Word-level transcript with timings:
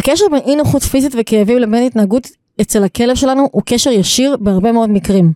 הקשר 0.00 0.24
בין 0.30 0.40
אי 0.46 0.56
נוחות 0.56 0.82
פיזית 0.82 1.12
וכאבים 1.18 1.58
לבין 1.58 1.86
התנהגות 1.86 2.28
אצל 2.60 2.84
הכלב 2.84 3.16
שלנו 3.16 3.48
הוא 3.52 3.62
קשר 3.66 3.90
ישיר 3.90 4.36
בהרבה 4.40 4.72
מאוד 4.72 4.90
מקרים. 4.90 5.32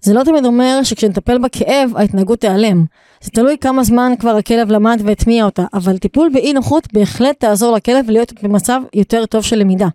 זה 0.00 0.14
לא 0.14 0.24
תמיד 0.24 0.44
אומר 0.44 0.80
שכשנטפל 0.82 1.38
בכאב 1.38 1.90
ההתנהגות 1.96 2.40
תיעלם. 2.40 2.84
זה 3.20 3.30
תלוי 3.30 3.56
כמה 3.60 3.84
זמן 3.84 4.12
כבר 4.18 4.36
הכלב 4.36 4.70
למד 4.70 5.00
והטמיע 5.04 5.44
אותה, 5.44 5.64
אבל 5.74 5.98
טיפול 5.98 6.30
באי 6.32 6.52
נוחות 6.52 6.88
בהחלט 6.92 7.40
תעזור 7.40 7.76
לכלב 7.76 8.10
להיות 8.10 8.32
במצב 8.42 8.80
יותר 8.94 9.26
טוב 9.26 9.42
של 9.42 9.56
למידה. 9.56 9.88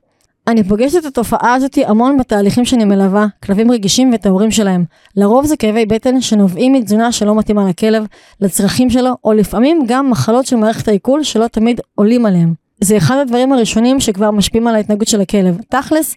אני 0.47 0.63
פוגשת 0.63 0.97
את 0.97 1.05
התופעה 1.05 1.53
הזאת 1.53 1.77
המון 1.85 2.17
בתהליכים 2.17 2.65
שאני 2.65 2.85
מלווה, 2.85 3.25
כלבים 3.43 3.71
רגישים 3.71 4.11
ואת 4.11 4.25
ההורים 4.25 4.51
שלהם. 4.51 4.85
לרוב 5.15 5.45
זה 5.45 5.57
כאבי 5.57 5.85
בטן 5.85 6.21
שנובעים 6.21 6.73
מתזונה 6.73 7.11
שלא 7.11 7.35
מתאימה 7.35 7.69
לכלב, 7.69 8.05
לצרכים 8.41 8.89
שלו, 8.89 9.11
או 9.23 9.33
לפעמים 9.33 9.83
גם 9.87 10.09
מחלות 10.09 10.45
של 10.45 10.55
מערכת 10.55 10.87
העיכול 10.87 11.23
שלא 11.23 11.47
תמיד 11.47 11.81
עולים 11.95 12.25
עליהם. 12.25 12.60
זה 12.83 12.97
אחד 12.97 13.17
הדברים 13.17 13.53
הראשונים 13.53 13.99
שכבר 13.99 14.31
משפיעים 14.31 14.67
על 14.67 14.75
ההתנהגות 14.75 15.07
של 15.07 15.21
הכלב. 15.21 15.57
תכלס, 15.69 16.15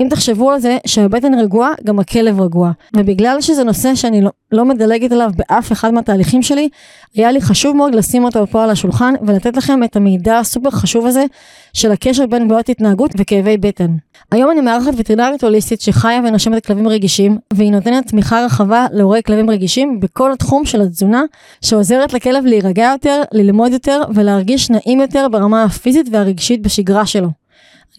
אם 0.00 0.06
תחשבו 0.10 0.50
על 0.50 0.60
זה 0.60 0.78
שהבטן 0.86 1.34
רגועה, 1.34 1.70
גם 1.84 1.98
הכלב 1.98 2.40
רגוע. 2.40 2.70
ובגלל 2.96 3.40
שזה 3.40 3.64
נושא 3.64 3.94
שאני 3.94 4.20
לא, 4.20 4.30
לא 4.52 4.64
מדלגת 4.64 5.12
עליו 5.12 5.30
באף 5.36 5.72
אחד 5.72 5.94
מהתהליכים 5.94 6.42
שלי, 6.42 6.68
היה 7.14 7.32
לי 7.32 7.40
חשוב 7.40 7.76
מאוד 7.76 7.94
לשים 7.94 8.24
אותו 8.24 8.46
פה 8.46 8.64
על 8.64 8.70
השולחן 8.70 9.14
ולתת 9.22 9.56
לכם 9.56 9.84
את 9.84 9.96
המידע 9.96 10.38
הסופר 10.38 10.70
חשוב 10.70 11.06
הזה 11.06 11.24
של 11.72 11.92
הקשר 11.92 12.26
בין 12.26 12.48
בעיות 12.48 12.68
התנהגות 12.68 13.10
וכאבי 13.18 13.56
בטן. 13.56 13.96
היום 14.32 14.50
אני 14.50 14.60
מארחת 14.60 14.92
וטרינרית 14.96 15.44
הוליסטית 15.44 15.80
שחיה 15.80 16.20
ונושמת 16.24 16.66
כלבים 16.66 16.88
רגישים, 16.88 17.38
והיא 17.52 17.72
נותנת 17.72 18.06
תמיכה 18.06 18.44
רחבה 18.44 18.86
להורי 18.92 19.22
כלבים 19.22 19.50
רגישים 19.50 20.00
בכל 20.00 20.32
התחום 20.32 20.64
של 20.64 20.80
התזונה, 20.80 21.22
שעוזרת 21.64 22.12
לכלב 22.12 22.44
להירגע 22.44 22.90
יותר, 22.92 23.22
ללמוד 23.32 23.72
יותר 23.72 24.02
ולהרגיש 24.14 24.70
נעים 24.70 25.00
יותר 25.00 25.26
ברמה 25.30 25.64
הפיזית 25.64 25.99
והרגשית 26.12 26.62
בשגרה 26.62 27.06
שלו. 27.06 27.28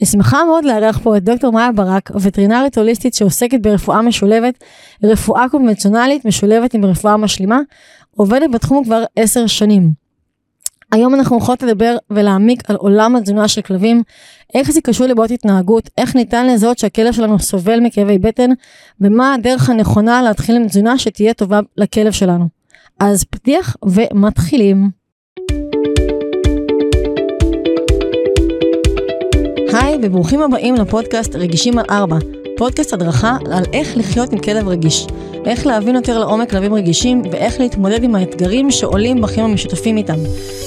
אני 0.01 0.07
שמחה 0.07 0.43
מאוד 0.43 0.65
לארח 0.65 0.99
פה 1.03 1.17
את 1.17 1.23
דוקטור 1.23 1.51
מאיה 1.51 1.71
ברק, 1.71 2.11
וטרינרית 2.21 2.77
הוליסטית 2.77 3.13
שעוסקת 3.13 3.59
ברפואה 3.61 4.01
משולבת, 4.01 4.63
רפואה 5.03 5.49
קונבנציונלית 5.49 6.25
משולבת 6.25 6.73
עם 6.73 6.85
רפואה 6.85 7.17
משלימה, 7.17 7.59
עובדת 8.15 8.51
בתחום 8.51 8.83
כבר 8.83 9.03
עשר 9.15 9.47
שנים. 9.47 9.93
היום 10.91 11.15
אנחנו 11.15 11.35
הולכות 11.35 11.63
לדבר 11.63 11.97
ולהעמיק 12.09 12.69
על 12.69 12.75
עולם 12.75 13.15
התזונה 13.15 13.47
של 13.47 13.61
כלבים, 13.61 14.03
איך 14.53 14.71
זה 14.71 14.81
קשור 14.81 15.07
לבעיות 15.07 15.31
התנהגות, 15.31 15.89
איך 15.97 16.15
ניתן 16.15 16.47
לזהות 16.47 16.77
שהכלב 16.77 17.13
שלנו 17.13 17.39
סובל 17.39 17.79
מכאבי 17.79 18.17
בטן, 18.17 18.49
ומה 19.01 19.33
הדרך 19.33 19.69
הנכונה 19.69 20.21
להתחיל 20.21 20.55
עם 20.55 20.67
תזונה 20.67 20.97
שתהיה 20.97 21.33
טובה 21.33 21.59
לכלב 21.77 22.11
שלנו. 22.11 22.45
אז 22.99 23.23
פתיח 23.23 23.75
ומתחילים. 23.85 25.00
היי 29.91 29.99
וברוכים 30.03 30.41
הבאים 30.41 30.75
לפודקאסט 30.75 31.35
רגישים 31.35 31.79
על 31.79 31.85
ארבע, 31.89 32.17
פודקאסט 32.57 32.93
הדרכה 32.93 33.37
על 33.51 33.63
איך 33.73 33.97
לחיות 33.97 34.33
עם 34.33 34.39
כלב 34.39 34.67
רגיש, 34.67 35.07
איך 35.45 35.65
להבין 35.67 35.95
יותר 35.95 36.19
לעומק 36.19 36.49
כלבים 36.49 36.73
רגישים 36.73 37.21
ואיך 37.31 37.59
להתמודד 37.59 38.03
עם 38.03 38.15
האתגרים 38.15 38.71
שעולים 38.71 39.21
בחיים 39.21 39.45
המשותפים 39.45 39.97
איתם, 39.97 40.17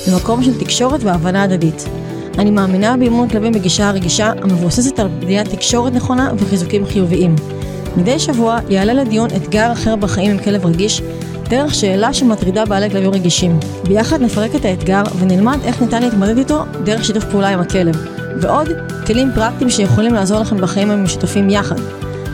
במקום 0.09 0.43
של 0.43 0.61
תקשורת 0.61 1.01
והבנה 1.03 1.43
הדדית. 1.43 1.89
אני 2.39 2.51
מאמינה 2.51 2.97
באימון 2.97 3.29
כלבים 3.29 3.53
בגישה 3.53 3.89
הרגישה 3.89 4.33
המבוססת 4.43 4.99
על 4.99 5.09
בניית 5.09 5.49
תקשורת 5.49 5.93
נכונה 5.93 6.33
וחיזוקים 6.39 6.87
חיוביים. 6.87 7.37
מדי 7.97 8.19
שבוע 8.19 8.59
יעלה 8.69 8.93
לדיון 8.93 9.29
אתגר 9.37 9.73
אחר 9.73 9.97
בחיים 9.97 10.31
עם 10.31 10.39
כלב 10.39 10.67
רגיש, 10.67 11.03
דרך 11.49 11.75
שאלה 11.75 12.13
שמטרידה 12.13 12.65
בעלי 12.65 12.91
כלבים 12.91 13.11
רגישים. 13.11 13.59
ביחד 13.89 14.23
נפרק 14.23 14.55
את 14.55 14.65
האתגר 14.65 15.03
ונלמד 15.19 15.59
איך 15.65 15.83
ניתן 15.83 16.03
להתמודד 16.03 16.39
איתו 16.39 16.65
דרך 16.85 17.05
שיתוף 17.05 17.25
פעולה 17.25 17.49
עם 17.49 17.61
הכלב. 17.61 18.14
ועוד 18.41 18.69
כלים 19.07 19.33
פרקטיים 19.35 19.71
שיכולים 19.71 20.15
לעזור 20.15 20.41
לכם 20.41 20.61
בחיים 20.61 20.91
המשותפים 20.91 21.51
יחד. 21.51 21.77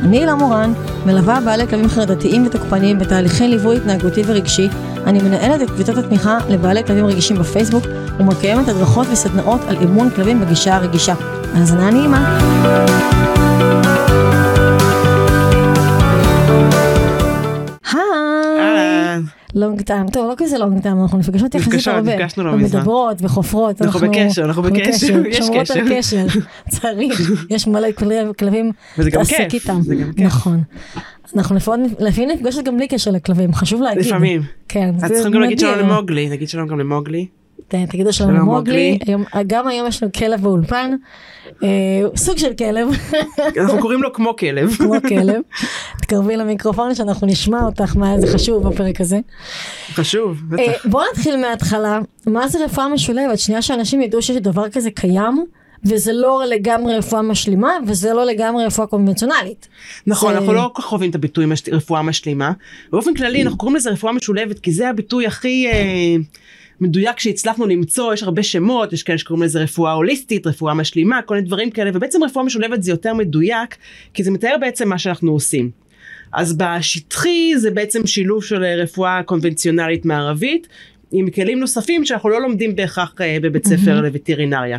אני 0.02 0.18
הילה 0.18 0.34
מורן, 0.34 0.72
מלווה 1.06 1.40
בעלי 1.44 1.66
כלבים 1.68 1.88
חרדתיים 1.88 2.46
ותוקפניים 2.46 2.98
בתהליכי 2.98 3.48
ליווי 3.48 3.76
התנהגותי 3.76 4.22
ורגשי. 4.26 4.68
אני 5.06 5.22
מנהלת 5.22 5.62
את 5.62 5.70
קבוצת 5.70 5.96
התמיכה 5.96 6.38
לבעלי 6.48 6.84
כלבים 6.84 7.06
רגישים 7.06 7.36
בפייסבוק 7.36 7.84
ומקיימת 8.18 8.68
הדרכות 8.68 9.06
וסדנאות 9.12 9.60
על 9.68 9.76
אימון 9.80 10.10
כלבים 10.10 10.40
בגישה 10.40 10.76
הרגישה. 10.76 11.14
האזנה 11.54 11.90
נעימה. 11.90 12.38
לונג 19.54 19.82
טיים, 19.82 20.08
טוב 20.08 20.28
לא 20.30 20.34
כזה 20.36 20.58
לונג 20.58 20.82
טיים, 20.82 21.02
אנחנו 21.02 21.18
נפגשות 21.18 21.54
יחסית 21.54 21.88
הרבה, 21.88 22.14
נפגשנו 22.16 22.44
לא 22.44 22.56
מזמן, 22.56 22.78
מדברות 22.78 23.16
וחופרות, 23.20 23.82
אנחנו 23.82 24.00
בקשר, 24.00 24.44
אנחנו 24.44 24.62
בקשר, 24.62 25.26
יש 25.26 25.38
שומרות 25.38 25.70
על 25.70 25.80
קשר, 25.90 26.26
צריך, 26.68 27.32
יש 27.50 27.66
מלא 27.66 27.88
כלבים, 28.38 28.72
וזה 28.98 29.10
גם 29.10 29.20
תעסק 29.20 29.46
כיף, 29.48 29.62
איתם, 29.62 29.82
זה 29.82 29.94
גם 29.94 30.12
כיף, 30.12 30.26
נכון, 30.26 30.62
אנחנו 31.36 31.56
לפעמים 31.56 32.30
נפגשת 32.30 32.64
גם 32.64 32.76
בלי 32.76 32.88
קשר 32.88 33.10
לכלבים, 33.10 33.54
חשוב 33.54 33.82
להגיד, 33.82 34.06
לפעמים, 34.06 34.42
כן, 34.68 34.94
אז 34.96 35.00
זה 35.00 35.14
צריכים 35.14 35.32
גם 35.32 35.40
להגיד 35.40 35.58
שלום. 35.58 35.78
למוגלי, 35.78 36.28
נגיד 36.28 36.48
שלום 36.48 36.68
גם 36.68 36.80
למוגלי, 36.80 37.26
תגידו 37.88 38.12
שלום 38.12 38.34
למוגלי, 38.34 38.98
מוגלי. 39.16 39.24
גם 39.46 39.68
היום 39.68 39.86
יש 39.88 40.02
לנו 40.02 40.12
כלב 40.12 40.40
באולפן, 40.42 40.90
אה, 41.62 41.68
סוג 42.16 42.38
של 42.38 42.52
כלב, 42.58 42.88
אנחנו 43.58 43.78
קוראים 43.80 44.02
לו 44.02 44.12
כמו 44.12 44.36
כלב, 44.36 44.70
כמו 44.78 44.94
כלב, 45.08 45.40
תקרבי 46.02 46.36
למיקרופון 46.36 46.94
שאנחנו 46.94 47.26
נשמע 47.26 47.60
אותך, 47.66 47.96
מה 47.96 48.20
זה 48.20 48.26
חשוב 48.26 48.68
בפרק 48.68 49.00
הזה. 49.00 49.18
חשוב, 49.92 50.38
בטח, 50.48 50.62
אה, 50.62 50.72
בוא 50.90 51.02
נתחיל 51.12 51.36
מההתחלה, 51.36 51.98
מה 52.26 52.48
זה 52.48 52.64
רפואה 52.64 52.88
משולבת? 52.88 53.38
שנייה 53.38 53.62
שאנשים 53.62 54.00
ידעו 54.02 54.22
שיש 54.22 54.36
דבר 54.36 54.68
כזה 54.68 54.90
קיים, 54.90 55.44
וזה 55.84 56.12
לא 56.12 56.42
לגמרי 56.48 56.96
רפואה 56.96 57.22
משלימה, 57.22 57.70
וזה 57.86 58.12
לא 58.12 58.24
לגמרי 58.26 58.64
רפואה 58.66 58.86
קונבנציונלית. 58.86 59.68
נכון, 60.06 60.32
זה- 60.32 60.38
אנחנו 60.38 60.52
לא 60.52 60.70
כל 60.74 60.82
כך 60.82 60.92
אוהבים 60.92 61.10
את 61.10 61.14
הביטוי 61.14 61.46
מש- 61.46 61.68
רפואה 61.72 62.02
משלימה, 62.02 62.52
באופן 62.92 63.14
כללי 63.14 63.42
אנחנו 63.42 63.58
קוראים 63.58 63.76
לזה 63.76 63.90
רפואה 63.90 64.12
משולבת 64.12 64.58
כי 64.58 64.72
זה 64.72 64.88
הביטוי 64.88 65.26
הכי 65.26 65.66
אה, 65.72 66.16
מדויק 66.80 67.20
שהצלחנו 67.20 67.66
למצוא, 67.66 68.14
יש 68.14 68.22
הרבה 68.22 68.42
שמות, 68.42 68.92
יש 68.92 69.02
כאלה 69.02 69.18
שקוראים 69.18 69.42
לזה 69.42 69.60
רפואה 69.60 69.92
הוליסטית, 69.92 70.46
רפואה 70.46 70.74
משלימה, 70.74 71.22
כל 71.22 71.34
מיני 71.34 71.46
דברים 71.46 71.70
כאלה, 71.70 71.90
ובעצם 71.94 72.24
רפואה 72.24 72.44
משולבת 72.44 72.82
זה 72.82 72.90
יותר 72.90 73.14
מדויק, 73.14 73.76
כי 74.14 74.24
זה 74.24 74.30
מתאר 74.30 74.56
בעצם 74.60 74.88
מה 74.88 74.98
שאנחנו 74.98 75.32
עושים. 75.32 75.70
אז 76.32 76.56
בשטחי 76.56 77.52
זה 77.56 77.70
בעצם 77.70 78.06
שילוב 78.06 78.44
של 78.44 78.64
אה, 78.64 78.76
רפואה 78.76 79.22
קונבנציונלית 79.22 80.04
מערבית, 80.04 80.68
עם 81.12 81.30
כלים 81.30 81.60
נוספים 81.60 82.04
שאנחנו 82.04 82.28
לא 82.28 82.40
לומדים 82.40 82.76
בהכרח 82.76 83.14
אה, 83.20 83.36
בבית 83.42 83.66
ספר 83.66 84.00
לווטרינריה. 84.00 84.78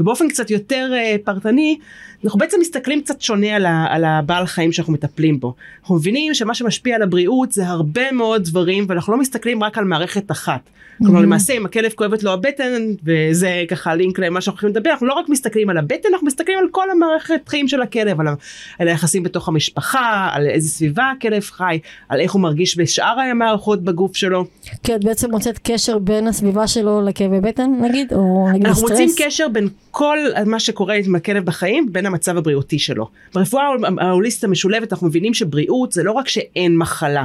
ובאופן 0.00 0.28
קצת 0.28 0.50
יותר 0.50 0.90
אה, 0.94 1.16
פרטני, 1.24 1.78
אנחנו 2.24 2.38
בעצם 2.38 2.56
מסתכלים 2.60 3.00
קצת 3.02 3.20
שונה 3.20 3.56
על, 3.56 3.66
ה, 3.66 3.86
על 3.90 4.04
הבעל 4.04 4.46
חיים 4.46 4.72
שאנחנו 4.72 4.92
מטפלים 4.92 5.40
בו. 5.40 5.54
אנחנו 5.80 5.94
מבינים 5.94 6.34
שמה 6.34 6.54
שמשפיע 6.54 6.96
על 6.96 7.02
הבריאות 7.02 7.52
זה 7.52 7.66
הרבה 7.66 8.12
מאוד 8.12 8.44
דברים, 8.44 8.86
ואנחנו 8.88 9.12
לא 9.12 9.18
מסתכלים 9.18 9.64
רק 9.64 9.78
על 9.78 9.84
מערכת 9.84 10.30
אחת. 10.30 10.60
כלומר 10.98 11.12
מהמם. 11.12 11.24
למעשה 11.24 11.52
אם 11.52 11.66
הכלב 11.66 11.92
כואבת 11.92 12.22
לו 12.22 12.32
הבטן, 12.32 12.82
וזה 13.04 13.64
ככה 13.68 13.94
לינק 13.94 14.18
למה 14.18 14.40
שאנחנו 14.40 14.56
הולכים 14.56 14.68
לדבר, 14.68 14.90
אנחנו 14.90 15.06
לא 15.06 15.14
רק 15.14 15.28
מסתכלים 15.28 15.70
על 15.70 15.78
הבטן, 15.78 16.08
אנחנו 16.12 16.26
מסתכלים 16.26 16.58
על 16.58 16.64
כל 16.70 16.90
המערכת 16.90 17.48
חיים 17.48 17.68
של 17.68 17.82
הכלב, 17.82 18.20
על, 18.20 18.26
ה, 18.26 18.34
על 18.78 18.88
היחסים 18.88 19.22
בתוך 19.22 19.48
המשפחה, 19.48 20.28
על 20.32 20.46
איזה 20.46 20.68
סביבה 20.68 21.12
הכלב 21.16 21.42
חי, 21.42 21.78
על 22.08 22.20
איך 22.20 22.32
הוא 22.32 22.42
מרגיש 22.42 22.78
בשאר 22.78 23.20
המערכות 23.30 23.82
בגוף 23.82 24.16
שלו. 24.16 24.44
כי 24.82 24.94
את 24.94 25.04
בעצם 25.04 25.30
מוצאת 25.30 25.58
קשר 25.62 25.98
בין 25.98 26.26
הסביבה 26.26 26.66
שלו 26.66 27.02
לכאבי 27.02 27.40
בטן, 27.40 27.70
נגיד, 27.80 28.12
או 28.12 28.48
נגיד 28.52 28.66
אנחנו 28.66 28.82
לסטרס. 28.82 29.00
מוצאים 29.00 29.26
קשר 29.28 29.48
בין 29.48 29.63
כל 29.90 30.18
מה 30.46 30.60
שקורה 30.60 30.94
עם 30.94 31.14
הכלב 31.14 31.44
בחיים 31.44 31.92
בין 31.92 32.06
המצב 32.06 32.36
הבריאותי 32.36 32.78
שלו. 32.78 33.08
ברפואה 33.34 33.64
ההוליסטית 34.00 34.44
המשולבת 34.44 34.92
אנחנו 34.92 35.06
מבינים 35.06 35.34
שבריאות 35.34 35.92
זה 35.92 36.02
לא 36.02 36.12
רק 36.12 36.28
שאין 36.28 36.76
מחלה. 36.76 37.24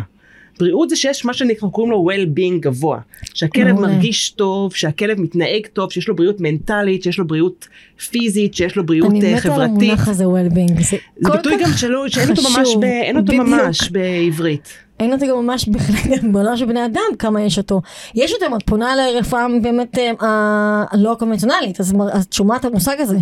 בריאות 0.60 0.90
זה 0.90 0.96
שיש 0.96 1.26
מה 1.26 1.34
שאנחנו 1.34 1.72
קוראים 1.72 1.92
לו 1.92 2.10
well-being 2.12 2.60
גבוה. 2.60 3.00
שהכלב. 3.34 3.80
מרגיש 3.80 4.30
טוב, 4.30 4.76
שהכלב 4.76 5.22
מתנהג 5.22 5.68
טוב, 5.74 5.92
שיש 5.92 6.08
לו 6.08 6.16
בריאות 6.16 6.42
מנטלית, 6.42 7.04
שיש 7.04 7.20
לו 7.20 7.28
בריאות 7.28 7.68
פיזית, 8.10 8.54
שיש 8.54 8.76
לו 8.76 8.86
בריאות 8.86 9.12
אני 9.12 9.22
אה, 9.22 9.28
מתה 9.28 9.36
על 9.36 9.40
חברתית. 9.40 9.90
המונח 9.90 10.08
הזה 10.08 10.26
well-being, 10.26 10.82
זה 11.18 11.32
ביטוי 11.32 11.54
גם 11.64 11.70
שאין 12.08 13.18
אותו. 13.18 13.34
ממש 13.34 13.90
בעברית. 13.92 14.89
אין 15.00 15.14
אותו 15.14 15.26
גם 15.26 15.46
ממש 15.46 15.68
בכלל 15.68 16.30
בעולם 16.32 16.58
של 16.58 16.66
בני 16.66 16.86
אדם 16.86 17.16
כמה 17.20 17.42
יש 17.42 17.58
אותו. 17.58 17.82
יש 18.16 18.34
אותו 18.34 18.46
אם 18.46 18.56
את 18.56 18.64
פונה 18.66 18.96
לרפואה 18.96 19.46
באמת 19.62 19.98
אה, 19.98 20.84
הלא 20.92 21.16
קונבנציונלית, 21.20 21.80
אז 21.80 21.96
את 22.22 22.34
שומעת 22.34 22.66
המושג 22.66 22.96
הזה. 23.00 23.18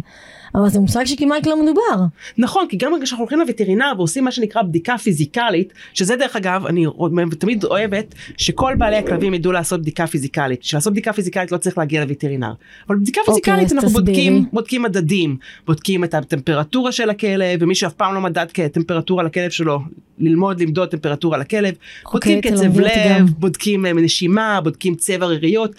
אבל 0.55 0.69
זה 0.69 0.79
מושג 0.79 1.05
שכמעט 1.05 1.47
לא 1.47 1.63
מדובר. 1.63 2.05
נכון, 2.38 2.65
כי 2.69 2.77
גם 2.77 2.91
כשאנחנו 3.03 3.23
הולכים 3.23 3.39
לווטרינר 3.39 3.94
ועושים 3.97 4.23
מה 4.23 4.31
שנקרא 4.31 4.61
בדיקה 4.61 4.97
פיזיקלית, 4.97 5.73
שזה 5.94 6.15
דרך 6.15 6.35
אגב, 6.35 6.65
אני 6.65 6.85
תמיד 7.39 7.63
אוהבת 7.63 8.15
שכל 8.38 8.73
בעלי 8.77 8.95
הכלבים 8.95 9.33
ידעו 9.33 9.51
לעשות 9.51 9.81
בדיקה 9.81 10.07
פיזיקלית. 10.07 10.59
בשביל 10.61 10.77
לעשות 10.77 10.94
בדיקה 10.94 11.13
פיזיקלית 11.13 11.51
לא 11.51 11.57
צריך 11.57 11.77
להגיע 11.77 12.05
לווטרינר. 12.05 12.51
אבל 12.88 12.95
בדיקה 12.95 13.21
אוקיי, 13.21 13.33
פיזיקלית 13.33 13.65
אז 13.65 13.73
אנחנו. 13.73 13.89
בודקים, 13.89 14.45
בודקים 14.53 14.81
מדדים, 14.81 15.38
בודקים 15.67 16.03
את 16.03 16.13
הטמפרטורה 16.13 16.91
של 16.91 17.09
הכלב, 17.09 17.59
ומי 17.61 17.75
שאף 17.75 17.94
פעם 17.94 18.13
לא 18.13 18.21
מדד 18.21 18.45
טמפרטורה 18.71 19.23
לכלב 19.23 19.49
שלו, 19.49 19.79
ללמוד 20.19 20.61
למדוד 20.61 20.89
טמפרטורה 20.89 21.38
לכלב, 21.38 21.73
בודקים 22.11 22.38
אוקיי, 22.38 22.51
קצב 22.51 22.61
תלמדי 22.61 22.79
אותי 22.79 22.99
לב. 23.19 23.29
בודקים 23.29 23.85
נשימה, 23.85 24.61
בודקים 24.61 24.95
צבע 24.95 25.25
ריריות. 25.25 25.71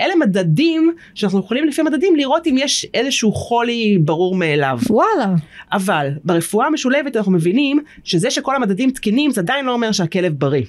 אלה 0.00 0.14
מדדים 0.16 0.94
שאנחנו 1.14 1.38
יכולים 1.40 1.64
לפי 1.64 1.82
מדדים 1.82 2.16
לראות 2.16 2.46
אם 2.46 2.54
יש 2.58 2.86
איזשהו 2.94 3.32
חולי 3.32 3.98
ברור 3.98 4.34
מאליו. 4.34 4.78
וואלה. 4.90 5.34
אבל 5.72 6.10
ברפואה 6.24 6.66
המשולבת 6.66 7.16
אנחנו 7.16 7.32
מבינים 7.32 7.82
שזה 8.04 8.30
שכל 8.30 8.56
המדדים 8.56 8.90
תקינים 8.90 9.30
זה 9.30 9.40
עדיין 9.40 9.64
לא 9.64 9.72
אומר 9.72 9.92
שהכלב 9.92 10.32
בריא. 10.32 10.64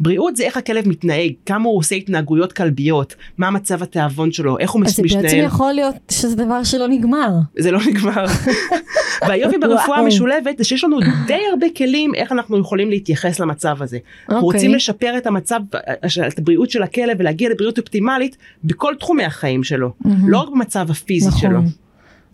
בריאות 0.00 0.36
זה 0.36 0.44
איך 0.44 0.56
הכלב 0.56 0.88
מתנהג, 0.88 1.32
כמה 1.46 1.68
הוא 1.68 1.78
עושה 1.78 1.94
התנהגויות 1.94 2.52
כלביות, 2.52 3.14
מה 3.38 3.50
מצב 3.50 3.82
התיאבון 3.82 4.32
שלו, 4.32 4.58
איך 4.58 4.70
הוא 4.70 4.84
אז 4.84 4.94
זה. 4.96 5.02
בעצם 5.02 5.36
יכול 5.36 5.72
להיות 5.72 5.94
שזה 6.10 6.36
דבר 6.36 6.64
שלא 6.64 6.88
נגמר. 6.88 7.28
זה 7.58 7.70
לא 7.70 7.80
נגמר. 7.86 8.24
והיופי 9.28 9.58
ברפואה. 9.58 9.98
המשולבת 9.98 10.58
זה 10.58 10.64
שיש 10.64 10.84
לנו 10.84 10.98
די 11.26 11.40
הרבה 11.52 11.66
כלים 11.76 12.14
איך 12.14 12.32
אנחנו 12.32 12.58
יכולים 12.58 12.90
להתייחס 12.90 13.40
למצב 13.40 13.82
הזה. 13.82 13.98
אנחנו 14.28 14.46
אוקיי. 14.46 14.58
רוצים 14.58 14.74
לשפר 14.74 15.14
את 15.18 15.26
המצב, 15.26 15.60
את 16.28 16.38
הבריאות 16.38 16.70
של 16.70 16.82
הכלב 16.82 17.16
ולהגיע 17.18 17.50
לבריאות 17.50 17.78
אופטימלית 17.78 18.36
בכל 18.64 18.94
תחומי 19.00 19.24
החיים 19.24 19.64
שלו, 19.64 19.92
לא 20.26 20.38
רק 20.38 20.48
במצב 20.48 20.90
הפיזי 20.90 21.30
שלו. 21.40 21.60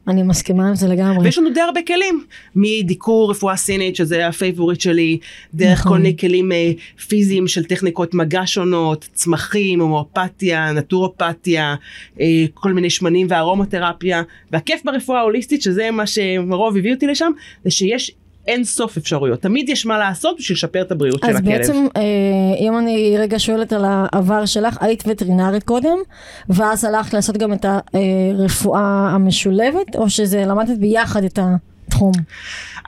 אני 0.09 0.23
מסכימה 0.23 0.69
עם 0.69 0.75
זה 0.75 0.89
לגמרי. 0.89 1.25
ויש 1.25 1.39
לנו 1.39 1.51
די 1.51 1.61
הרבה 1.61 1.81
כלים, 1.83 2.25
מדיקור 2.57 3.31
רפואה 3.31 3.57
סינית 3.57 3.97
שזה 3.97 4.27
ה 4.27 4.33
favorite 4.33 4.81
שלי, 4.81 5.19
דרך 5.55 5.81
נכון. 5.81 5.93
כל 5.93 5.99
מיני 5.99 6.17
כלים 6.17 6.53
אה, 6.53 6.73
פיזיים 7.09 7.49
של 7.49 7.65
טכניקות 7.65 8.15
מגע 8.15 8.43
שונות, 8.47 9.09
צמחים, 9.13 9.81
הומואפתיה, 9.81 10.73
נטורופתיה, 10.73 11.75
אה, 12.21 12.45
כל 12.55 12.73
מיני 12.73 12.91
שמנים 12.91 13.27
וארומותרפיה, 13.31 14.23
והכיף 14.53 14.85
ברפואה 14.85 15.19
ההוליסטית, 15.19 15.63
שזה 15.63 15.91
מה 15.91 16.07
שמרוב 16.07 16.77
הביא 16.77 16.95
אותי 16.95 17.07
לשם, 17.07 17.33
זה 17.65 17.71
שיש 17.71 18.13
אין 18.47 18.65
סוף 18.65 18.97
אפשרויות, 18.97 19.41
תמיד 19.41 19.69
יש 19.69 19.87
מה 19.87 19.99
לעשות 19.99 20.37
בשביל 20.39 20.55
לשפר 20.55 20.83
את 20.83 20.93
הבריאות 20.93 21.21
של 21.21 21.31
אז 21.31 21.37
הכלב. 21.37 21.53
בעצם, 21.53 21.87
אה, 21.97 22.03
אם 22.61 22.79
אני 22.79 23.15
רגע 23.19 23.39
שואלת 23.39 23.73
על 23.73 23.85
העבר 23.87 24.47
שלך, 24.47 24.79
היית 24.81 25.05
וטרינרית 25.07 25.63
קודם, 25.63 25.99
ואז 26.49 26.85
הלכת 26.85 27.15
לעשות 27.15 27.37
גם 27.37 27.53
את 27.53 27.65
הרפואה 27.65 29.11
המשולבת, 29.15 29.97
או 29.97 30.11
שזה 30.11 30.45
למדת 30.47 30.79
ביחד 30.79 31.25
את 31.25 31.39
התחום? 31.39 32.13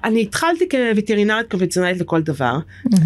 אני 0.04 0.22
התחלתי 0.22 0.64
כווטרינרית 0.70 1.50
קונבנציונלית 1.50 2.00
לכל 2.00 2.22
דבר, 2.22 2.58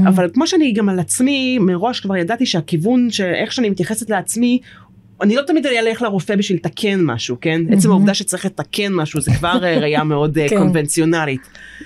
אבל 0.07 0.31
כמו 0.35 0.47
שאני 0.47 0.73
גם 0.73 0.89
על 0.89 1.01
עצמי, 1.01 1.59
מראש 1.59 2.01
כבר 2.01 2.17
ידעתי 2.17 2.47
שהכיוון, 2.47 3.11
שאיך 3.11 3.53
שאני 3.53 3.71
מתייחסת 3.71 4.11
לעצמי, 4.11 4.59
אני 5.23 5.37
לא 5.37 5.43
תמיד 5.43 5.67
אלך 5.67 6.03
לרופא 6.03 6.37
בשביל 6.37 6.59
לתקן 6.59 7.01
משהו, 7.01 7.37
כן? 7.41 7.61
עצם 7.73 7.91
העובדה 7.91 8.15
שצריך 8.15 8.45
לתקן 8.45 8.93
משהו 8.93 9.21
זה 9.21 9.31
כבר 9.39 9.65
אה, 9.65 9.79
ראייה 9.79 10.05
מאוד 10.05 10.39
אה, 10.39 10.49
כן. 10.49 10.59
קונבנציונלית. 10.59 11.41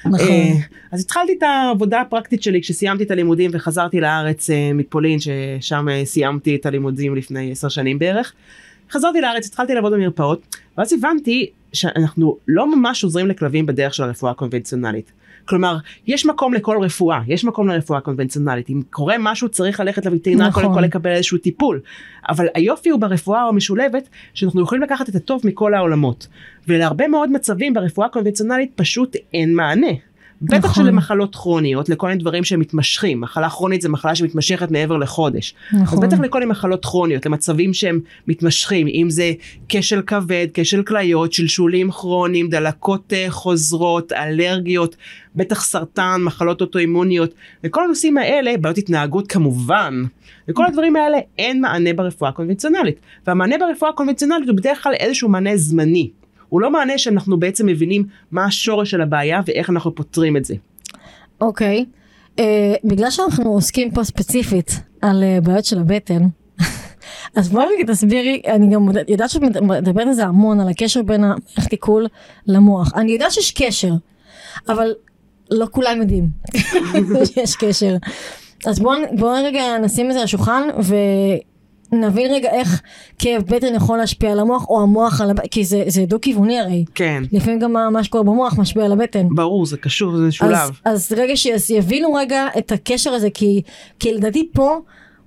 נכון. 0.05 0.29
אה, 0.29 0.53
אז 0.93 1.01
התחלתי 1.01 1.33
את 1.39 1.43
העבודה 1.43 2.01
הפרקטית 2.01 2.43
שלי 2.43 2.61
כשסיימתי 2.61 3.05
את 3.05 3.11
הלימודים 3.11 3.51
וחזרתי 3.55 4.01
לארץ 4.01 4.51
מפולין, 4.75 5.19
ששם 5.21 5.87
סיימתי 6.05 6.57
את 6.57 6.67
הלימודים 6.67 7.15
לפני 7.15 7.53
עשר 7.53 7.69
שנים 7.69 7.99
בערך. 7.99 8.33
חזרתי 8.91 9.21
לארץ, 9.21 9.47
התחלתי 9.47 9.75
לעבוד 9.75 9.93
במרפאות, 9.93 10.57
ואז 10.79 10.93
הבנתי 10.93 11.51
שאנחנו 11.73 12.37
לא 12.49 12.77
ממש 12.77 13.05
עוזרים 13.05 13.27
לכלבים 13.27 13.67
בדרך 13.67 13.95
של 13.95 14.03
הרפואה 14.03 14.31
הקונבנציונלית. 14.31 15.13
כלומר, 15.45 15.77
יש 16.07 16.27
מקום 16.27 16.55
לכל 16.55 16.79
רפואה, 16.83 17.21
יש 17.27 17.45
מקום 17.45 17.69
לרפואה 17.69 18.01
קונבנציונלית. 18.01 18.71
אם 18.71 18.83
קורה 18.91 19.17
משהו 19.19 19.49
צריך 19.49 19.81
ללכת 19.81 20.07
לווטרינר 20.07 20.49
נכון. 20.49 20.63
קודם 20.63 20.75
כל 20.75 20.81
לקבל 20.81 21.11
איזשהו 21.11 21.39
טיפול. 21.39 21.81
אבל 22.29 22.47
היופי 22.55 22.91
הוא 22.91 23.01
ברפואה 23.01 23.41
המשולבת, 23.43 24.09
שאנחנו 24.35 24.63
יכולים 24.63 24.83
לקחת 24.83 25.09
את 25.09 25.15
הטוב 25.15 25.43
מכל 25.45 25.75
העולמות. 25.75 26.27
ולהרבה 26.69 27.09
מאוד 27.09 27.31
מצבים 27.31 27.75
ברפואה 27.75 28.07
הקונבנציונלית 28.07 28.71
פשוט 28.75 29.17
אין 29.35 29.55
מענה. 29.55 29.93
בטח 30.45 30.71
נכון. 30.71 30.85
שלמחלות 30.85 31.35
כרוניות, 31.35 31.89
לכל 31.89 32.07
מיני 32.07 32.21
דברים 32.21 32.45
שמתמשכים. 32.45 33.21
מחלה 33.21 33.51
כרונית 33.51 33.81
זה 33.83 33.89
מחלה 33.89 34.15
שמתמשכת 34.15 34.71
מעבר 34.71 34.97
לחודש. 34.97 35.55
אז 35.73 35.83
נכון. 35.83 36.01
בטח 36.01 36.21
לכל 36.21 36.39
מיני 36.39 36.51
מחלות 36.51 36.85
כרוניות, 36.85 37.27
למצבים 37.27 37.75
שהם 37.75 38.01
מתמשכים, 38.29 38.87
אם 38.87 39.11
זה 39.11 39.33
כשל 39.69 40.03
כבד, 40.03 40.47
כשל 40.55 40.83
כליות, 40.83 41.33
שלשולים 41.33 41.91
כרוניים, 41.91 42.49
דלקות 42.49 43.13
אה, 43.13 43.27
חוזרות, 43.29 44.13
אלרגיות, 44.13 44.97
בטח 45.37 45.65
סרטן, 45.65 46.21
מחלות 46.25 46.61
אוטואימוניות, 46.61 47.35
וכל 47.65 47.85
הנושאים 47.85 48.19
האלה, 48.19 48.57
בעיות 48.61 48.79
התנהגות 48.79 49.29
כמובן, 49.29 50.03
וכל 50.49 50.67
הדברים 50.67 50.97
האלה 50.97 51.19
אין 51.39 51.61
מענה 51.61 51.93
ברפואה 51.93 52.31
הקונבנציונלית. 52.31 53.01
והמענה 53.27 53.59
ברפואה 53.59 53.91
הקונבנציונלית 53.91 54.49
הוא 54.49 54.57
בדרך 54.57 54.83
כלל 54.83 54.93
איזשהו 54.95 55.29
מענה 55.29 55.57
זמני. 55.57 56.11
הוא 56.55 56.61
לא 56.61 56.71
מענה 56.71 56.99
שאנחנו 56.99 57.39
בעצם 57.39 57.67
מבינים 57.67 58.05
מה 58.31 58.45
השורש 58.45 58.91
של 58.91 59.01
הבעיה 59.01 59.41
ואיך 59.47 59.71
אנחנו 59.71 59.95
פותרים 59.95 60.37
את 60.37 60.45
זה. 60.45 60.55
אוקיי. 61.41 61.85
אה, 62.39 62.75
בגלל 62.85 63.11
שאנחנו 63.11 63.53
עוסקים 63.53 63.91
פה 63.91 64.05
ספציפית 64.05 64.81
על 65.03 65.23
אה, 65.23 65.41
בעיות 65.41 65.65
של 65.65 65.79
הבטן, 65.79 66.23
אז 67.37 67.49
בואי 67.49 67.67
רגע 67.67 67.93
תסבירי, 67.93 68.43
אני 68.47 68.71
גם 68.71 68.89
יודעת 69.09 69.31
שאת 69.31 69.43
מדברת 69.43 70.07
על 70.07 70.13
זה 70.13 70.25
המון, 70.25 70.61
על 70.61 70.69
הקשר 70.69 71.03
בין 71.03 71.25
עיכול 71.71 72.07
למוח. 72.47 72.93
אני 72.95 73.13
יודעת 73.13 73.33
שיש 73.33 73.53
קשר, 73.53 73.93
אבל 74.69 74.95
לא 75.51 75.67
כולם 75.71 76.01
יודעים 76.01 76.29
שיש 77.35 77.57
קשר. 77.57 77.97
אז 78.67 78.81
בואו 78.81 78.99
בוא 79.19 79.39
רגע 79.39 79.79
נשים 79.79 80.07
את 80.07 80.13
זה 80.13 80.19
על 80.19 80.25
השולחן 80.25 80.69
ונבין 81.93 82.33
רגע 82.33 82.51
איך 82.51 82.83
כאב 83.19 83.43
בטן 83.43 83.75
יכול 83.75 83.99
להשפיע 83.99 84.33
על 84.33 84.41
המוח, 84.41 84.69
או 84.69 84.83
המוח 84.83 85.21
על 85.21 85.31
הבטן, 85.31 85.49
כי 85.49 85.65
זה, 85.65 85.85
זה 85.87 86.05
דו 86.07 86.21
כיווני 86.21 86.61
הרי. 86.61 86.85
כן, 86.95 87.23
לפעמים 87.33 87.59
גם 87.59 87.73
מה, 87.73 87.91
מה 87.91 88.05
שקורה 88.05 88.25
במוח 88.25 88.59
משפיע 88.59 88.85
על 88.85 88.93
הבטן. 88.93 89.27
ברור, 89.31 89.67
זה 89.67 89.77
קשור, 89.77 90.17
זה 90.17 90.23
אז, 90.23 90.29
משולב. 90.29 90.81
אז 90.85 91.13
רגע 91.17 91.35
שיבינו 91.59 92.13
רגע 92.13 92.47
את 92.59 92.73
הקשר 92.73 93.11
הזה, 93.11 93.31
כי, 93.31 93.63
כי 93.99 94.13
לדעתי 94.13 94.49
פה, 94.53 94.79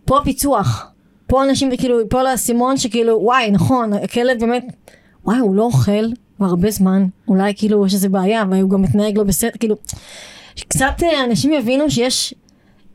פה 0.05 0.17
הפיצוח. 0.17 0.91
פה 1.27 1.43
אנשים, 1.43 1.77
כאילו, 1.77 2.09
פה 2.09 2.23
לאסימון 2.23 2.77
שכאילו, 2.77 3.19
וואי, 3.21 3.51
נכון, 3.51 3.93
הכלב 3.93 4.39
באמת, 4.39 4.63
וואי, 5.25 5.37
הוא 5.37 5.55
לא 5.55 5.63
אוכל 5.63 6.05
כבר 6.37 6.45
הרבה 6.45 6.71
זמן, 6.71 7.05
אולי 7.27 7.53
כאילו 7.55 7.85
יש 7.85 7.93
איזה 7.93 8.09
בעיה, 8.09 8.43
והוא 8.51 8.69
גם 8.69 8.81
מתנהג 8.81 9.17
לא 9.17 9.23
בסדר, 9.23 9.49
כאילו, 9.59 9.75
קצת 10.69 11.03
אה, 11.03 11.23
אנשים 11.23 11.53
יבינו 11.53 11.91
שיש, 11.91 12.33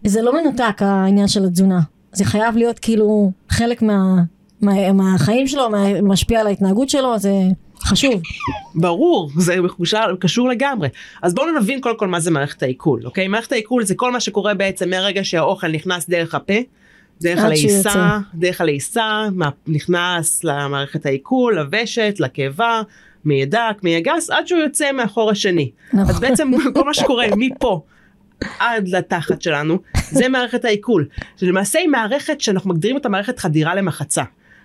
זה 0.07 0.23
לא 0.23 0.43
מנותק 0.43 0.83
העניין 0.83 1.29
של 1.29 1.45
התזונה. 1.45 1.81
זה 2.13 2.25
חייב 2.25 2.57
להיות 2.57 2.79
כאילו 2.79 3.33
חלק 3.49 3.83
מה, 3.83 4.23
מה, 4.61 4.93
מהחיים 4.93 5.47
שלו, 5.49 5.71
מה, 5.71 6.03
משפיע 6.03 6.41
על 6.41 6.47
ההתנהגות 6.47 6.89
שלו, 6.89 7.19
זה 7.19 7.33
חשוב. 7.83 8.23
ברור, 8.75 9.31
זה 9.39 9.61
מקושר, 9.61 10.15
קשור 10.21 10.49
לגמרי. 10.49 10.89
אז 11.23 11.35
בואו 11.35 11.59
נבין 11.61 11.81
קודם 11.81 11.99
כל 11.99 12.09
מה 12.09 12.21
זה 12.21 12.31
מערכת 12.31 12.63
העיכול, 12.63 13.01
אוקיי? 13.05 13.29
מערכת 13.29 13.53
העיכול 13.53 13.85
זה 13.85 13.95
כל 13.95 14.13
מה 14.13 14.21
שקורה 14.21 14.55
בעצם 14.55 14.91
מהרגע 14.91 15.25
שהאוכל 15.25 15.69
נכנס 15.69 16.09
דרך 16.09 16.35
הפה, 16.35 16.55
דרך 17.21 17.39
הלעיסה. 17.39 18.19
דרך 18.35 18.61
הלעיסה, 18.61 19.29
נכנס 19.67 20.45
למערכת 20.45 21.07
העיכול, 21.07 21.55
לוושת, 21.55 22.15
לקיבה, 22.19 22.83
מידק, 23.25 23.77
מיגס, 23.83 24.31
עד 24.31 24.47
שהוא 24.47 24.61
יוצא 24.61 24.93
מהחור 24.93 25.31
השני. 25.31 25.71
נכון. 25.93 26.15
אז 26.15 26.21
בעצם 26.21 26.51
כל 26.75 26.85
מה 26.85 26.95
שקורה 26.95 27.27
מפה 27.37 27.81
עד 28.59 28.89
לתחת 28.89 29.43
שלנו, 29.43 29.79
זה 30.11 30.29
מערכת 30.29 30.65
העיכול. 30.65 31.07
שלמעשה 31.37 31.79
היא 31.79 31.89
מערכת 31.89 32.41
שאנחנו 32.41 32.71
מגדירים 32.71 32.97
אותה 32.97 33.09
מערכת 33.09 33.39
חדירה 33.39 33.75
למחצה. 33.75 34.23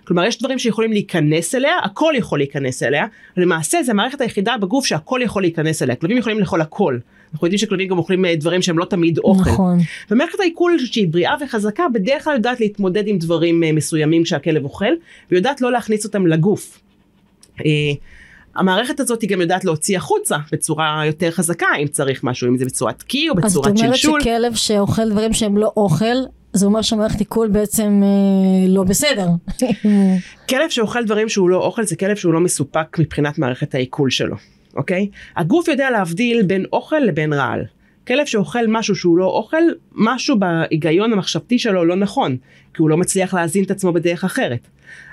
כלומר 0.08 0.24
יש 0.24 0.38
דברים 0.38 0.58
שיכולים 0.58 0.92
להיכנס 0.92 1.54
אליה, 1.54 1.78
הכל 1.84 2.12
יכול 2.16 2.38
להיכנס 2.38 2.82
אליה, 2.82 3.06
ולמעשה 3.36 3.82
זה 3.82 3.92
המערכת 3.92 4.20
היחידה 4.20 4.56
בגוף 4.60 4.86
שהכל 4.86 5.20
יכול 5.24 5.42
להיכנס 5.42 5.82
אליה. 5.82 5.94
כלבים 5.94 6.16
יכולים 6.16 6.38
לאכול 6.38 6.60
הכל. 6.60 6.98
אנחנו 7.32 7.46
יודעים 7.46 7.58
שכלבים 7.58 7.88
גם 7.88 7.98
אוכלים 7.98 8.24
אה, 8.24 8.36
דברים 8.36 8.62
שהם 8.62 8.78
לא 8.78 8.84
תמיד 8.84 9.18
אוכל. 9.18 9.50
נכון. 9.50 9.78
ומערכת 10.10 10.40
העיכול 10.40 10.78
שהיא 10.78 11.08
בריאה 11.08 11.34
וחזקה 11.40 11.84
בדרך 11.94 12.24
כלל 12.24 12.34
יודעת 12.34 12.60
להתמודד 12.60 13.08
עם 13.08 13.18
דברים 13.18 13.64
אה, 13.64 13.72
מסוימים 13.72 14.24
שהכלב 14.24 14.64
אוכל, 14.64 14.92
ויודעת 15.30 15.60
לא 15.60 15.72
להכניס 15.72 16.04
אותם 16.04 16.26
לגוף. 16.26 16.80
המערכת 18.58 19.00
הזאת 19.00 19.22
היא 19.22 19.30
גם 19.30 19.40
יודעת 19.40 19.64
להוציא 19.64 19.96
החוצה 19.96 20.36
בצורה 20.52 21.02
יותר 21.06 21.30
חזקה 21.30 21.66
אם 21.82 21.86
צריך 21.86 22.24
משהו, 22.24 22.48
אם 22.48 22.56
זה 22.56 22.64
בצורת 22.64 23.02
קי 23.02 23.28
או 23.28 23.34
אז 23.42 23.52
זאת 23.52 23.64
בצורת 23.64 23.78
אומרת 23.78 23.96
שלשול. 23.96 24.20
שכלב 24.20 24.54
שאוכל 24.54 25.10
דברים 25.10 25.32
שהם 25.32 25.58
לא 25.58 25.72
אוכל, 25.76 26.14
זה 26.52 26.66
אומר 26.66 26.82
שמערכת 26.82 27.18
עיכול 27.18 27.48
בעצם 27.48 28.00
אה, 28.02 28.68
לא 28.68 28.84
בסדר. 28.84 29.28
כלב 30.50 30.70
שאוכל 30.70 31.04
דברים 31.04 31.28
שהוא 31.28 31.50
לא 31.50 31.56
אוכל 31.56 31.84
זה 31.84 31.96
כלב 31.96 32.16
שהוא 32.16 32.32
לא 32.32 32.40
מסופק 32.40 32.98
מבחינת 32.98 33.38
מערכת 33.38 33.74
העיכול 33.74 34.10
שלו, 34.10 34.36
אוקיי? 34.76 35.08
הגוף 35.36 35.68
יודע 35.68 35.90
להבדיל 35.90 36.42
בין 36.42 36.64
אוכל 36.72 36.98
לבין 36.98 37.32
רעל. 37.32 37.64
כלב 38.06 38.26
שאוכל 38.26 38.66
משהו 38.68 38.94
שהוא 38.94 39.18
לא 39.18 39.24
אוכל, 39.24 39.62
משהו 39.92 40.36
בהיגיון 40.38 41.12
המחשבתי 41.12 41.58
שלו 41.58 41.84
לא 41.84 41.96
נכון, 41.96 42.36
כי 42.74 42.82
הוא 42.82 42.90
לא 42.90 42.96
מצליח 42.96 43.34
להזין 43.34 43.64
את 43.64 43.70
עצמו 43.70 43.92
בדרך 43.92 44.24
אחרת. 44.24 44.68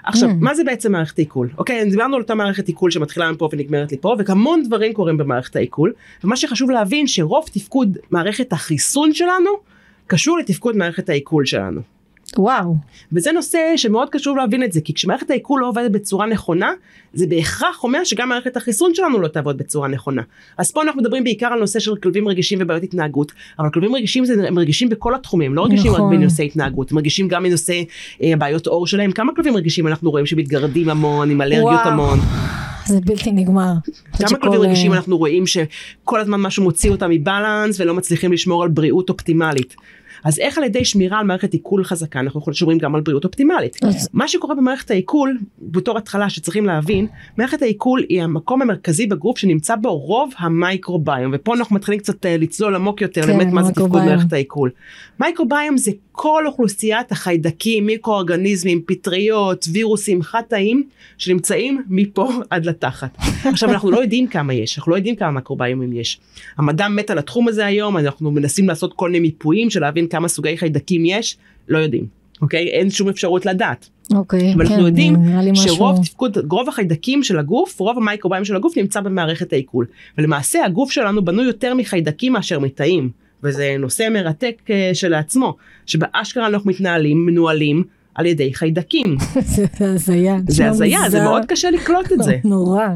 עכשיו, 0.06 0.30
Mm. 0.30 0.34
מה 0.40 0.56
זה 0.56 0.64
בעצם 0.64 0.92
מערכת 0.92 1.18
עיכול? 1.18 1.50
אוקיי, 1.58 1.90
דיברנו 1.90 2.16
על 2.16 2.22
אותה 2.22 2.36
מערכת 2.36 2.68
עיכול 2.68 2.92
שמתחילה 2.92 3.32
מפה 3.32 3.50
ונגמרת 3.52 3.92
לי 3.92 3.98
פה, 3.98 4.16
והמון 4.28 4.64
דברים 4.64 4.94
קורים 4.94 5.18
במערכת 5.18 5.56
העיכול, 5.56 5.94
ומה 6.24 6.36
שחשוב 6.36 6.72
להבין 6.72 7.08
שרוב 7.08 7.46
תפקוד 7.54 7.98
מערכת 8.12 8.54
החיסון 8.54 9.14
שלנו, 9.14 9.50
קשור 10.08 10.38
לתפקוד 10.38 10.76
מערכת 10.78 11.10
העיכול 11.10 11.46
שלנו. 11.46 11.82
וואו. 12.39 12.75
וזה 13.13 13.32
נושא 13.32 13.60
שמאוד 13.77 14.08
חשוב 14.15 14.38
להבין 14.38 14.63
את 14.63 14.72
זה, 14.72 14.82
כי 14.82 14.94
כשמערכת 14.94 15.30
העיכול 15.30 15.62
לא 15.62 15.68
עובדת 15.68 15.92
בצורה 15.92 16.25
נכונה, 16.25 16.72
זה 17.13 17.27
בהכרח 17.27 17.84
אומר 17.84 18.04
שגם 18.04 18.30
מערכת 18.30 18.58
החיסון 18.58 18.94
שלנו 18.94 19.20
לא 19.20 19.27
תעבוד 19.27 19.58
בצורה 19.58 19.88
נכונה. 19.88 20.22
אז 20.58 20.72
פה 20.72 20.82
אנחנו 20.82 21.01
מדברים 21.01 21.24
בעיקר 21.24 21.48
על 21.48 21.60
נושא 21.60 21.80
של 21.80 21.96
כלבים 21.96 22.27
רגישים 22.27 22.60
ובעיות 22.62 22.84
התנהגות, 22.84 23.32
אבל 23.60 23.70
כלבים 23.70 23.96
רגישים 23.96 24.25
זה, 24.25 24.48
הם 24.48 24.60
רגישים 24.60 24.89
בכל 24.89 25.15
התחומים, 25.15 25.56
לא 25.56 25.65
רגישים 25.65 25.92
נכון. 25.92 26.13
רק 26.13 26.20
בנושא 26.20 26.44
התנהגות, 26.44 26.92
הם 26.92 26.98
רגישים 26.98 27.27
גם 27.27 27.44
בנושא 27.44 27.84
אה, 28.24 28.34
בעיות 28.38 28.68
עור 28.68 28.88
שלהם, 28.88 29.12
כמה 29.12 29.36
כלבים 29.36 29.56
רגישים 29.56 29.88
אנחנו 29.88 30.12
רואים 30.12 30.25
שמתגרדים 30.25 30.89
המון, 30.89 31.30
עם 31.30 31.42
אלרגיות 31.42 31.72
וואו. 31.72 31.88
המון. 31.88 32.20
זה 32.86 33.00
בלתי 33.06 33.32
נגמר. 33.32 33.74
כמה 34.13 34.38
כלבים 34.38 34.62
רגישים 34.62 34.94
אנחנו 34.94 35.18
רואים 35.18 35.48
שכל 35.48 36.20
הזמן 36.20 36.42
משהו 36.42 36.63
מוציא 36.63 36.92
אותם 36.92 37.10
מבלנס 37.10 37.80
ולא 37.80 37.94
מצליחים 37.94 38.34
לשמור 38.34 38.63
על 38.63 38.70
בריאות 38.70 39.10
אופטימלית. 39.10 39.75
אז 40.24 40.40
איך 40.40 40.58
על 40.58 40.64
ידי 40.64 40.86
שמירה 40.86 41.20
על 41.20 41.26
מערכת 41.26 41.54
עיכול 41.54 41.84
חזקה 41.84 42.20
אנחנו 42.20 42.54
שומרים 42.54 42.78
גם 42.78 42.96
על 42.96 43.02
בריאות 43.02 43.26
אופטימלית. 43.26 43.78
מה 44.14 44.28
שקורה 44.28 44.56
במערכת 44.56 44.92
העיכול 44.92 45.38
בתור 45.60 45.98
התחלה 45.98 46.30
שצריכים 46.30 46.66
להבין 46.66 47.08
מערכת 47.38 47.62
העיכול 47.62 48.04
היא 48.10 48.22
המקום 48.22 48.62
המרכזי 48.62 49.08
בגוף 49.08 49.38
שנמצא 49.38 49.76
בו 49.76 49.98
רוב 49.98 50.34
המייקרוביום 50.38 51.32
ופה 51.34 51.56
אנחנו 51.56 51.76
מתחילים 51.76 52.00
קצת 52.00 52.26
אה, 52.26 52.38
לצלול 52.38 52.76
עמוק 52.76 53.02
יותר 53.02 53.22
כן, 53.22 53.28
באמת 53.28 53.54
מה 53.54 53.64
זה 53.64 53.72
תפקוד. 53.72 54.06
מערכת 54.06 54.34
העיכול. 54.34 54.70
מייקרוביום 55.20 55.78
זה 55.78 55.92
כל 56.12 56.44
אוכלוסיית 56.48 57.12
החיידקים 57.12 57.86
מיקרואורגניזמים 57.86 58.82
פטריות 58.86 59.66
וירוסים 59.74 60.22
חד 60.22 60.42
תאים 60.42 60.84
שנמצאים 61.18 61.84
מפה 61.90 62.30
עד 62.50 62.66
לתחת. 62.66 63.18
עכשיו 63.46 63.70
אנחנו 63.70 63.92
לא 63.92 64.00
יודעים 64.00 64.28
כמה 64.28 64.54
יש 64.54 64.78
אנחנו 64.78 64.92
לא 64.92 64.98
יודעים 64.98 65.16
כמה 65.16 65.32
מייקרוביומים 65.32 65.94
יש. 65.94 66.20
המדע 66.58 66.88
מת 66.88 67.10
על 67.10 67.18
התחום 67.18 67.48
הזה 67.48 67.66
היום 67.66 67.98
אנחנו 67.98 68.32
מנסים 68.32 68.68
לעשות 68.68 68.94
כל 68.94 69.10
מיני 69.10 69.20
מיפויים 69.20 69.70
של 69.70 69.82
להבין 69.82 70.08
כמה 70.16 70.28
סוגי 70.28 70.58
חיידקים 70.58 71.06
יש 71.06 71.38
לא 71.70 71.78
יודעים. 71.78 72.06
אוקיי? 72.42 72.68
אין 72.68 72.90
שום 72.90 73.10
אפשרות 73.10 73.46
לדעת. 73.46 73.90
אוקיי, 74.14 74.54
אבל 74.54 74.62
אנחנו 74.62 74.76
כן, 74.78 74.82
יודעים 74.86 75.16
נראה 75.16 75.42
לי 75.44 75.52
משהו- 75.52 75.76
שרוב 75.76 76.04
תפקוד, 76.04 76.38
רוב 76.52 76.70
החיידקים 76.70 77.24
של 77.24 77.40
הגוף, 77.40 77.80
רוב 77.80 77.98
המייקרוביום 77.98 78.46
של 78.46 78.56
הגוף 78.56 78.78
נמצא 78.78 79.02
במערכת 79.02 79.54
העיכול. 79.54 79.86
ולמעשה 80.18 80.66
הגוף 80.66 80.92
שלנו 80.92 81.26
בנוי 81.26 81.46
יותר 81.46 81.74
מחיידקים 81.74 82.34
מאשר 82.34 82.60
מתאים. 82.60 83.10
וזה 83.44 83.76
נושא 83.80 84.08
מרתק 84.12 84.56
אה, 84.70 84.92
שלעצמו, 84.94 85.56
שבאשכרה 85.86 86.48
אנחנו 86.48 86.70
מתנהלים, 86.70 87.26
מנוהלים 87.26 87.84
על 88.16 88.26
ידי 88.26 88.54
חיידקים. 88.54 89.18
זה 89.78 89.92
הזיה. 89.94 90.38
זה 90.48 90.70
הזיה, 90.70 91.00
זה. 91.10 91.22
מאוד 91.22 91.46
קשה 91.46 91.72
לקלוט 91.72 92.12
את 92.12 92.24
זה. 92.24 92.38
נורא. 92.46 92.88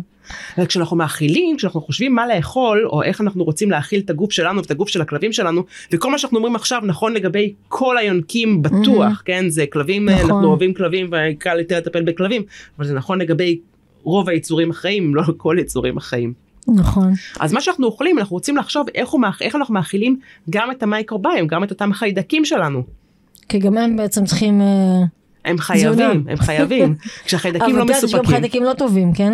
וכשאנחנו 0.57 0.97
מאכילים, 0.97 1.57
כשאנחנו 1.57 1.81
חושבים 1.81 2.15
מה 2.15 2.27
לאכול, 2.27 2.85
או 2.85 3.03
איך 3.03 3.21
אנחנו 3.21 3.43
רוצים 3.43 3.71
להאכיל 3.71 3.99
את 3.99 4.09
הגוף 4.09 4.31
שלנו 4.31 4.61
ואת 4.61 4.71
הגוף 4.71 4.89
של 4.89 5.01
הכלבים 5.01 5.33
שלנו, 5.33 5.63
וכל 5.91 6.11
מה 6.11 6.17
שאנחנו 6.17 6.37
אומרים 6.37 6.55
עכשיו 6.55 6.81
נכון 6.85 7.13
לגבי 7.13 7.53
כל 7.67 7.97
היונקים 7.97 8.61
בטוח, 8.61 9.21
כן? 9.25 9.49
זה 9.49 9.65
כלבים, 9.71 10.09
נכון. 10.09 10.29
אנחנו 10.29 10.47
אוהבים 10.47 10.73
כלבים 10.73 11.09
וקל 11.11 11.59
יותר 11.59 11.77
לטפל 11.77 12.03
בכלבים, 12.03 12.41
אבל 12.77 12.87
זה 12.87 12.93
נכון 12.93 13.21
לגבי 13.21 13.59
רוב 14.03 14.29
היצורים 14.29 14.71
החיים, 14.71 15.15
לא 15.15 15.23
כל 15.37 15.55
יצורים 15.59 15.97
החיים. 15.97 16.33
נכון. 16.67 17.13
אז 17.39 17.53
מה 17.53 17.61
שאנחנו 17.61 17.85
אוכלים, 17.85 18.19
אנחנו 18.19 18.33
רוצים 18.33 18.57
לחשוב 18.57 18.87
איך, 18.95 19.09
הוא, 19.09 19.21
איך 19.41 19.55
אנחנו 19.55 19.73
מאכילים 19.73 20.19
גם 20.49 20.71
את 20.71 20.83
המייקרוביום, 20.83 21.47
גם 21.47 21.63
את 21.63 21.71
אותם 21.71 21.93
חיידקים 21.93 22.45
שלנו. 22.45 22.83
כי 23.49 23.59
גם 23.59 23.77
הם 23.77 23.97
בעצם 23.97 24.25
צריכים... 24.25 24.61
אה, 24.61 25.18
הם 25.49 25.57
חייבים, 25.57 26.23
הם 26.29 26.37
חייבים. 26.37 26.95
כשהחיידקים 27.25 27.75
לא 27.75 27.81
אבל 27.81 27.91
את 27.91 27.95
יודעת, 27.95 28.03
יש 28.03 28.13
גם 28.13 28.19
מסופקים. 28.19 28.39
חיידקים 28.39 28.63
לא 28.63 28.73
טובים, 28.73 29.13
כן? 29.13 29.33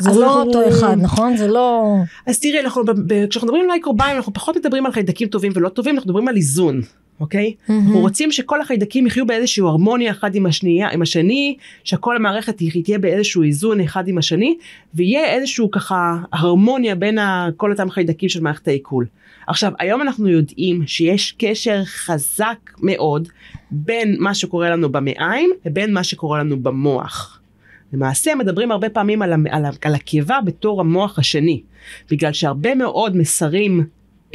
זה 0.00 0.10
לא 0.10 0.26
אנחנו- 0.26 0.42
אותו 0.42 0.68
אחד, 0.68 0.96
נכון? 1.00 1.36
זה 1.36 1.48
לא... 1.48 1.94
אז 2.26 2.38
תראי, 2.38 2.60
אנחנו, 2.60 2.82
כשאנחנו 3.30 3.46
מדברים 3.46 3.62
על 3.62 3.66
מייקרוביום, 3.66 4.10
אנחנו 4.16 4.32
פחות 4.32 4.56
מדברים 4.56 4.86
על 4.86 4.92
חיידקים 4.92 5.28
טובים 5.28 5.52
ולא 5.54 5.68
טובים, 5.68 5.94
אנחנו 5.94 6.08
מדברים 6.08 6.28
על 6.28 6.36
איזון, 6.36 6.80
אוקיי? 7.20 7.54
אנחנו 7.68 7.98
רוצים 8.00 8.32
שכל 8.32 8.60
החיידקים 8.60 9.06
יחיו 9.06 9.26
באיזושהי 9.26 9.62
הרמוניה 9.62 10.10
אחד 10.10 10.34
עם 10.34 10.46
השנייה, 10.46 10.88
עם 10.90 11.02
השני, 11.02 11.56
שכל 11.84 12.16
המערכת 12.16 12.58
תה- 12.58 12.80
תהיה 12.84 12.98
באיזשהו 12.98 13.42
איזון 13.42 13.80
אחד 13.80 14.08
עם 14.08 14.18
השני, 14.18 14.56
ויהיה 14.94 15.24
איזשהו 15.34 15.70
ככה 15.70 16.16
הרמוניה 16.32 16.94
בין 16.94 17.18
ה- 17.18 17.48
כל 17.56 17.72
אותם 17.72 17.90
חיידקים 17.90 18.28
של 18.28 18.40
מערכת 18.40 18.68
העיכול. 18.68 19.06
עכשיו, 19.46 19.72
היום 19.78 20.02
אנחנו 20.02 20.28
יודעים 20.28 20.82
שיש 20.86 21.34
קשר 21.38 21.82
חזק 21.84 22.58
מאוד 22.82 23.28
בין 23.70 24.16
מה 24.18 24.34
שקורה 24.34 24.70
לנו 24.70 24.88
במעיים 24.92 25.50
לבין 25.66 25.92
מה 25.94 26.04
שקורה 26.04 26.38
לנו 26.38 26.60
במוח. 26.62 27.40
למעשה 27.92 28.34
מדברים 28.34 28.70
הרבה 28.72 28.88
פעמים 28.88 29.22
על, 29.22 29.32
על, 29.32 29.64
על 29.84 29.94
הקיבה 29.94 30.38
בתור 30.44 30.80
המוח 30.80 31.18
השני, 31.18 31.62
בגלל 32.10 32.32
שהרבה 32.32 32.74
מאוד 32.74 33.16
מסרים, 33.16 33.84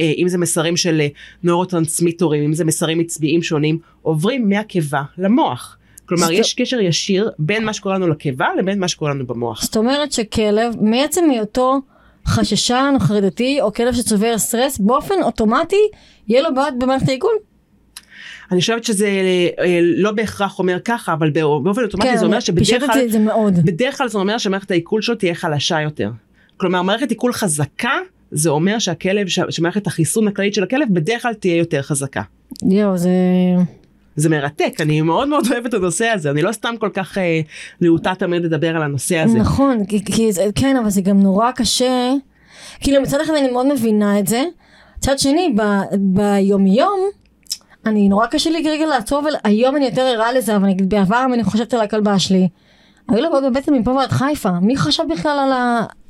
אם 0.00 0.28
זה 0.28 0.38
מסרים 0.38 0.76
של 0.76 1.00
אה, 1.00 1.08
נוירוטרנסמיטורים, 1.42 2.44
אם 2.44 2.52
זה 2.54 2.64
מסרים 2.64 3.00
עצביים 3.00 3.42
שונים, 3.42 3.78
עוברים 4.02 4.48
מהקיבה 4.48 5.02
למוח. 5.18 5.78
כלומר, 6.08 6.32
יש 6.32 6.54
קשר 6.54 6.80
ישיר 6.80 7.30
בין 7.38 7.64
מה 7.64 7.72
שקורה 7.72 7.94
לנו 7.94 8.08
לקיבה 8.08 8.46
לבין 8.58 8.78
מה 8.80 8.88
שקורה 8.88 9.10
לנו 9.10 9.26
במוח. 9.26 9.62
זאת 9.62 9.76
אומרת 9.76 10.12
שכלב, 10.12 10.74
מעצם 10.80 11.30
היותו 11.30 11.80
חששן 12.26 12.92
או 12.94 13.00
חרדתי, 13.00 13.60
או 13.60 13.72
כלב 13.72 13.94
שצובר 13.94 14.38
סטרס, 14.38 14.78
באופן 14.78 15.14
אוטומטי 15.22 15.76
יהיה 16.28 16.42
לו 16.42 16.54
בעיות 16.54 16.74
במערכת 16.78 17.08
העיכול? 17.08 17.30
אני 18.52 18.60
חושבת 18.60 18.84
שזה 18.84 19.08
אה, 19.58 19.80
לא 19.82 20.12
בהכרח 20.12 20.58
אומר 20.58 20.78
ככה, 20.84 21.12
אבל 21.12 21.30
בא- 21.30 21.40
באופן 21.62 21.82
אוטומטי 21.82 22.18
זה 22.18 22.26
אומר 22.26 22.40
שבדרך 22.40 22.82
כלל, 22.92 23.02
את 23.06 23.12
זה 23.12 23.18
מאוד. 23.18 23.54
בדרך 23.64 23.98
כלל 23.98 24.08
זה 24.08 24.18
אומר 24.18 24.38
שמערכת 24.38 24.70
העיכול 24.70 25.02
שלו 25.02 25.14
תהיה 25.14 25.34
חלשה 25.34 25.80
יותר. 25.80 26.10
כלומר, 26.56 26.82
מערכת 26.82 27.10
עיכול 27.10 27.32
חזקה, 27.32 27.92
זה 28.30 28.50
אומר 28.50 28.78
שהכלב, 28.78 29.26
שמערכת 29.28 29.86
החיסון 29.86 30.28
הכללית 30.28 30.54
של 30.54 30.62
הכלב 30.62 30.88
בדרך 30.90 31.22
כלל 31.22 31.34
תהיה 31.34 31.56
יותר 31.56 31.82
חזקה. 31.82 32.22
יואו, 32.62 32.96
זה... 32.96 33.10
זה 34.16 34.28
מרתק, 34.28 34.80
אני 34.80 35.02
מאוד 35.02 35.28
מאוד 35.28 35.44
אוהבת 35.50 35.66
את 35.66 35.74
הנושא 35.74 36.06
הזה, 36.06 36.30
אני 36.30 36.42
לא 36.42 36.52
סתם 36.52 36.74
כל 36.78 36.90
כך 36.94 37.18
אה, 37.18 37.40
להוטה 37.80 38.14
תמיד 38.14 38.44
לדבר 38.44 38.76
על 38.76 38.82
הנושא 38.82 39.18
הזה. 39.18 39.38
נכון, 39.38 39.84
כי, 39.84 40.04
כי 40.04 40.32
זה, 40.32 40.46
כן, 40.54 40.76
אבל 40.76 40.90
זה 40.90 41.00
גם 41.00 41.20
נורא 41.20 41.50
קשה. 41.50 42.12
כאילו 42.80 43.02
מצד 43.02 43.20
אחד 43.20 43.32
אני 43.38 43.50
מאוד 43.50 43.72
מבינה 43.72 44.18
את 44.18 44.26
זה, 44.26 44.44
מצד 44.98 45.18
שני, 45.18 45.54
ב, 45.56 45.62
ביומיום, 45.98 47.00
אני 47.86 48.08
נורא 48.08 48.26
קשה 48.26 48.50
לי 48.50 48.70
רגע 48.70 48.86
לעצור, 48.86 49.22
והיום 49.24 49.76
אני 49.76 49.84
יותר 49.84 50.02
ערה 50.02 50.32
לזה, 50.32 50.56
אבל 50.56 50.68
נגיד 50.68 50.88
בעבר 50.88 51.26
אני 51.34 51.44
חושבת 51.44 51.74
על 51.74 51.80
הכלבה 51.80 52.18
שלי, 52.18 52.48
היו 53.08 53.22
לה 53.22 53.30
בעיות 53.30 53.44
בבטן 53.52 53.74
מפה 53.74 53.90
ועד 53.90 54.10
חיפה, 54.10 54.50
מי 54.60 54.76
חשב 54.76 55.02
בכלל 55.10 55.38
על 55.38 55.52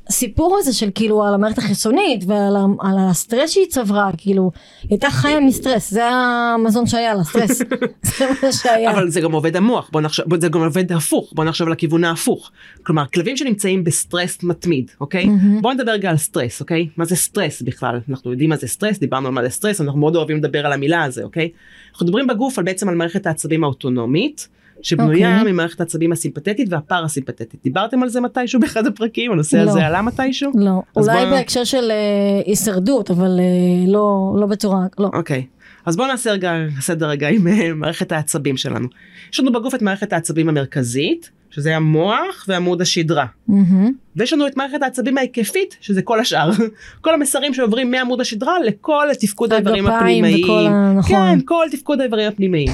הסיפור 0.09 0.57
הזה 0.59 0.73
של 0.73 0.89
כאילו 0.95 1.23
על 1.23 1.33
המערכת 1.33 1.57
החיסונית 1.57 2.23
ועל 2.27 2.55
על 2.79 2.95
הסטרס 2.97 3.49
שהיא 3.49 3.65
צברה, 3.69 4.09
כאילו, 4.17 4.51
היא 4.81 4.89
הייתה 4.89 5.09
חיה 5.09 5.39
מסטרס, 5.39 5.91
זה 5.91 6.05
המזון 6.05 6.87
שהיה 6.87 7.13
לה, 7.13 7.23
סטרס, 7.23 7.57
זה 8.17 8.25
מה 8.43 8.51
שהיה. 8.51 8.91
אבל 8.91 9.09
זה 9.09 9.21
גם 9.21 9.31
עובד 9.31 9.55
המוח, 9.55 9.89
בוא 9.91 10.01
נחשב, 10.01 10.23
זה 10.41 10.49
גם 10.49 10.63
עובד 10.63 10.91
הפוך, 10.91 11.33
בוא 11.35 11.43
נחשב 11.43 11.67
לכיוון 11.67 12.03
ההפוך. 12.03 12.51
כלומר, 12.83 13.05
כלבים 13.13 13.37
שנמצאים 13.37 13.83
בסטרס 13.83 14.43
מתמיד, 14.43 14.91
אוקיי? 14.99 15.25
מהמם. 15.25 15.61
בוא 15.61 15.73
נדבר 15.73 15.91
רגע 15.91 16.09
על 16.09 16.17
סטרס, 16.17 16.61
אוקיי? 16.61 16.87
מה 16.97 17.05
זה 17.05 17.15
סטרס 17.15 17.61
בכלל? 17.61 17.99
אנחנו 18.09 18.31
יודעים 18.31 18.49
מה 18.49 18.57
זה 18.57 18.67
סטרס, 18.67 18.99
דיברנו 18.99 19.27
על 19.27 19.33
מה 19.33 19.43
זה 19.43 19.49
סטרס, 19.49 19.81
אנחנו 19.81 19.99
מאוד 19.99 20.15
אוהבים 20.15 20.37
לדבר 20.37 20.65
על 20.65 20.73
המילה 20.73 21.03
הזו, 21.03 21.21
אוקיי? 21.21 21.49
אנחנו 21.91 22.05
מדברים 22.05 22.27
בגוף 22.27 22.57
על 22.57 22.63
בעצם 22.65 22.89
על 22.89 22.95
מערכת 22.95 23.27
העצבים 23.27 23.63
האוטונומית. 23.63 24.47
שבנויה 24.81 25.39
אוקיי. 25.39 25.51
ממערכת 25.53 25.79
העצבים 25.79 26.11
הסימפתטית 26.11 26.67
והפרסימפתית. 26.71 27.55
דיברתם 27.63 28.03
על 28.03 28.09
זה 28.09 28.21
מתישהו 28.21 28.59
באחד 28.59 28.87
הפרקים? 28.87 29.31
הנושא 29.31 29.55
לא. 29.57 29.69
הזה 29.71 29.85
עלה 29.85 30.01
מתישהו? 30.01 30.51
לא, 30.55 30.81
אולי 30.95 31.25
בוא- 31.25 31.29
בהקשר 31.37 31.63
של 31.63 31.91
אה, 31.91 32.41
הישרדות, 32.45 33.11
אבל 33.11 33.39
אה, 33.39 33.91
לא, 33.91 34.07
לא 34.39 34.45
בצורה, 34.47 34.85
לא. 34.99 35.09
אוקיי. 35.13 35.45
אז 35.85 35.95
בואו 35.97 36.07
נעשה 36.07 36.31
רגע 36.31 36.53
סדר 36.79 37.09
רגע 37.09 37.27
עם 37.29 37.47
אה, 37.47 37.73
מערכת 37.73 38.11
העצבים 38.11 38.57
שלנו. 38.57 38.87
יש 39.33 39.39
לנו 39.39 39.51
בגוף 39.51 39.75
את 39.75 39.81
מערכת 39.81 40.13
העצבים 40.13 40.49
המרכזית, 40.49 41.29
שזה 41.49 41.75
המוח 41.75 42.45
ועמוד 42.47 42.81
השדרה. 42.81 43.25
מהמם. 43.47 43.91
ויש 44.15 44.33
לנו 44.33 44.47
את 44.47 44.57
מערכת 44.57 44.81
העצבים 44.83 45.17
ההיקפית, 45.17 45.77
שזה 45.81 46.01
כל 46.01 46.19
השאר. 46.19 46.49
כל 47.01 47.13
המסרים 47.13 47.53
שעוברים 47.53 47.91
מעמוד 47.91 48.21
השדרה 48.21 48.53
לכל 48.65 49.07
תפקוד 49.19 49.53
האיברים 49.53 49.87
הגפיים 49.87 50.23
הפנימיים. 50.25 50.43
וכל 50.45 50.65
ה- 50.67 50.93
נכון. 50.93 51.15
כן, 51.15 51.39
כל 51.45 51.65
תפקוד 51.71 52.01
האיברים 52.01 52.27
הפנימיים. 52.27 52.69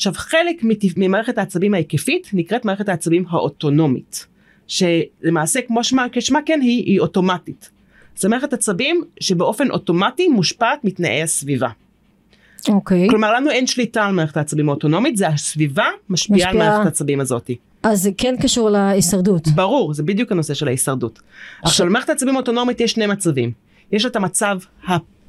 עכשיו, 0.00 0.12
חלק 0.16 0.62
ממערכת 0.96 1.38
העצבים 1.38 1.74
ההיקפית 1.74 2.30
נקראת 2.32 2.64
מערכת 2.64 2.88
העצבים 2.88 3.24
האוטונומית. 3.28 4.26
שלמעשה, 4.66 5.60
כמו 5.66 5.84
שמה, 5.84 6.06
כשמה 6.12 6.38
כן 6.46 6.60
היא, 6.62 6.84
היא 6.84 7.00
אוטומטית. 7.00 7.70
זו 8.16 8.28
מערכת 8.28 8.52
עצבים 8.52 9.02
שבאופן 9.20 9.70
אוטומטי 9.70 10.28
מושפעת 10.28 10.84
מתנאי 10.84 11.22
הסביבה. 11.22 11.68
אוקיי. 12.68 13.08
כלומר, 13.08 13.32
לנו 13.32 13.50
אין 13.50 13.66
שליטה 13.66 14.04
על 14.04 14.12
מערכת 14.12 14.36
העצבים 14.36 14.68
האוטונומית, 14.68 15.16
זה 15.16 15.28
הסביבה 15.28 15.86
משפיעה 16.08 16.50
על 16.50 16.56
משפיעה. 16.56 16.70
מערכת 16.70 16.86
העצבים 16.86 17.20
הזאתי. 17.20 17.56
אז 17.82 18.02
זה 18.02 18.10
כן 18.18 18.34
קשור 18.42 18.70
להישרדות. 18.70 19.48
ברור, 19.48 19.94
זה 19.94 20.02
בדיוק 20.02 20.32
הנושא 20.32 20.54
של 20.54 20.68
ההישרדות. 20.68 21.20
עכשיו, 21.62 21.86
למערכת 21.86 22.08
העצבים 22.08 22.34
האוטונומית 22.34 22.80
יש 22.80 22.92
שני 22.92 23.06
מצבים. 23.06 23.52
יש 23.92 24.06
את 24.06 24.16
המצב 24.16 24.58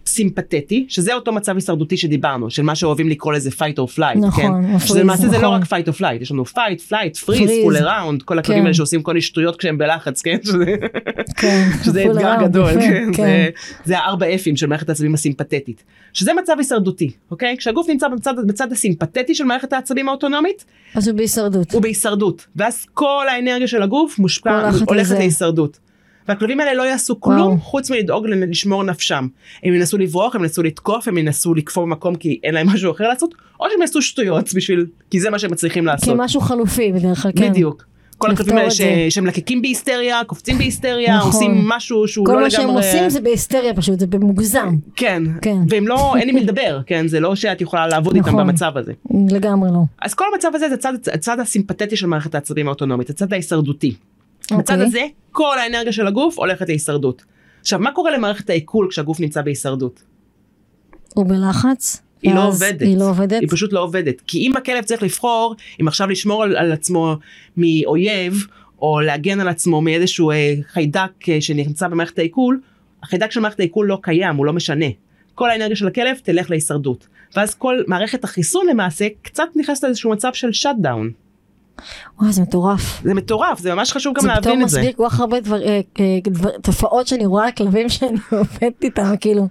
סימפתטי, 0.07 0.85
שזה 0.89 1.13
אותו 1.13 1.31
מצב 1.31 1.55
הישרדותי 1.55 1.97
שדיברנו, 1.97 2.49
של 2.49 2.63
מה 2.63 2.75
שאוהבים 2.75 3.09
לקרוא 3.09 3.33
לזה 3.33 3.49
fight 3.49 3.79
or 3.79 3.97
flight, 3.97 4.17
נכון, 4.17 4.43
כן? 4.43 4.51
מפריז, 4.51 4.83
שזה 4.89 4.99
למעשה 4.99 5.27
זה 5.27 5.37
לא 5.37 5.57
נכון. 5.57 5.61
רק 5.61 5.87
fight 5.87 5.93
or 5.93 5.97
flight, 5.97 6.21
יש 6.21 6.31
לנו 6.31 6.43
fight, 6.43 6.89
flight, 6.91 7.25
freeze, 7.25 7.65
full 7.67 7.81
around, 7.81 8.23
כל 8.25 8.39
הכלבים 8.39 8.59
כן. 8.61 8.65
האלה 8.65 8.73
שעושים 8.73 9.01
כל 9.03 9.11
מיני 9.11 9.21
שטויות 9.21 9.55
כשהם 9.59 9.77
בלחץ, 9.77 10.21
כן? 10.21 10.37
שזה- 10.45 10.75
כן. 11.37 11.69
שזה 11.85 12.03
אתגר 12.11 12.35
around, 12.37 12.43
גדול, 12.43 12.69
יפה, 12.71 12.81
כן? 12.81 13.23
זה- 13.23 13.49
זה 13.85 13.97
הארבע 13.99 14.35
אפים 14.35 14.55
של 14.57 14.67
מערכת 14.67 14.89
העצבים 14.89 15.13
הסימפתטית. 15.13 15.83
שזה 16.13 16.31
מצב 16.33 16.53
הישרדותי, 16.57 17.11
אוקיי? 17.31 17.55
כשהגוף 17.57 17.89
נמצא 17.89 18.07
בצד, 18.07 18.33
בצד 18.47 18.71
הסימפתטי 18.71 19.35
של 19.35 19.43
מערכת 19.43 19.73
העצבים 19.73 20.09
האוטונומית, 20.09 20.65
אז 20.95 21.07
הוא 21.07 21.17
בהישרדות. 21.17 21.71
הוא 21.71 21.81
בהישרדות, 21.81 22.47
ואז 22.55 22.85
כל 22.93 23.25
האנרגיה 23.29 23.67
של 23.67 23.81
הגוף 23.81 24.19
מושפע, 24.19 24.69
הולכת. 24.87 25.11
להישרדות. 25.19 25.79
והכלבים 26.27 26.59
האלה 26.59 26.73
לא 26.73 26.83
יעשו 26.83 27.13
וואו. 27.13 27.21
כלום 27.21 27.59
חוץ 27.59 27.91
מלדאוג 27.91 28.27
לשמור 28.27 28.83
נפשם. 28.83 29.27
הם 29.63 29.73
ינסו 29.73 29.97
לברוח, 29.97 30.35
הם 30.35 30.43
ינסו 30.43 30.63
לתקוף, 30.63 31.07
הם 31.07 31.17
ינסו 31.17 31.53
לקפוא 31.53 31.83
במקום 31.83 32.15
כי 32.15 32.39
אין 32.43 32.53
להם 32.53 32.67
משהו 32.67 32.91
אחר 32.91 33.07
לעשות, 33.07 33.33
או 33.59 33.65
שהם 33.71 33.81
יעשו 33.81 34.01
שטויות 34.01 34.53
בשביל, 34.53 34.85
כי 35.09 35.19
זה 35.19 35.29
מה 35.29 35.39
שהם 35.39 35.51
מצליחים 35.51 35.85
לעשות. 35.85 36.17
כמשהו 36.17 36.41
חלופי 36.41 36.91
בדרך 36.91 37.21
כלל, 37.21 37.31
כן. 37.35 37.49
בדיוק. 37.49 37.91
כל 38.21 38.31
הכלבים 38.31 38.57
האלה 38.57 38.71
ש... 38.71 38.77
זה. 38.77 39.05
שמלקקים 39.09 39.61
בהיסטריה, 39.61 40.21
קופצים 40.27 40.57
בהיסטריה, 40.57 41.17
נכון. 41.17 41.31
עושים 41.31 41.67
משהו 41.67 42.07
שהוא 42.07 42.25
כל 42.25 42.33
לא 42.33 42.41
מה 42.41 42.49
שהם 42.49 42.63
לגמרי... 42.63 42.85
עושים 42.85 43.09
זה 43.09 43.21
בהיסטריה 43.21 43.73
פשוט, 43.73 43.99
זה 43.99 44.07
במוגזם. 44.07 44.75
כן, 44.95 45.23
כן. 45.41 45.57
והם 45.69 45.87
לא, 45.87 46.15
אין 46.17 46.29
עם 46.29 46.35
מי 46.35 46.41
לדבר, 46.41 46.81
כן, 46.85 47.07
זה 47.07 47.19
לא 47.19 47.35
שאת 47.35 47.61
יכולה 47.61 47.87
לעבוד 47.87 48.15
איתם 48.15 48.27
נכון. 48.27 48.47
במצב 48.47 48.77
הזה. 48.77 48.93
לגמרי 49.29 49.69
לא. 49.71 49.79
אז 50.01 50.13
כל 50.13 50.25
המצב 50.33 50.51
הזה 50.55 50.69
זה 50.69 50.75
הצד, 50.75 50.93
הצד 51.13 51.39
הסימפתטי 51.39 51.97
של 51.97 52.07
מערכת 52.07 52.35
העצבים 52.35 52.67
האוטונומית, 52.67 53.09
הצד 53.09 53.33
ההישרדותי. 53.33 53.93
בצד 54.57 54.73
אוקיי. 54.73 54.87
הזה, 54.87 55.05
כל 55.31 55.59
האנרגיה 55.59 55.91
של 55.91 56.07
הגוף 56.07 56.39
הולכת 56.39 56.67
להישרדות. 56.67 57.23
עכשיו, 57.61 57.79
מה 57.79 57.91
קורה 57.91 58.11
למערכת 58.11 58.49
העיכול 58.49 58.87
כשהגוף 58.89 59.19
נמצא 59.19 59.41
בהישרדות? 59.41 60.03
הוא 61.13 61.25
בלחץ. 61.25 62.01
היא 62.21 62.35
לא 62.35 62.47
עובדת. 62.47 62.81
היא 62.81 62.97
לא 62.97 63.09
עובדת. 63.09 63.41
היא 63.41 63.49
פשוט 63.51 63.73
לא 63.73 63.83
עובדת. 63.83 64.21
כי 64.27 64.39
אם 64.39 64.57
הכלב 64.57 64.83
צריך 64.83 65.03
לבחור, 65.03 65.55
אם 65.81 65.87
עכשיו 65.87 66.09
לשמור 66.09 66.43
על, 66.43 66.55
על 66.55 66.71
עצמו 66.71 67.15
מאויב, 67.57 68.47
או 68.81 69.01
להגן 69.01 69.39
על 69.39 69.47
עצמו 69.47 69.81
מאיזשהו 69.81 70.31
אה, 70.31 70.53
חיידק 70.67 71.29
אה, 71.29 71.41
שנמצא 71.41 71.87
במערכת 71.87 72.19
העיכול, 72.19 72.61
החיידק 73.03 73.31
של 73.31 73.39
מערכת 73.39 73.59
העיכול 73.59 73.87
לא 73.87 73.99
קיים, 74.01 74.35
הוא 74.35 74.45
לא 74.45 74.53
משנה. 74.53 74.85
כל 75.35 75.49
האנרגיה 75.49 75.75
של 75.75 75.87
הכלב 75.87 76.17
תלך 76.23 76.49
להישרדות. 76.49 77.07
ואז 77.35 77.55
כל 77.55 77.83
מערכת 77.87 78.23
החיסון 78.23 78.67
למעשה 78.67 79.07
קצת 79.21 79.43
נכנסת 79.55 79.83
לאיזשהו 79.83 80.11
מצב 80.11 80.33
של 80.33 80.51
שאט 80.51 80.75
דאון. 80.79 81.11
וואי, 82.19 82.33
זה 82.33 82.41
מטורף. 82.41 83.01
זה 83.03 83.13
מטורף, 83.13 83.59
זה 83.59 83.75
ממש 83.75 83.91
חשוב 83.91 84.13
גם 84.15 84.21
זה 84.21 84.27
להבין 84.27 84.43
פתאום 84.43 84.63
את 84.63 84.69
זה. 84.69 84.79
מסביר 84.79 84.93
כל 84.97 85.09
כך 85.09 85.19
הרבה 85.19 85.39
דבר, 85.39 85.63
אה, 85.63 85.81
אה, 85.99 86.19
דבר, 86.23 86.49
תופעות 86.61 87.07
שאני 87.07 87.25
רואה 87.25 87.45
על 87.45 87.51
כלבים 87.51 87.89
שאני 87.95 88.17
עובדת 88.31 88.83
איתם, 88.83 89.13
כאילו, 89.21 89.47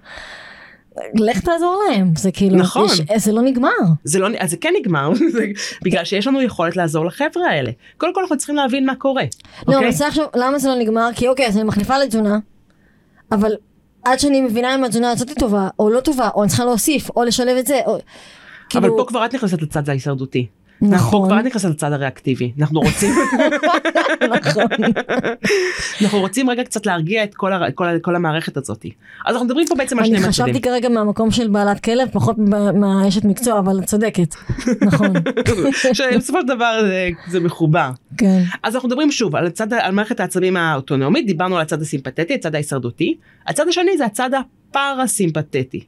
לך 1.14 1.40
תעזור 1.40 1.82
להם, 1.88 2.12
זה 2.16 2.32
כאילו, 2.32 2.56
נכון. 2.56 2.86
יש, 2.86 3.00
אה, 3.10 3.18
זה 3.18 3.32
לא 3.32 3.42
נגמר. 3.42 3.68
זה 4.04 4.18
לא, 4.18 4.28
אז 4.38 4.50
זה 4.50 4.56
כן 4.56 4.72
נגמר, 4.80 5.12
זה 5.32 5.46
בגלל 5.82 6.04
שיש 6.04 6.26
לנו 6.26 6.42
יכולת 6.42 6.76
לעזור 6.76 7.06
לחבר'ה 7.06 7.46
האלה. 7.50 7.70
קודם 7.98 8.14
כל 8.14 8.20
אנחנו 8.20 8.36
צריכים 8.36 8.56
להבין 8.56 8.86
מה 8.86 8.94
קורה. 8.94 9.22
לא, 9.22 9.28
אוקיי? 9.60 9.76
אני 9.76 9.86
מנסה 9.86 10.06
עכשיו, 10.06 10.26
למה 10.36 10.58
זה 10.58 10.68
לא 10.68 10.78
נגמר? 10.78 11.10
כי 11.14 11.28
אוקיי, 11.28 11.46
אז 11.46 11.56
אני 11.56 11.64
מחליפה 11.64 11.98
לתזונה, 11.98 12.38
אבל 13.32 13.52
עד 14.04 14.18
שאני 14.18 14.40
מבינה 14.40 14.74
אם 14.74 14.84
התזונה 14.84 15.10
הזאת 15.10 15.30
טובה, 15.38 15.68
או 15.78 15.90
לא 15.90 16.00
טובה, 16.00 16.28
או 16.34 16.42
אני 16.42 16.48
צריכה 16.48 16.64
להוסיף, 16.64 17.10
או 17.16 17.24
לשלב 17.24 17.56
את 17.56 17.66
זה, 17.66 17.80
או... 17.86 17.92
אבל 18.74 18.82
כאילו, 18.82 18.96
פה 18.96 19.04
כבר 19.08 19.24
את 19.24 19.34
נכנסת 19.34 19.62
לצד 19.62 19.88
ההישרדותי. 19.88 20.46
אנחנו 20.82 20.96
נכון, 20.96 21.28
כבר 21.28 21.40
את 21.40 21.44
נכנסת 21.44 21.68
לצד 21.70 21.92
הריאקטיבי. 21.92 22.52
אנחנו 22.60 22.80
רוצים, 22.80 23.14
נכון. 24.40 24.64
אנחנו 26.02 26.18
רוצים 26.20 26.50
רגע 26.50 26.64
קצת 26.64 26.86
להרגיע 26.86 27.24
את 27.24 27.34
כל, 27.34 27.52
הר- 27.52 27.70
כל, 27.74 27.86
כל 28.02 28.16
המערכת 28.16 28.56
הזאת. 28.56 28.86
אז 29.26 29.32
אנחנו 29.34 29.46
מדברים 29.46 29.66
פה 29.68 29.74
בעצם 29.74 29.98
על 29.98 30.04
שני 30.04 30.16
אני 30.16 30.28
מצבים. 30.28 30.32
חשבתי 30.46 30.60
כרגע 30.60 30.88
מהמקום 30.88 31.30
של 31.30 31.48
בעלת 31.48 31.80
כלב, 31.80 32.08
פחות 32.12 32.36
מה- 32.38 32.72
מהאשת 32.72 33.24
מקצוע, 33.24 33.58
אבל 33.58 33.78
את 33.78 33.84
צודקת. 33.84 34.34
נכון, 34.88 35.12
שבסופו 35.92 36.40
של 36.40 36.46
דבר 36.46 36.78
זה, 36.82 37.08
זה 37.28 37.40
מחובר. 37.40 37.90
כן. 38.18 38.42
אז 38.62 38.74
אנחנו 38.74 38.88
מדברים 38.88 39.10
שוב 39.12 39.36
על, 39.36 39.46
הצד, 39.46 39.72
על 39.72 39.92
מערכת 39.92 40.20
העצבים 40.20 40.56
האוטונומית, 40.56 41.26
דיברנו 41.26 41.56
על 41.56 41.62
הצד 41.62 41.82
הסימפתטי, 41.82 42.34
הצד 42.34 42.54
ההישרדותי. 42.54 43.16
הצד 43.46 43.68
השני 43.68 43.96
זה 43.98 44.04
הצד 44.06 44.30
הפרסימפתטי. 44.34 45.84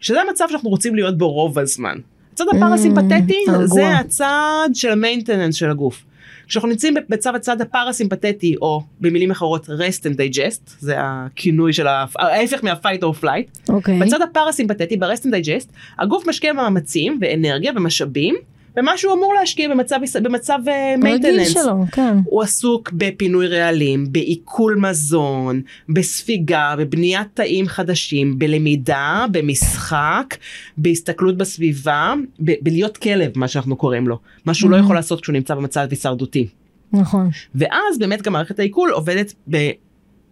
שזה 0.00 0.20
המצב 0.22 0.44
שאנחנו 0.50 0.70
רוצים 0.70 0.94
להיות 0.94 1.18
בו 1.18 1.32
רוב 1.32 1.58
הזמן. 1.58 1.96
הצד 2.40 2.56
הפרסימפטטי 2.56 3.44
הרגוע. 3.48 3.66
זה 3.66 3.98
הצד 3.98 4.68
של 4.74 4.90
המיינטננס 4.90 5.54
של 5.54 5.70
הגוף. 5.70 6.04
כשאנחנו 6.48 6.68
נמצאים 6.68 6.94
בצד 7.08 7.34
הצד 7.34 7.60
הפרסימפטטי, 7.60 8.56
או 8.62 8.82
במילים 9.00 9.30
אחרות 9.30 9.66
rest 9.66 10.02
and 10.02 10.16
digest, 10.16 10.70
זה 10.80 10.94
הכינוי 10.98 11.72
של 11.72 11.86
ההפך 11.86 12.64
מה-fight 12.64 13.02
or 13.02 13.24
flight, 13.24 13.68
אוקיי. 13.68 13.98
בצד 13.98 14.22
הפרסימפטטי, 14.22 14.96
ב-rest 14.96 15.22
and 15.22 15.30
digest, 15.30 15.68
הגוף 15.98 16.28
משקיע 16.28 16.52
מאמצים 16.52 17.18
ואנרגיה 17.20 17.72
ומשאבים 17.76 18.34
במה 18.78 18.96
שהוא 18.96 19.12
אמור 19.14 19.34
להשקיע 19.34 19.68
במצב, 19.68 19.96
במצב 20.22 20.58
uh, 20.64 21.06
רגיל 21.06 21.40
maintenance. 21.40 21.48
שלו, 21.48 21.84
כן. 21.92 22.16
הוא 22.24 22.42
עסוק 22.42 22.90
בפינוי 22.92 23.46
רעלים, 23.48 24.12
בעיכול 24.12 24.76
מזון, 24.76 25.60
בספיגה, 25.88 26.74
בבניית 26.78 27.28
תאים 27.34 27.66
חדשים, 27.68 28.38
בלמידה, 28.38 29.26
במשחק, 29.30 30.36
בהסתכלות 30.76 31.36
בסביבה, 31.36 32.14
ב- 32.44 32.52
בלהיות 32.62 32.96
כלב, 32.96 33.32
מה 33.38 33.48
שאנחנו 33.48 33.76
קוראים 33.76 34.08
לו. 34.08 34.18
מה 34.44 34.54
שהוא 34.54 34.70
לא 34.70 34.76
Mhm. 34.76 34.80
יכול 34.80 34.96
לעשות 34.96 35.20
כשהוא 35.20 35.32
נמצא 35.32 35.54
במצב 35.54 35.86
הישרדותי. 35.90 36.48
נכון. 36.92 37.30
ואז 37.54 37.98
באמת 37.98 38.22
גם 38.22 38.32
מערכת 38.32 38.58
העיכול 38.58 38.90
עובדת 38.90 39.34
ב- 39.50 39.70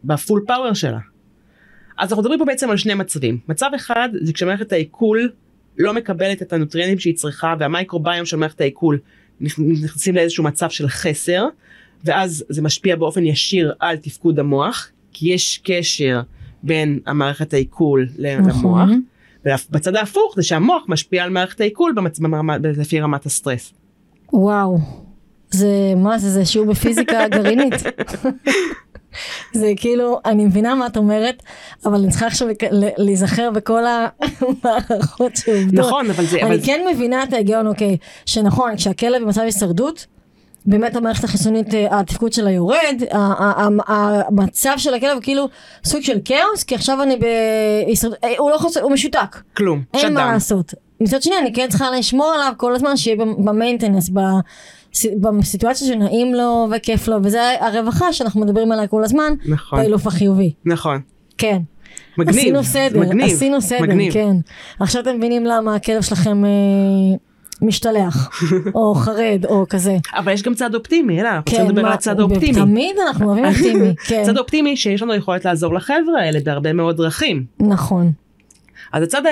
בפול 0.04 0.44
פאוור 0.46 0.72
שלה. 0.74 0.98
אז 1.98 2.10
אנחנו 2.10 2.22
מדברים 2.22 2.38
פה 2.38 2.44
בעצם 2.44 2.70
על 2.70 2.76
שני 2.76 2.94
מצבים. 2.94 3.38
מצב 3.48 3.70
אחד 3.76 4.08
זה 4.22 4.32
כשמערכת 4.32 4.72
העיכול 4.72 5.30
לא 5.78 5.94
מקבלת 5.94 6.42
את 6.42 6.52
הנוטריאנים 6.52 6.98
שהיא 6.98 7.14
צריכה 7.16 7.54
והמייקרוביום 7.58 8.26
של 8.26 8.36
מערכת 8.36 8.60
העיכול 8.60 8.98
נכ- 9.42 9.60
נכנסים 9.82 10.14
לאיזשהו 10.14 10.44
מצב 10.44 10.70
של 10.70 10.88
חסר 10.88 11.44
ואז 12.04 12.44
זה 12.48 12.62
משפיע 12.62 12.96
באופן 12.96 13.24
ישיר 13.24 13.72
על 13.80 13.96
תפקוד 13.96 14.38
המוח 14.38 14.88
כי 15.12 15.28
יש 15.34 15.60
קשר 15.64 16.20
בין 16.62 16.98
המערכת 17.06 17.52
העיכול 17.54 18.08
למוח 18.18 18.46
נכון. 18.46 19.02
ובצד 19.46 19.96
ההפוך 19.96 20.32
זה 20.36 20.42
שהמוח 20.42 20.82
משפיע 20.88 21.24
על 21.24 21.30
מערכת 21.30 21.60
העיכול 21.60 21.92
במצ... 21.96 22.18
ברמה- 22.18 22.56
לפי 22.58 23.00
רמת 23.00 23.26
הסטרס. 23.26 23.72
וואו. 24.32 24.78
זה, 25.50 25.68
מה 25.96 26.18
זה, 26.18 26.30
זה 26.30 26.44
שיעור 26.44 26.66
בפיזיקה 26.66 27.28
גרעינית. 27.28 27.72
זה 29.52 29.72
כאילו, 29.76 30.20
אני 30.24 30.44
מבינה 30.44 30.74
מה 30.74 30.86
את 30.86 30.96
אומרת, 30.96 31.42
אבל 31.84 31.94
אני 31.94 32.10
צריכה 32.10 32.26
עכשיו 32.26 32.48
להיזכר 32.98 33.50
בכל 33.50 33.82
המערכות 33.86 35.36
שעובדות. 35.36 35.86
נכון 35.86 36.10
אבל 36.10 36.26
זה... 36.26 36.42
אבל 36.42 36.52
אני 36.52 36.62
כן 36.62 36.80
מבינה 36.94 37.22
את 37.22 37.32
ההיגיון, 37.32 37.66
אוקיי, 37.66 37.96
שנכון, 38.26 38.76
כשהכלב 38.76 39.22
במצב 39.22 39.40
הישרדות, 39.40 40.06
באמת 40.66 40.96
המערכת 40.96 41.24
החיסונית, 41.24 41.74
אה, 41.74 42.00
התפקוד 42.00 42.32
שלה 42.32 42.50
יורד, 42.50 43.02
המצב 43.86 44.74
של 44.76 44.94
הכלב 44.94 45.12
הוא 45.14 45.22
כאילו 45.22 45.48
סוג 45.84 46.00
של 46.00 46.18
כאוס, 46.24 46.64
כי 46.64 46.74
עכשיו 46.74 47.02
אני 47.02 47.16
בהישרדות, 47.16 48.18
אה, 48.24 48.34
הוא 48.38 48.50
לא 48.50 48.58
חוסר, 48.58 48.82
הוא 48.82 48.92
משותק. 48.92 49.36
כלום. 49.56 49.82
אין 49.94 50.14
מה. 50.14 50.32
לעשות. 50.32 50.74
מצד 51.00 51.22
שני 51.22 51.38
אני 51.38 51.52
כן 51.52 51.68
צריכה 51.68 51.90
לשמור 51.90 52.32
עליו 52.32 52.52
כל 52.56 52.74
הזמן 52.74 52.96
שיהיה 52.96 53.16
במיינטנס, 53.38 54.10
בסיטואציה 55.38 55.86
שנעים 55.88 56.34
לו 56.34 56.68
וכיף 56.76 57.08
לו 57.08 57.16
וזה 57.22 57.40
הרווחה 57.60 58.12
שאנחנו 58.12 58.40
מדברים 58.40 58.72
עליה 58.72 58.86
כל 58.86 59.04
הזמן, 59.04 59.32
נכון. 59.46 59.78
באילוף 59.78 60.06
החיובי. 60.06 60.52
נכון. 60.64 61.00
כן. 61.38 61.58
מגניב. 62.18 62.36
עשינו 62.38 62.64
סדר, 62.64 63.00
מגניב. 63.00 63.26
עשינו 63.26 63.60
סדר, 63.60 63.82
מגניב. 63.82 64.12
כן. 64.12 64.36
עכשיו 64.80 65.02
אתם 65.02 65.16
מבינים 65.16 65.44
למה 65.46 65.74
הכלב 65.74 66.02
שלכם 66.02 66.44
אה, 66.44 66.50
משתלח, 67.62 68.30
או 68.74 68.94
חרד, 68.94 69.44
או 69.48 69.64
כזה. 69.70 69.96
אבל 70.14 70.32
יש 70.32 70.42
גם 70.42 70.54
צד 70.54 70.74
אופטימי, 70.74 71.20
אלא 71.20 71.28
אנחנו 71.28 71.44
צריכים 71.44 71.64
כן, 71.64 71.70
לדבר 71.70 71.82
על 71.82 71.88
מה- 71.88 71.94
הצד 71.94 72.20
האופטימי. 72.20 72.52
תמיד 72.60 72.96
אנחנו 73.08 73.26
אוהבים 73.26 73.44
אופטימי, 73.44 73.94
כן. 74.08 74.22
צד 74.26 74.38
אופטימי 74.38 74.76
שיש 74.76 75.02
לנו 75.02 75.14
יכולת 75.14 75.44
לעזור 75.44 75.74
לחבר'ה 75.74 76.20
האלה 76.20 76.38
בהרבה 76.44 76.72
מאוד 76.72 76.96
דרכים. 76.96 77.44
נכון. 77.60 78.12
אז 78.92 79.02
הצד, 79.02 79.22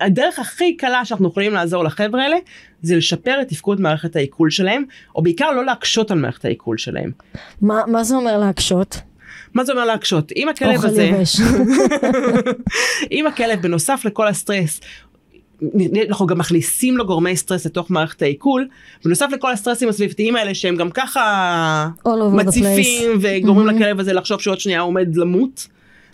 הדרך 0.00 0.38
הכי 0.38 0.76
קלה 0.76 1.04
שאנחנו 1.04 1.28
יכולים 1.28 1.52
לעזור 1.54 1.84
לחבר'ה 1.84 2.22
האלה 2.22 2.36
זה 2.82 2.96
לשפר 2.96 3.38
את 3.42 3.48
תפקוד 3.48 3.80
מערכת 3.80 4.16
העיכול 4.16 4.50
שלהם, 4.50 4.84
או 5.16 5.22
בעיקר 5.22 5.50
לא 5.50 5.64
להקשות 5.64 6.10
על 6.10 6.18
מערכת 6.18 6.44
העיכול 6.44 6.78
שלהם. 6.78 7.10
מה 7.60 7.80
מה 7.86 8.04
זה 8.04 8.14
אומר 8.14 8.38
להקשות? 8.38 9.00
מה 9.54 9.64
זה 9.64 9.72
אומר 9.72 9.84
להקשות? 9.84 10.32
אם 10.36 10.48
הכלב 10.48 10.76
אוכל 10.76 10.86
הזה, 10.86 11.02
יבש. 11.02 11.36
אם 13.12 13.26
הכלב 13.26 13.62
בנוסף 13.62 14.02
לכל 14.04 14.28
הסטרס, 14.28 14.80
אנחנו 16.08 16.26
גם 16.26 16.38
מכניסים 16.38 16.96
לו 16.96 17.06
גורמי 17.06 17.36
סטרס 17.36 17.66
לתוך 17.66 17.90
מערכת 17.90 18.22
העיכול, 18.22 18.68
בנוסף 19.04 19.26
לכל 19.32 19.52
הסטרסים 19.52 19.88
הסביבתיים 19.88 20.36
האלה 20.36 20.54
שהם 20.54 20.76
גם 20.76 20.90
ככה 20.90 21.88
מציפים. 22.32 23.10
וגורמים 23.20 23.68
Mhm. 23.68 23.72
לכלב 23.72 24.00
הזה 24.00 24.12
לחשוב 24.12 24.40
שעוד 24.40 24.60
שנייה 24.60 24.80
הוא 24.80 24.88
עומד 24.88 25.16
למות. 25.16 25.66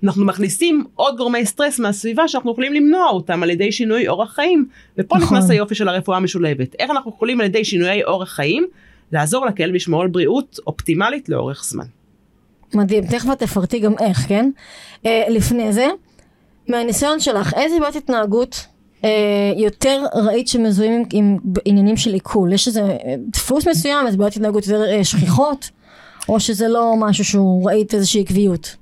אנחנו 0.05 0.25
מכניסים 0.25 0.85
עוד 0.95 1.17
גורמי 1.17 1.47
סטרס 1.47 1.79
מהסביבה 1.79 2.29
שאנחנו 2.29 2.53
יכולים 2.53 2.73
למנוע 2.73 3.09
אותם 3.09 3.43
על 3.43 3.51
ידי 3.51 3.73
שינוי 3.73 4.09
אורח 4.09 4.33
חיים 4.33 4.67
ופה 4.99 5.17
נכון. 5.17 5.37
נכנס 5.39 5.51
היופי 5.51 5.75
של 5.75 5.89
הרפואה 5.89 6.17
המשולבת 6.17 6.75
איך 6.79 6.91
אנחנו 6.91 7.11
יכולים 7.11 7.41
על 7.41 7.47
ידי 7.47 7.65
שינויי 7.65 8.05
אורח 8.05 8.29
חיים 8.29 8.67
לעזור 9.13 9.47
לכלב 9.47 9.75
לשמור 9.75 10.03
על 10.03 10.09
בריאות 10.09 10.59
אופטימלית 10.67 11.29
לאורך 11.29 11.65
זמן. 11.65 11.85
מדהים, 12.75 13.07
תכף 13.07 13.33
את 13.33 13.39
תפרטי 13.39 13.79
גם 13.79 13.95
איך, 14.01 14.19
כן? 14.29 14.51
אה, 15.07 15.25
לפני 15.29 15.73
זה, 15.73 15.87
מהניסיון 16.69 17.21
שלך, 17.21 17.55
איזה 17.55 17.81
בעיות 17.81 17.97
התנהגות 17.97 18.67
אה, 19.05 19.11
יותר 19.57 20.05
ראית 20.15 20.49
שמזוהים 20.49 20.93
עם, 20.93 21.05
עם 21.13 21.37
עניינים 21.65 21.97
של 21.97 22.13
עיכול? 22.13 22.53
יש 22.53 22.69
איזה 22.69 22.83
אה, 22.83 23.15
דפוס 23.33 23.69
מסוים, 23.69 24.07
איזה 24.07 24.19
בעיות 24.19 24.37
התנהגות 24.37 24.67
יותר 24.67 24.85
אה, 24.85 25.05
שכיחות? 25.05 25.71
או 26.29 26.41
שזה 26.41 26.69
לא 26.69 26.95
משהו 26.99 27.25
שהוא 27.25 27.71
ראית 27.71 27.95
איזושהי 27.95 28.21
עקביות? 28.21 28.77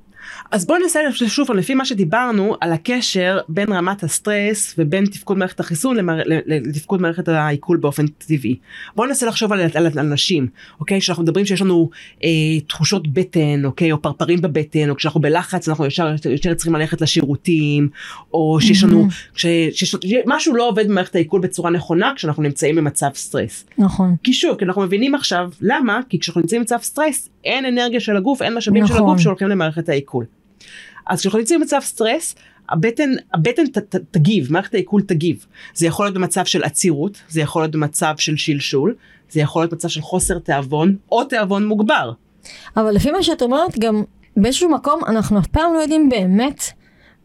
אז 0.50 0.66
בואו 0.66 0.78
ננסה 0.78 1.00
שוב 1.26 1.52
לפי 1.52 1.74
מה 1.74 1.84
שדיברנו 1.84 2.56
על 2.60 2.72
הקשר 2.72 3.38
בין 3.48 3.72
רמת 3.72 4.02
הסטרס 4.02 4.74
ובין 4.78 5.06
תפקוד 5.06 5.38
מערכת 5.38 5.60
החיסון 5.60 5.96
למר... 5.96 6.20
לתפקוד 6.46 7.00
מערכת 7.00 7.28
העיכול 7.28 7.76
באופן 7.76 8.06
טבעי. 8.06 8.56
בואו 8.96 9.08
ננסה 9.08 9.26
לחשוב 9.26 9.52
על, 9.52 9.60
על, 9.60 9.86
על 9.86 9.98
אנשים, 9.98 10.46
אוקיי? 10.80 11.00
כשאנחנו 11.00 11.22
מדברים 11.22 11.46
שיש 11.46 11.62
לנו 11.62 11.90
אה, 12.24 12.60
תחושות 12.68 13.08
בטן, 13.08 13.64
אוקיי? 13.64 13.92
או 13.92 14.02
פרפרים 14.02 14.40
בבטן, 14.40 14.90
או 14.90 14.96
כשאנחנו 14.96 15.20
בלחץ 15.20 15.68
אנחנו 15.68 15.86
ישר 15.86 16.14
יותר 16.30 16.54
צריכים 16.54 16.74
ללכת 16.74 17.00
לשירותים, 17.00 17.88
או 18.32 18.58
שיש 18.60 18.84
לנו, 18.84 19.08
כש, 19.34 19.46
שיש, 19.72 19.96
משהו 20.26 20.54
לא 20.54 20.68
עובד 20.68 20.88
במערכת 20.88 21.14
העיכול 21.14 21.40
בצורה 21.40 21.70
נכונה 21.70 22.12
כשאנחנו 22.16 22.42
נמצאים 22.42 22.76
במצב 22.76 23.08
סטרס. 23.14 23.64
נכון. 23.78 24.16
כי 24.22 24.32
שוב, 24.32 24.56
כי 24.58 24.64
אנחנו 24.64 24.82
מבינים 24.82 25.14
עכשיו 25.14 25.50
למה, 25.60 26.00
כי 26.08 26.18
כשאנחנו 26.18 26.40
נמצאים 26.40 26.60
במצב 26.60 26.78
סטרס 26.82 27.28
אין 27.44 27.64
אנרגיה 27.64 28.00
של 28.00 28.16
הגוף, 28.16 28.42
אין 28.42 28.54
משאבים 28.54 28.82
נכון. 28.82 28.96
של 28.96 29.02
הגוף 29.02 29.18
שהולכים 29.18 29.48
למערכת 29.48 29.88
העיכול. 29.88 30.24
אז 31.06 31.20
כשאנחנו 31.20 31.38
נמצאים 31.38 31.60
במצב 31.60 31.80
סטרס, 31.82 32.34
הבטן, 32.68 33.10
הבטן 33.34 33.66
ת, 33.66 33.78
ת, 33.78 33.96
תגיב, 34.10 34.52
מערכת 34.52 34.74
העיכול 34.74 35.02
תגיב. 35.02 35.46
זה 35.74 35.86
יכול 35.86 36.06
להיות 36.06 36.14
במצב 36.14 36.44
של 36.44 36.64
עצירות, 36.64 37.18
זה 37.28 37.40
יכול 37.40 37.62
להיות 37.62 37.72
במצב 37.72 38.14
של 38.18 38.36
שלשול, 38.36 38.94
זה 39.30 39.40
יכול 39.40 39.62
להיות 39.62 39.72
במצב 39.72 39.88
של 39.88 40.00
חוסר 40.00 40.38
תיאבון, 40.38 40.96
או 41.12 41.24
תיאבון 41.24 41.66
מוגבר. 41.66 42.12
אבל 42.76 42.94
לפי 42.94 43.10
מה 43.10 43.22
שאת 43.22 43.42
אומרת, 43.42 43.78
גם 43.78 44.02
באיזשהו 44.36 44.70
מקום 44.70 45.00
אנחנו 45.06 45.38
אף 45.38 45.46
פעם 45.46 45.74
לא 45.74 45.78
יודעים 45.78 46.08
באמת 46.08 46.64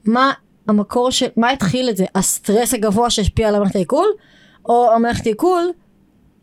מה 0.05 0.31
המקור 0.67 1.11
של, 1.11 1.27
מה 1.37 1.49
התחיל 1.49 1.89
את 1.89 1.97
זה, 1.97 2.05
הסטרס 2.15 2.73
הגבוה 2.73 3.09
שהשפיע 3.09 3.47
על 3.47 3.55
המערכת 3.55 3.75
העיכול, 3.75 4.07
או 4.65 4.91
המערכת 4.95 5.25
העיכול 5.25 5.71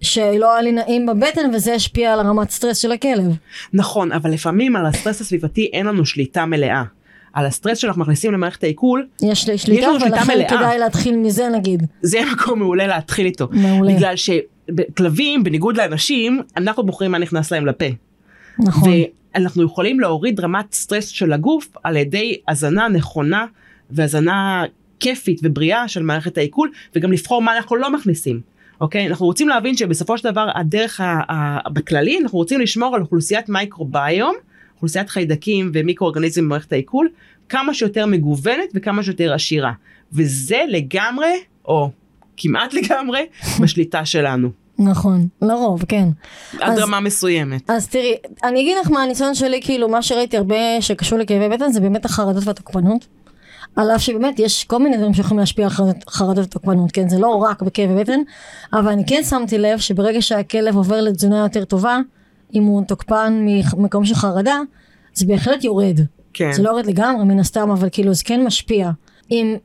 שלא 0.01 0.53
היה 0.53 0.63
לי 0.63 0.73
נעים 0.73 1.07
בבטן 1.07 1.55
וזה 1.55 1.75
השפיע 1.75 2.13
על 2.13 2.21
הרמת 2.21 2.51
סטרס 2.51 2.79
של 2.79 2.93
הכלב. 2.93 3.37
נכון, 3.73 4.13
אבל 4.13 4.31
לפעמים 4.31 4.77
על 4.77 4.87
הסטרס 4.87 5.21
הסביבתי 5.21 5.71
אין 5.73 5.87
לנו 5.87 6.07
שליטה 6.07 6.47
מלאה. 6.47 6.85
על 7.33 7.47
הסטרס 7.47 7.79
שאנחנו 7.79 8.03
מכניסים 8.03 8.33
למערכת 8.33 8.65
העיכול, 8.65 9.07
יש 9.23 9.49
לי 9.49 9.59
שליטה, 9.59 9.89
ולכן 9.91 10.49
כדאי 10.49 10.79
להתחיל 10.79 11.17
מזה 11.17 11.49
נגיד. 11.49 11.87
זה 12.03 12.19
מקום 12.33 12.59
מעולה 12.59 12.87
להתחיל 12.87 13.27
איתו. 13.27 13.49
מעולה. 13.51 13.95
בגלל 13.95 14.15
שכלבים, 14.17 15.45
בניגוד 15.45 15.77
לאנשים, 15.77 16.43
אנחנו 16.57 16.83
בוחרים 16.83 17.13
מה 17.13 17.19
נכנס 17.19 17.53
להם 17.53 17.67
לפה. 17.67 17.85
נכון. 18.59 18.91
ואנחנו 19.35 19.63
יכולים 19.63 20.01
להוריד 20.01 20.41
רמת 20.41 20.73
סטרס 20.73 21.09
של 21.09 21.33
הגוף 21.33 21.69
על 21.85 21.97
ידי 21.97 22.37
הזנה 22.49 22.89
נכונה 22.89 23.47
והזנה 23.91 24.65
כיפית 25.01 25.41
ובריאה 25.43 25.89
של 25.89 26.03
מערכת 26.03 26.39
העיכול, 26.39 26.71
וגם 26.97 27.13
לבחור 27.13 27.43
מה 27.43 27.57
אנחנו 27.57 27.77
לא 27.77 27.93
מכניסים. 27.93 28.41
אוקיי? 28.81 29.07
אנחנו 29.07 29.27
רוצים 29.27 29.49
להבין 29.49 29.77
שבסופו 29.77 30.19
של 30.19 30.31
דבר 30.31 30.49
הדרך 30.55 31.01
בכללי, 31.73 32.19
אנחנו 32.23 32.39
רוצים 32.39 32.61
לשמור 32.61 32.95
על 32.95 33.01
אוכלוסיית 33.01 33.49
מייקרוביום. 33.49 34.35
אוכלוסיית 34.79 35.11
חיידקים 35.11 35.71
ומיקרואורגניזם 35.75 36.45
במערכת 36.45 36.73
העיכול 36.73 37.09
כמה 37.49 37.75
שיותר 37.75 38.07
מגוונת 38.07 38.69
וכמה 38.75 39.03
שיותר 39.03 39.35
עשירה. 39.35 39.73
וזה 40.13 40.59
לגמרי, 40.69 41.33
או 41.65 41.91
כמעט 42.37 42.75
לגמרי, 42.75 43.27
בשליטה 43.63 44.05
שלנו. 44.05 44.51
נכון, 44.79 45.29
לרוב, 45.43 45.85
כן. 45.89 46.09
עד 46.61 46.73
אז, 46.73 46.79
רמה 46.79 47.01
מסוימת. 47.01 47.71
אז 47.71 47.89
תראי, 47.89 48.15
אני 48.45 48.61
אגיד 48.61 48.77
לך 48.81 48.91
מה 48.91 49.03
הניסיון 49.03 49.35
שלי, 49.35 49.61
כאילו, 49.63 49.89
מה 49.89 50.03
שראיתי 50.03 50.37
הרבה 50.37 50.57
שקשור 50.81 51.19
לכאבי 51.19 51.49
בטן 51.49 51.73
זה 51.73 51.81
באמת 51.81 52.05
החרדות 52.05 52.47
והתוקפנות. 52.47 53.07
על 53.79 53.91
אף 53.91 54.03
שבאמת 54.03 54.39
יש 54.39 54.65
כל 54.65 54.79
מיני 54.79 54.97
דברים 54.97 55.15
שיכולים 55.15 55.39
להשפיע 55.39 55.67
על 55.67 55.73
חרדות, 56.09 56.45
ותוקפנות, 56.45 56.93
כן? 56.93 57.09
זה 57.09 57.19
לא 57.19 57.35
רק 57.37 57.63
בכאבי 57.63 57.95
בטן, 57.95 58.21
אבל 58.73 58.89
אני 58.89 59.03
כן 59.07 59.23
שמתי 59.23 59.59
לב 59.59 59.79
שברגע 59.79 60.23
שהכלב 60.23 60.77
עובר 60.77 61.01
לתזונה 61.01 61.39
יותר 61.39 61.65
טובה, 61.65 61.99
אם 62.55 62.63
הוא 62.63 62.83
תוקפן 62.85 63.47
ממקום 63.47 64.05
של 64.05 64.15
חרדה, 64.15 64.61
זה 65.15 65.27
בהחלט 65.27 65.65
יורד. 65.65 66.01
כן. 66.33 66.53
זה 66.53 66.63
לא 66.63 66.69
יורד 66.69 66.87
לגמרי 66.87 67.25
מן 67.25 67.39
הסתם, 67.39 67.71
אבל 67.71 67.89
כאילו 67.93 68.15
זה 68.15 68.25
כן 68.25 68.45
משפיע. 68.45 68.91
עם 69.29 69.57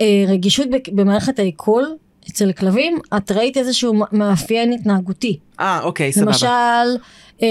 הרגישות 0.00 0.66
אה, 0.66 0.72
אה, 0.74 0.94
במערכת 0.94 1.38
העיכול 1.38 1.96
אצל 2.30 2.52
כלבים, 2.52 2.98
את 3.16 3.32
ראית 3.32 3.56
איזשהו 3.56 3.94
מאפיין 4.12 4.72
התנהגותי. 4.72 5.38
אה, 5.60 5.80
אוקיי, 5.82 6.12
סבבה. 6.12 6.26
למשל, 6.26 7.00
אה, 7.42 7.48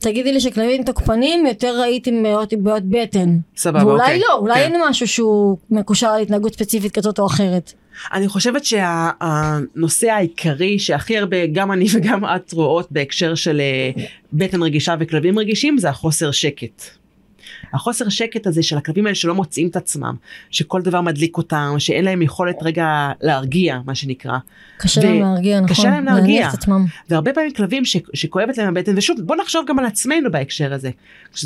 תגידי 0.00 0.32
לי 0.32 0.40
שכלבים 0.40 0.82
תוקפנים 0.82 1.46
יותר 1.46 1.80
ראיתי 1.80 2.10
מאוד 2.10 2.48
בעיות 2.58 2.82
בטן. 2.84 3.38
סבבה, 3.56 3.86
ואולי 3.86 4.02
אוקיי. 4.02 4.18
לא, 4.18 4.38
אולי 4.38 4.54
כן. 4.54 4.60
אין 4.60 4.80
משהו 4.88 5.08
שהוא 5.08 5.58
מקושר 5.70 6.06
על 6.06 6.22
התנהגות 6.22 6.54
ספציפית 6.54 6.92
כזאת 6.92 7.18
או 7.18 7.26
אחרת. 7.26 7.72
אני 8.12 8.28
חושבת 8.28 8.64
שהנושא 8.64 10.10
העיקרי 10.10 10.78
שהכי 10.78 11.18
הרבה 11.18 11.46
גם 11.46 11.72
אני 11.72 11.86
וגם 11.94 12.24
את 12.24 12.52
רואות 12.52 12.92
בהקשר 12.92 13.34
של 13.34 13.60
אה, 13.60 14.02
בטן 14.32 14.62
רגישה 14.62 14.94
וכלבים 15.00 15.38
רגישים 15.38 15.78
זה 15.78 15.88
החוסר 15.88 16.30
שקט. 16.30 16.99
החוסר 17.74 18.08
שקט 18.08 18.46
הזה 18.46 18.62
של 18.62 18.76
הכלבים 18.76 19.06
האלה 19.06 19.14
שלא 19.14 19.34
מוצאים 19.34 19.68
את 19.68 19.76
עצמם, 19.76 20.14
שכל 20.50 20.82
דבר 20.82 21.00
מדליק 21.00 21.36
אותם, 21.36 21.74
שאין 21.78 22.04
להם 22.04 22.22
יכולת 22.22 22.56
רגע 22.62 23.10
להרגיע, 23.20 23.78
מה 23.86 23.94
שנקרא. 23.94 24.38
קשה 24.78 25.00
להם 25.00 25.20
להרגיע, 25.20 25.60
נכון. 25.60 25.68
קשה 25.68 25.90
להם 25.90 26.04
להרגיע. 26.04 26.48
את 26.48 26.54
עצמם. 26.54 26.84
והרבה 27.08 27.32
פעמים 27.32 27.52
כלבים 27.52 27.84
ש, 27.84 27.96
שכואבת 28.14 28.58
להם 28.58 28.68
הבטן, 28.68 28.98
ושוב, 28.98 29.20
בוא 29.20 29.36
נחשוב 29.36 29.64
גם 29.68 29.78
על 29.78 29.84
עצמנו 29.84 30.30
בהקשר 30.30 30.74
הזה. 30.74 30.90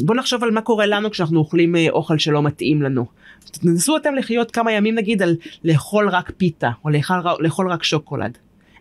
בוא 0.05 0.15
נחשוב 0.15 0.45
על 0.45 0.51
מה 0.51 0.61
קורה 0.61 0.87
לנו 0.87 1.11
כשאנחנו 1.11 1.39
אוכלים 1.39 1.77
אה, 1.77 1.87
אוכל 1.91 2.19
שלא 2.19 2.43
מתאים 2.43 2.83
לנו. 2.83 3.07
תנסו 3.53 3.97
אתם 3.97 4.15
לחיות 4.15 4.51
כמה 4.51 4.73
ימים 4.73 4.95
נגיד 4.95 5.23
על 5.23 5.37
לאכול 5.65 6.09
רק 6.09 6.33
פיתה, 6.37 6.71
או 6.85 6.91
לאכול, 6.91 7.17
לאכול 7.41 7.71
רק 7.71 7.83
שוקולד. 7.83 8.39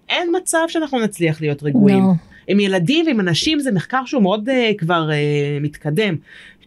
אין 0.10 0.36
מצב 0.38 0.60
שאנחנו 0.68 1.00
נצליח 1.00 1.42
להיות 1.42 1.64
רגועים. 1.64 2.04
לא. 2.04 2.14
עם 2.48 2.60
ילדים 2.60 3.06
ועם 3.06 3.20
אנשים 3.20 3.60
זה 3.60 3.72
מחקר 3.72 4.02
שהוא 4.06 4.22
מאוד 4.22 4.50
uh, 4.50 4.78
כבר 4.78 5.10
uh, 5.10 5.64
מתקדם. 5.64 6.16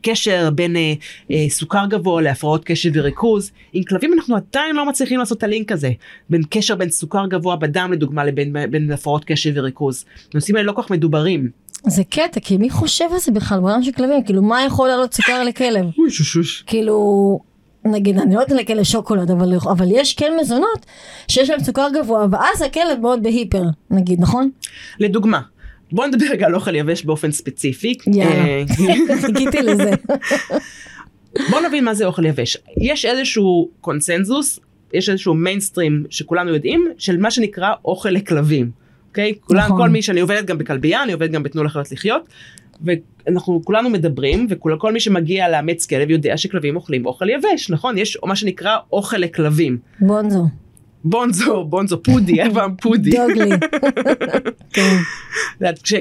קשר 0.06 0.50
בין 0.54 0.76
אה, 0.76 0.92
אה, 1.30 1.46
סוכר 1.48 1.84
גבוה 1.90 2.22
להפרעות 2.22 2.64
קשב 2.64 2.90
וריכוז. 2.94 3.50
עם 3.72 3.82
כלבים 3.82 4.12
אנחנו 4.12 4.36
עדיין 4.36 4.76
לא 4.76 4.88
מצליחים 4.88 5.18
לעשות 5.18 5.38
את 5.38 5.42
הלינק 5.42 5.72
הזה, 5.72 5.90
בין 6.30 6.42
קשר 6.50 6.74
בין 6.74 6.90
סוכר 6.90 7.26
גבוה 7.26 7.56
בדם 7.56 7.90
לדוגמה 7.92 8.24
לבין 8.24 8.56
בין 8.70 8.92
הפרעות 8.92 9.24
קשב 9.24 9.52
וריכוז. 9.54 10.04
הנושאים 10.34 10.56
האלה 10.56 10.66
לא 10.66 10.72
כל 10.72 10.82
כך 10.82 10.90
מדוברים. 10.90 11.48
זה 11.86 12.04
קטע, 12.04 12.40
כי 12.40 12.56
מי 12.56 12.70
חושב 12.70 13.04
על 13.12 13.18
זה 13.18 13.32
בכלל 13.32 13.60
בעולם 13.60 13.82
של 13.82 13.92
כלבים? 13.92 14.24
כאילו, 14.24 14.42
מה 14.42 14.64
יכול 14.64 14.88
לעלות 14.88 15.14
סוכר 15.14 15.44
לכלב? 15.44 15.86
אוי 15.98 16.10
שושוש. 16.10 16.64
כאילו, 16.66 17.38
נגיד, 17.84 18.18
אני 18.18 18.34
לא 18.34 18.40
יודעת 18.40 18.58
לכלב 18.58 18.82
שוקולד, 18.82 19.30
אבל, 19.30 19.54
אבל 19.70 19.86
יש 19.90 20.14
כן 20.14 20.32
מזונות 20.40 20.86
שיש 21.28 21.50
להם 21.50 21.60
סוכר 21.60 21.88
גבוה, 21.94 22.26
ואז 22.30 22.62
הכלב 22.62 23.00
מאוד 23.00 23.22
בהיפר, 23.22 23.62
נגיד, 23.90 24.20
נכון? 24.20 24.50
לדוגמה, 25.00 25.40
בוא 25.92 26.06
נדבר 26.06 26.26
רגע 26.30 26.46
על 26.46 26.54
אוכל 26.54 26.74
יבש 26.74 27.04
באופן 27.04 27.30
ספציפי. 27.30 27.94
יאללה, 28.06 28.46
אה, 28.46 28.64
חיכיתי 29.26 29.62
לזה. 29.62 29.90
בוא 31.50 31.60
נבין 31.68 31.84
מה 31.84 31.94
זה 31.94 32.06
אוכל 32.06 32.24
יבש. 32.24 32.56
יש 32.80 33.04
איזשהו 33.04 33.68
קונסנזוס, 33.80 34.60
יש 34.92 35.08
איזשהו 35.08 35.34
מיינסטרים 35.34 36.04
שכולנו 36.10 36.54
יודעים, 36.54 36.88
של 36.98 37.16
מה 37.16 37.30
שנקרא 37.30 37.72
אוכל 37.84 38.08
לכלבים. 38.08 38.70
אוקיי? 39.08 39.34
כולם, 39.40 39.64
נכון. 39.64 39.76
כל 39.78 39.88
מי 39.88 40.02
שאני 40.02 40.20
עובדת 40.20 40.44
גם 40.44 40.58
בכלבייה, 40.58 41.02
אני 41.02 41.12
עובדת 41.12 41.30
גם 41.30 41.42
בתנו 41.42 41.64
לחיות 41.64 41.92
לחיות. 41.92 42.22
ואנחנו 42.84 43.60
כולנו 43.64 43.90
מדברים 43.90 44.46
וכל 44.50 44.92
מי 44.92 45.00
שמגיע 45.00 45.48
לאמץ 45.48 45.86
כלב 45.86 46.10
יודע 46.10 46.36
שכלבים 46.36 46.76
אוכלים 46.76 47.06
אוכל 47.06 47.30
יבש 47.30 47.70
נכון 47.70 47.98
יש 47.98 48.18
מה 48.24 48.36
שנקרא 48.36 48.76
אוכל 48.92 49.16
לכלבים 49.16 49.78
בונזו. 50.00 50.46
בונזו 51.08 51.64
בונזו 51.64 52.02
פודי 52.02 52.32
היה 52.42 52.54
פעם 52.54 52.74
פודי 52.82 53.10
דוגלי. 53.10 53.50
כן. 54.74 54.96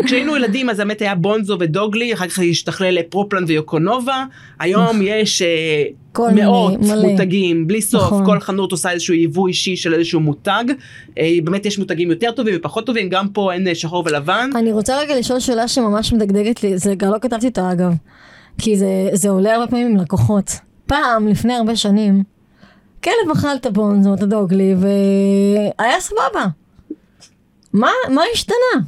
כשהיינו 0.06 0.36
ילדים 0.36 0.70
אז 0.70 0.78
באמת 0.78 1.02
היה 1.02 1.16
בונזו 1.16 1.58
ודוגלי, 1.60 2.14
אחר 2.14 2.28
כך 2.28 2.40
השתכלל 2.40 2.94
לפרופלן 2.94 3.44
ויוקונובה, 3.48 4.26
היום 4.60 5.00
יש 5.02 5.42
אה, 5.42 5.84
מאות. 6.34 6.80
מותגים 7.02 7.68
בלי 7.68 7.82
סוף, 7.82 8.04
נכון. 8.04 8.26
כל 8.26 8.40
חנות 8.40 8.72
עושה 8.72 8.92
איזשהו 8.92 9.14
יבוא 9.14 9.48
אישי 9.48 9.76
של 9.76 9.94
איזשהו 9.94 10.20
מותג, 10.20 10.64
אה, 11.18 11.30
באמת 11.44 11.66
יש 11.66 11.80
מותגים 11.80 12.12
יותר 12.12 12.32
טובים 12.32 12.56
ופחות 12.58 12.86
טובים, 12.86 13.10
גם 13.10 13.28
פה 13.30 13.54
אין 13.54 13.68
אה, 13.68 13.76
שחור 13.76 14.04
ולבן, 14.06 14.50
אני 14.56 14.72
רוצה 14.72 15.00
רגע 15.00 15.20
לשאול 15.20 15.40
שאלה 15.40 15.68
שממש 15.68 16.14
מדגדגת 16.14 16.64
לי, 16.64 16.78
זה 16.78 16.96
גם 16.96 17.12
לא 17.12 17.18
כתבתי 17.22 17.48
אותה 17.48 17.72
אגב, 17.72 17.94
כי 18.58 18.76
זה 19.14 19.30
עולה 19.30 19.56
הרבה 19.56 19.68
פעמים 19.68 19.88
עם 19.88 19.98
לקוחות. 19.98 20.52
פעם, 20.86 21.28
לפני 21.28 21.54
הרבה 21.54 21.76
שנים, 21.76 22.24
כלב 23.06 23.32
אכל 23.38 23.56
את 23.56 23.66
הבונזו, 23.66 24.14
את 24.14 24.22
הדוגלי, 24.22 24.76
והיה 24.78 26.00
סבבה. 26.00 26.46
מה, 27.74 27.90
מה 28.10 28.22
השתנה? 28.34 28.82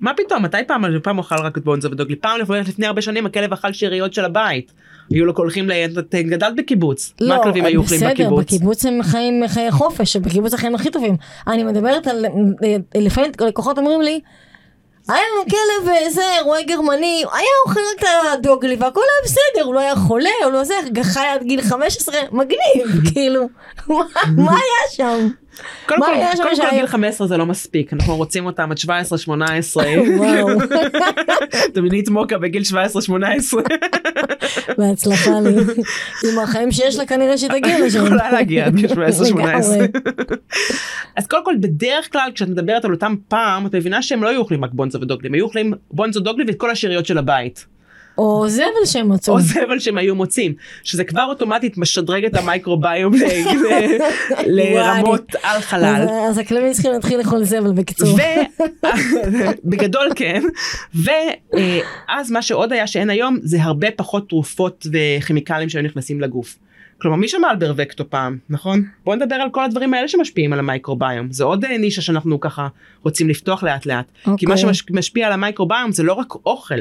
מה 0.00 0.12
פתאום, 0.16 0.42
מתי 0.42 0.56
פעם, 0.66 0.82
פעם 1.02 1.18
אכל 1.18 1.34
רק 1.34 1.58
את 1.58 1.64
בונזו 1.64 1.90
ודוגלי, 1.90 2.16
פעם 2.16 2.40
לפני, 2.40 2.58
לפני 2.60 2.86
הרבה 2.86 3.02
שנים 3.02 3.26
הכלב 3.26 3.52
אכל 3.52 3.72
שאריות 3.72 4.14
של 4.14 4.24
הבית, 4.24 4.72
היו 5.10 5.26
לו 5.26 5.32
הולכים, 5.36 5.68
ל- 5.68 5.72
את 5.98 6.14
גדלת 6.14 6.56
בקיבוץ, 6.56 7.12
מה 7.20 7.36
הכלבים 7.36 7.64
היו 7.64 7.80
אוכלים 7.80 8.00
לא, 8.00 8.06
בסדר, 8.06 8.14
בקיבוץ? 8.14 8.44
בקיבוץ 8.44 8.86
הם 8.86 9.02
חיים 9.02 9.48
חיי 9.48 9.70
חופש, 9.70 10.16
בקיבוץ 10.16 10.54
החיים 10.54 10.74
הכי 10.74 10.90
טובים. 10.90 11.16
אני 11.46 11.64
מדברת 11.64 12.06
על, 12.06 12.24
לפעמים 12.94 13.30
לקוחות 13.46 13.78
אומרים 13.78 14.02
לי, 14.02 14.20
היה 15.08 15.22
לנו 15.32 15.44
כלב 15.50 15.94
איזה 15.96 16.22
רועה 16.42 16.62
גרמני, 16.62 17.24
היה 17.32 17.46
אוכל 17.66 17.80
את 17.98 18.04
הדוגלי 18.32 18.76
והכל 18.78 19.00
היה 19.00 19.24
בסדר, 19.24 19.64
הוא 19.66 19.74
לא 19.74 19.80
היה 19.80 19.96
חולה, 19.96 20.30
הוא 20.44 20.52
לא 20.52 20.64
זה, 20.64 20.74
חי 21.02 21.26
עד 21.26 21.42
גיל 21.42 21.62
15, 21.62 22.14
מגניב, 22.32 23.00
כאילו, 23.12 23.48
מה 24.36 24.52
היה 24.52 24.90
שם? 24.90 25.28
קודם 25.86 26.00
כל, 26.00 26.42
קודם 26.42 26.56
כל? 26.56 26.70
גיל 26.70 26.86
15 26.86 27.26
זה 27.26 27.36
לא 27.36 27.46
מספיק, 27.46 27.92
אנחנו 27.92 28.16
רוצים 28.16 28.46
אותם 28.46 28.70
עד 28.70 28.78
17-18. 28.78 28.88
וואו, 30.16 30.48
דמינית 31.74 32.08
מוקה 32.08 32.38
בגיל 32.38 32.62
17-18. 32.72 32.74
בהצלחה 34.78 35.40
לי, 35.40 35.50
עם 36.32 36.38
החיים 36.38 36.72
שיש 36.72 36.96
לה 36.96 37.06
כנראה 37.06 37.38
שתגיע 37.38 37.86
לשם. 37.86 38.06
יכולה 38.06 38.32
להגיע 38.32 38.66
עד 38.66 38.74
גיל 38.74 38.90
17-18. 38.90 38.94
לגמרי. 38.94 39.88
אז 41.16 41.26
קודם 41.26 41.44
כל 41.44 41.54
בדרך 41.60 42.12
כלל 42.12 42.30
כשאת 42.34 42.48
מדברת 42.48 42.84
על 42.84 42.92
אותם 42.92 43.14
פעם 43.28 43.66
את 43.66 43.74
מבינה 43.74 44.02
שהם 44.02 44.22
לא 44.22 44.28
היו 44.28 44.40
אוכלים 44.40 44.64
רק 44.64 44.70
בונזו 44.72 45.00
ודוגלי, 45.00 45.28
הם 45.28 45.34
היו 45.34 45.44
אוכלים 45.44 45.72
בונזו 45.90 46.20
דוגלי 46.20 46.44
ואת 46.46 46.56
כל 46.56 46.70
השאריות 46.70 47.06
של 47.06 47.18
הבית. 47.18 47.73
או 48.18 48.48
זבל 48.48 48.64
שהם 48.84 49.08
מצאו. 49.12 49.34
או 49.34 49.40
זבל 49.40 49.78
שהם 49.78 49.98
היו 49.98 50.14
מוצאים, 50.14 50.52
שזה 50.82 51.04
כבר 51.04 51.24
אוטומטית 51.24 51.78
משדרג 51.78 52.24
את 52.24 52.34
ל- 54.46 54.74
לרמות 54.76 55.34
על 55.42 55.60
חלל. 55.60 56.06
אז- 56.30 56.38
הכלבים 56.38 56.72
צריכים 56.72 56.92
להתחיל 56.92 57.18
לאכול 57.18 57.44
זבל 57.44 57.72
בקיצור. 57.72 58.18
ובגדול 59.64 60.08
כן, 60.16 60.42
ואז 60.94 62.30
מה 62.30 62.42
שעוד 62.42 62.72
היה 62.72 62.86
שאין 62.86 63.10
היום 63.10 63.38
זה 63.42 63.62
הרבה 63.62 63.90
פחות 63.90 64.28
תרופות 64.28 64.86
וכימיקלים 64.92 65.68
שהיו 65.68 65.82
נכנסים 65.82 66.20
לגוף. 66.20 66.58
כלומר 67.00 67.16
מי 67.16 67.28
שמע 67.28 67.48
על 67.48 67.56
ברווקטו 67.56 68.10
פעם 68.10 68.38
נכון 68.50 68.84
בוא 69.04 69.14
נדבר 69.14 69.34
על 69.34 69.50
כל 69.50 69.64
הדברים 69.64 69.94
האלה 69.94 70.08
שמשפיעים 70.08 70.52
על 70.52 70.58
המייקרוביום 70.58 71.32
זה 71.32 71.44
עוד 71.44 71.64
אה, 71.64 71.78
נישה 71.78 72.02
שאנחנו 72.02 72.40
ככה 72.40 72.68
רוצים 73.02 73.28
לפתוח 73.28 73.62
לאט 73.62 73.86
לאט 73.86 74.04
כי 74.36 74.46
מה 74.46 74.54
אוקיי. 74.54 74.74
שמשפיע 74.74 75.26
על 75.26 75.32
המייקרוביום 75.32 75.92
זה 75.92 76.02
לא 76.02 76.12
רק 76.12 76.34
אוכל 76.46 76.74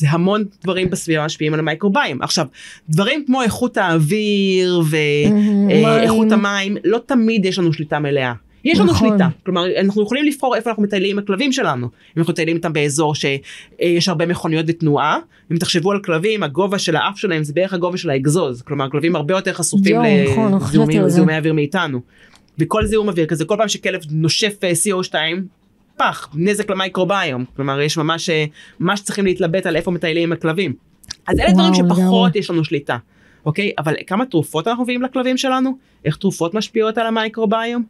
זה 0.00 0.06
המון 0.10 0.44
דברים 0.64 0.90
בסביבה 0.90 1.24
משפיעים 1.24 1.54
על 1.54 1.60
המייקרוביום 1.60 2.22
עכשיו 2.22 2.46
דברים 2.88 3.24
כמו 3.26 3.42
איכות 3.42 3.76
האוויר. 3.76 4.82
ואיכות 4.90 6.32
המים 6.32 6.76
לא 6.84 7.00
תמיד 7.06 7.44
יש 7.44 7.58
לנו 7.58 7.72
שליטה 7.72 7.98
מלאה. 7.98 8.32
יש 8.64 8.78
לנו 8.78 8.90
נכון. 8.90 9.08
שליטה, 9.08 9.28
כלומר 9.44 9.64
אנחנו 9.80 10.02
יכולים 10.02 10.24
לבחור 10.24 10.56
איפה 10.56 10.70
אנחנו 10.70 10.82
מטיילים 10.82 11.10
עם 11.10 11.18
הכלבים 11.18 11.52
שלנו. 11.52 11.86
אם 11.86 11.90
אנחנו 12.16 12.32
מטיילים 12.32 12.56
איתם 12.56 12.72
באזור 12.72 13.14
שיש 13.14 14.08
הרבה 14.08 14.26
מכוניות 14.26 14.64
ותנועה, 14.68 15.18
אם 15.52 15.56
תחשבו 15.56 15.92
על 15.92 16.00
כלבים 16.00 16.42
הגובה 16.42 16.78
של 16.78 16.96
האף 16.96 17.18
שלהם 17.18 17.44
זה 17.44 17.52
בערך 17.52 17.72
הגובה 17.72 17.96
של 17.96 18.10
האגזוז, 18.10 18.62
כלומר 18.62 18.90
כלבים 18.90 19.16
הרבה 19.16 19.34
יותר 19.34 19.52
חשופים 19.52 19.94
יואו, 19.94 20.48
נכון, 20.48 20.98
לא 20.98 21.06
לזיהומי 21.06 21.36
אוויר 21.36 21.52
מאיתנו. 21.52 22.00
וכל 22.58 22.86
זיהום 22.86 23.08
אוויר 23.08 23.26
כזה 23.26 23.44
כל 23.44 23.54
פעם 23.58 23.68
שכלב 23.68 24.00
נושף 24.10 24.64
אה, 24.64 24.72
CO2 24.72 25.14
פח 26.00 26.28
נזק 26.34 26.70
למייקרוביום 26.70 27.44
כלומר 27.56 27.80
יש 27.80 27.96
ממש 27.98 28.30
אה, 28.30 28.44
ממש 28.80 29.00
צריכים 29.00 29.24
להתלבט 29.24 29.66
על 29.66 29.76
איפה 29.76 29.90
מטיילים 29.90 30.22
עם 30.22 30.32
הכלבים. 30.32 30.72
אז 31.28 31.38
אלה 31.40 31.52
דברים 31.52 31.72
וואו, 31.72 31.74
שפחות 31.74 32.28
לגמרי. 32.28 32.40
יש 32.40 32.50
לנו 32.50 32.64
שליטה. 32.64 32.96
אוקיי 33.46 33.72
אבל 33.78 33.94
כמה 34.06 34.26
תרופות 34.26 34.68
אנחנו 34.68 34.82
מביאים 34.82 35.02
לכלבים 35.02 35.36
שלנו 35.36 35.76
איך 36.04 36.16
תרופות 36.16 36.54
משפיעות 36.54 36.98
על 36.98 37.06
המייקרוביום. 37.06 37.82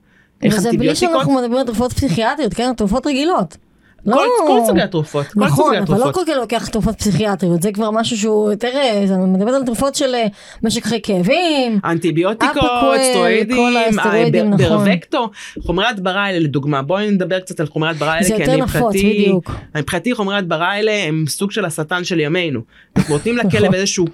איך 0.43 0.55
וזה 0.55 0.69
בלי 0.69 0.77
אנטיביוטיקות. 0.77 1.15
שאנחנו 1.15 1.35
מדברים 1.35 1.57
על 1.57 1.67
תרופות 1.67 1.93
פסיכיאטריות, 1.93 2.55
כן? 2.55 2.73
תרופות 2.77 3.07
רגילות. 3.07 3.57
כל, 4.05 4.11
לא- 4.11 4.23
כל 4.47 4.61
סוגי 4.67 4.83
התרופות, 4.83 5.27
כל 5.27 5.41
נכון, 5.41 5.65
סוגי 5.65 5.79
אבל 5.79 5.99
לא 5.99 6.09
התרופות. 6.09 6.15
כל 6.27 6.33
כך 6.33 6.39
לוקח 6.41 6.67
תרופות 6.69 6.99
פסיכיאטריות, 6.99 7.63
זה 7.63 7.73
כבר 7.73 7.91
משהו 7.91 8.17
שהוא 8.17 8.51
יותר, 8.51 8.69
אה, 8.75 9.03
זה 9.07 9.17
מדבר 9.17 9.51
על 9.51 9.65
תרופות 9.65 9.95
של 9.95 10.15
אה, 10.15 10.27
משק 10.63 10.85
חי 10.85 11.01
כאבים. 11.03 11.79
אנטיביוטיקות, 11.85 12.55
כל 12.81 12.97
סטרואידים, 13.11 13.77
הסטרואידים, 13.89 14.53
אה, 14.53 14.57
ב- 14.57 14.61
נכון. 14.61 14.77
ברווקטו, 14.85 15.31
חומרי 15.63 15.87
הדברה 15.87 16.25
האלה 16.25 16.39
לדוגמה, 16.39 16.83
בואי 16.83 17.11
נדבר 17.11 17.41
קצת 17.41 17.61
על 17.61 17.67
חומרי 17.67 17.91
הדברה 17.91 18.13
האלה, 18.13 18.23
זה 18.25 18.35
כי 18.35 18.41
יותר 18.43 18.53
אני 18.53 18.63
מבחינתי. 18.63 19.33
מבחינתי 19.77 20.15
חומרי 20.15 20.37
הדברה 20.37 20.73
האלה 20.73 20.93
הם 20.93 21.25
סוג 21.29 21.51
של 21.51 21.65
השטן 21.65 22.05
של 22.05 22.21
ימינו. 22.21 22.61
אנחנו 22.97 23.15
נותנים 23.15 23.37
לכלב 23.37 23.63
נכון. 23.65 23.75
איזשהו 23.75 24.07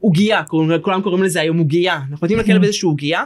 עוגייה, 0.00 0.42
כולם 0.82 1.02
קוראים 1.02 1.22
לזה 1.22 1.40
היום 1.40 1.58
עוגייה, 1.58 1.94
אנחנו 1.94 2.16
נותנים 2.22 2.38
כן. 2.38 2.44
לכלב 2.44 2.62
איזשהו 2.64 2.90
עוגייה, 2.90 3.22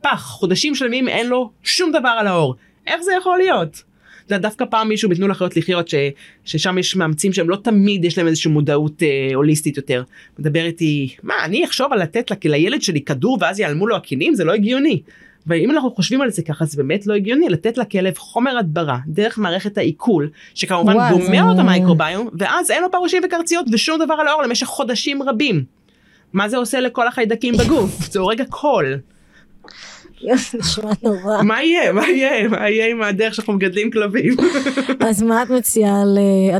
פח, 0.00 0.22
חודשים 0.26 0.74
שלמים 0.74 1.08
אין 1.08 1.26
לו 1.28 1.50
שום 1.62 1.90
דבר 1.92 2.08
על 2.18 2.26
האור. 2.26 2.54
איך 2.86 3.02
זה 3.02 3.12
יכול 3.18 3.38
להיות? 3.38 3.82
דווקא 4.38 4.64
פעם 4.70 4.88
מישהו 4.88 5.08
בתנו 5.10 5.28
לחיות 5.28 5.56
לחיות 5.56 5.88
ש, 5.88 5.94
ששם 6.44 6.78
יש 6.78 6.96
מאמצים 6.96 7.32
שהם 7.32 7.50
לא 7.50 7.56
תמיד 7.56 8.04
יש 8.04 8.18
להם 8.18 8.26
איזושהי 8.26 8.50
מודעות 8.50 9.02
אה, 9.02 9.08
הוליסטית 9.34 9.76
יותר. 9.76 10.02
מדבר 10.38 10.64
איתי 10.64 11.14
מה 11.22 11.34
אני 11.44 11.64
אחשוב 11.64 11.92
על 11.92 12.02
לתת 12.02 12.30
לה- 12.30 12.36
לילד 12.44 12.82
שלי 12.82 13.00
כדור 13.00 13.38
ואז 13.40 13.60
ייעלמו 13.60 13.86
לו 13.86 13.96
הכינים 13.96 14.34
זה 14.34 14.44
לא 14.44 14.52
הגיוני. 14.52 15.02
ואם 15.46 15.70
אנחנו 15.70 15.90
חושבים 15.90 16.20
על 16.20 16.30
זה 16.30 16.42
ככה 16.42 16.64
זה 16.64 16.76
באמת 16.76 17.06
לא 17.06 17.14
הגיוני 17.14 17.48
לתת 17.48 17.78
לכלב 17.78 18.18
חומר 18.18 18.58
הדברה 18.58 18.98
דרך 19.06 19.38
מערכת 19.38 19.78
העיכול 19.78 20.30
שכמובן 20.54 20.94
וואי, 20.96 21.10
גומר 21.12 21.24
זה- 21.26 21.40
לו 21.46 21.52
את 21.54 21.58
המייקרוביום 21.58 22.28
ואז 22.38 22.70
אין 22.70 22.82
לו 22.82 22.90
פרושים 22.90 23.22
וקרציות 23.26 23.66
ושום 23.72 23.98
דבר 24.04 24.14
על 24.14 24.28
האור 24.28 24.42
למשך 24.42 24.66
חודשים 24.66 25.22
רבים. 25.22 25.64
מה 26.32 26.48
זה 26.48 26.56
עושה 26.56 26.80
לכל 26.80 27.08
החיידקים 27.08 27.54
בגוף? 27.56 27.98
זה 28.12 28.18
הורג 28.20 28.40
הכל. 28.40 28.94
נשמע 30.24 30.90
נורא. 31.02 31.42
מה 31.42 31.62
יהיה? 31.62 31.92
מה 31.92 32.08
יהיה? 32.08 32.48
מה 32.48 32.70
יהיה 32.70 32.86
עם 32.90 33.02
הדרך 33.02 33.34
שאנחנו 33.34 33.52
מגדלים 33.52 33.90
כלבים? 33.90 34.34
אז 35.00 35.22
מה 35.22 35.42
את 35.42 35.50
מציעה 35.50 36.02
על 36.02 36.18
אה, 36.18 36.56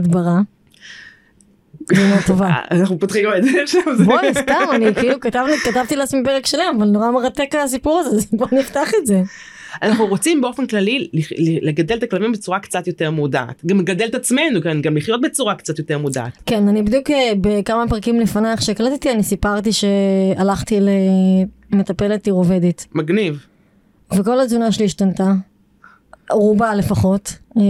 טובה. 2.27 2.51
אנחנו 2.71 2.99
פותחים 2.99 3.29
את 3.39 3.45
זה 3.45 3.51
עכשיו. 3.63 3.83
בואי, 4.05 4.35
סתם, 4.35 4.65
אני 4.75 4.95
כאילו 4.95 5.21
כתבתי- 5.21 5.59
כתבתי 5.71 5.97
לעצמי 5.97 6.21
פרק 6.25 6.47
שלם, 6.47 6.75
אבל 6.79 6.87
נורא 6.87 7.11
מרתק 7.11 7.55
הסיפור 7.55 7.99
הזה, 7.99 8.17
אז 8.17 8.27
בוא 8.33 8.47
נפתח 8.53 8.91
את 9.01 9.07
זה. 9.07 9.23
אנחנו 9.83 10.07
רוצים 10.07 10.41
באופן 10.41 10.67
כללי 10.67 11.09
לגדל 11.63 11.95
את 11.97 12.03
הכלבים 12.03 12.33
בצורה 12.33 12.59
קצת 12.59 12.87
יותר 12.87 13.11
מודעת. 13.11 13.63
גם 13.67 13.79
לגדל 13.81 14.05
את 14.07 14.15
עצמנו, 14.15 14.63
כן, 14.63 14.81
גם 14.81 14.97
לחיות 14.97 15.21
בצורה 15.21 15.55
קצת 15.55 15.79
יותר 15.79 15.99
מודעת. 15.99 16.33
כן, 16.47 16.69
אני 16.69 16.83
בדיוק 16.83 17.11
אה, 17.11 17.33
בכמה 17.41 17.85
פרקים 17.89 18.21
לפנייך 18.21 18.63
שהקלטתי, 18.63 19.11
אני 19.11 19.23
סיפרתי 19.23 19.71
שהלכתי 19.73 20.79
למטפלת 21.73 22.27
עירובדית, 22.27 22.87
מגניב. 22.95 23.47
וכל 24.17 24.41
התזונה 24.41 24.73
שלי 24.73 24.85
השתנתה, 24.85 25.33
רובה 26.31 26.75
לפחות, 26.75 27.35
אה, 27.57 27.63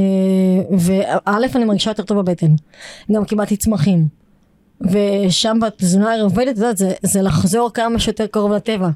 וא' 0.78 1.18
אני 1.56 1.64
מרגישה 1.64 1.90
יותר 1.90 2.02
טוב 2.02 2.18
בבטן, 2.18 2.54
גם 3.12 3.24
קיבלתי 3.24 3.56
צמחים, 3.56 4.06
ושם 4.80 5.58
בתזונה 5.60 6.10
העירובדית, 6.10 6.48
את 6.48 6.56
יודעת, 6.56 6.76
זה, 6.76 6.92
זה 7.02 7.22
לחזור 7.22 7.70
כמה 7.74 7.98
שיותר 7.98 8.26
קרוב 8.26 8.52
לטבע. 8.52 8.88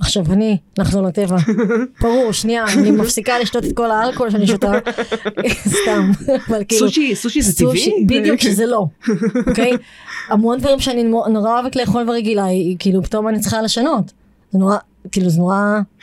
עכשיו 0.00 0.24
אני, 0.32 0.56
לחזור 0.78 1.02
לטבע. 1.02 1.36
ברור, 2.02 2.32
שנייה, 2.32 2.64
אני 2.78 2.90
מפסיקה 2.90 3.38
לשתות 3.38 3.64
את 3.64 3.76
כל 3.76 3.90
האלכוהול 3.90 4.30
שאני 4.30 4.46
שותה, 4.46 4.72
סתם, 5.82 6.10
אבל 6.48 6.62
כאילו... 6.68 6.86
סושי, 6.86 7.14
סושי 7.14 7.42
זה 7.42 7.52
סושי, 7.52 7.90
טבעי? 7.90 8.20
בדיוק 8.20 8.40
שזה 8.40 8.66
לא, 8.66 8.86
אוקיי? 9.46 9.72
המון 10.28 10.58
דברים 10.58 10.80
שאני 10.80 11.02
נורא 11.02 11.50
אוהבת 11.60 11.76
לאכול 11.76 12.04
ברגילה, 12.04 12.44
היא- 12.44 12.76
כאילו 12.78 13.02
פתאום 13.02 13.28
אני 13.28 13.40
צריכה 13.40 13.62
לשנות. 13.62 14.12
זה 14.50 14.58
נורא, 14.58 14.76
כאילו 15.12 15.28
זה 15.30 15.38
נורא 15.38 15.56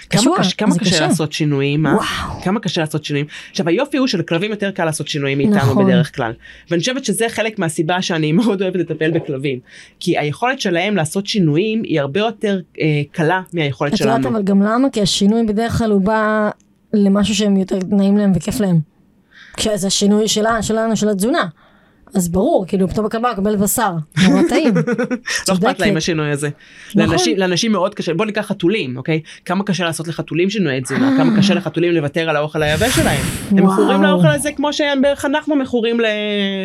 כמה 0.10 0.22
קשוח, 0.22 0.40
קשה- 0.40 0.56
כמה 0.56 0.72
זה 0.74 0.80
קשה 0.80 1.08
לעשות 1.08 1.32
שינויים, 1.32 1.86
אה? 1.86 1.92
וואו. 1.96 2.42
כמה 2.44 2.60
קשה 2.60 2.82
לעשות 2.82 3.06
שינויים. 3.06 3.26
עכשיו 3.52 3.68
היופי 3.70 3.98
הוא 3.98 4.08
שלכלבים 4.08 4.52
יותר 4.52 4.72
קל 4.72 4.86
לעשות 4.86 5.08
שינויים 5.08 5.38
מאיתנו 5.38 5.56
נכון. 5.56 5.86
בדרך 5.86 6.16
כלל. 6.16 6.34
ואני 6.72 6.80
חושבת 6.80 7.06
שזה 7.06 7.26
חלק 7.30 7.60
מהסיבה 7.60 8.02
שאני 8.02 8.32
מאוד 8.42 8.62
אוהבת 8.62 8.76
לטפל 8.80 9.12
בכלבים. 9.12 9.60
כי 10.00 10.18
היכולת 10.18 10.60
שלהם 10.62 10.96
לעשות 10.96 11.28
שינויים 11.28 11.84
היא 11.84 12.00
הרבה 12.00 12.20
יותר 12.20 12.60
אה, 12.82 13.02
קלה 13.12 13.42
מהיכולת 13.54 13.94
את 13.94 14.00
יודעת 14.00 14.22
שלנו. 14.24 14.36
אבל 14.36 14.44
גם 14.44 14.62
למה? 14.62 14.90
כי 14.90 15.02
השינוי 15.02 15.44
בדרך 15.46 15.78
כלל 15.78 15.92
הוא 15.92 16.02
בא 16.02 16.50
למשהו 16.94 17.36
שהם 17.36 17.58
יותר 17.58 17.80
נעים 17.90 18.18
להם 18.18 18.32
וכיף 18.36 18.60
להם. 18.60 18.80
כשזה 19.58 19.88
השינוי 19.88 20.28
שלה, 20.28 20.62
שלנו, 20.64 20.96
של 20.98 21.10
התזונה. 21.10 21.46
אז 22.16 22.30
ברור, 22.30 22.66
כאילו 22.68 22.88
פתאום 22.88 23.06
הכלבה 23.06 23.32
מקבלת 23.34 23.60
בשר, 23.60 23.92
נורא 24.28 24.42
טעים. 24.50 24.74
לא 25.48 25.54
אכפת. 25.54 25.80
להם 25.80 25.98
השינוי 25.98 26.32
הזה. 26.32 26.50
נכון. 26.96 27.18
לאנשים, 27.38 27.72
מאוד 27.72 27.96
קשה, 27.96 28.14
בוא 28.14 28.26
ניקח 28.26 28.42
חתולים, 28.42 28.98
אוקיי? 28.98 29.22
כמה 29.46 29.64
קשה 29.64 29.84
לעשות 29.84 30.08
לחתולים 30.08 30.50
שינויי 30.50 30.82
תזונה, 30.82 31.14
כמה 31.18 31.38
קשה 31.38 31.54
לחתולים 31.54 31.92
לוותר 31.92 32.30
על 32.30 32.36
האוכל 32.36 32.64
היבש 32.64 32.96
שלהם. 32.96 33.26
הם. 33.52 33.66
מכורים 33.66 34.04
לאוכל 34.04 34.28
הזה 34.28 34.52
כמו 34.52 34.74
שבערך 34.74 35.26
אנחנו 35.26 35.56
מכורים 35.56 35.98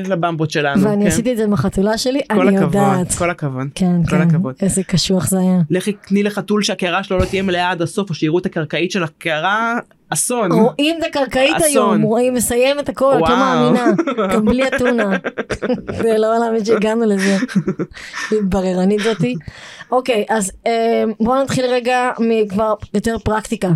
לבמבות 0.09 0.51
שלנו. 0.51 0.83
ואני 0.83 1.05
כן? 1.05 1.09
עשיתי 1.11 1.33
את 1.33 1.37
זה 1.37 1.45
עם 1.45 1.53
החתולה 1.53 1.99
שלי, 1.99 2.21
אני 2.31 2.57
יודעת. 2.57 3.13
כל 3.13 3.31
הכבוד. 3.31 3.67
כן, 3.75 4.05
כל 4.05 4.11
כן, 4.11 4.21
הכבוד. 4.21 4.55
איזה 4.63 4.83
קשוח 4.83 5.29
זה 5.29 5.39
היה. 5.39 5.61
לכי 5.71 5.93
תני 5.93 6.23
לחתול 6.23 6.63
שהקערה 6.63 7.03
שלו 7.03 7.19
לא 7.19 7.25
תהיה 7.25 7.43
מלאה 7.43 7.71
עד 7.71 7.83
הסוף 7.83 8.11
או 8.11 8.15
שיראו 8.15 8.39
את 8.39 8.47
הקרקעית 8.47 8.91
של 8.91 9.03
הקערה 9.03 9.79
אסון. 10.11 10.53
רואים 10.53 10.99
את 10.99 11.05
הקרקעית. 11.05 11.57
היום, 11.63 12.03
רואים 12.03 12.35
מסיים 12.35 12.79
את 12.79 12.89
הכל, 12.89 13.15
את 13.25 13.29
לא. 13.29 13.37
מאמינה, 13.37 13.85
גם 14.35 14.45
בלי 14.45 14.69
אתונה. 14.69 15.17
זה 16.03 16.19
לא 16.19 16.39
להאמין 16.39 16.65
שהגענו 16.65 17.05
לזה. 17.07 17.37
בררנית 18.51 19.01
זאתי. 19.01 19.35
אוקיי, 19.91 20.25
אז 20.29 20.53
אה, 20.67 21.05
בואו 21.21 21.43
נתחיל 21.43 21.65
רגע 21.65 22.11
מכבר 22.19 22.75
יותר 22.95 23.19
פרקטיקה. 23.19 23.71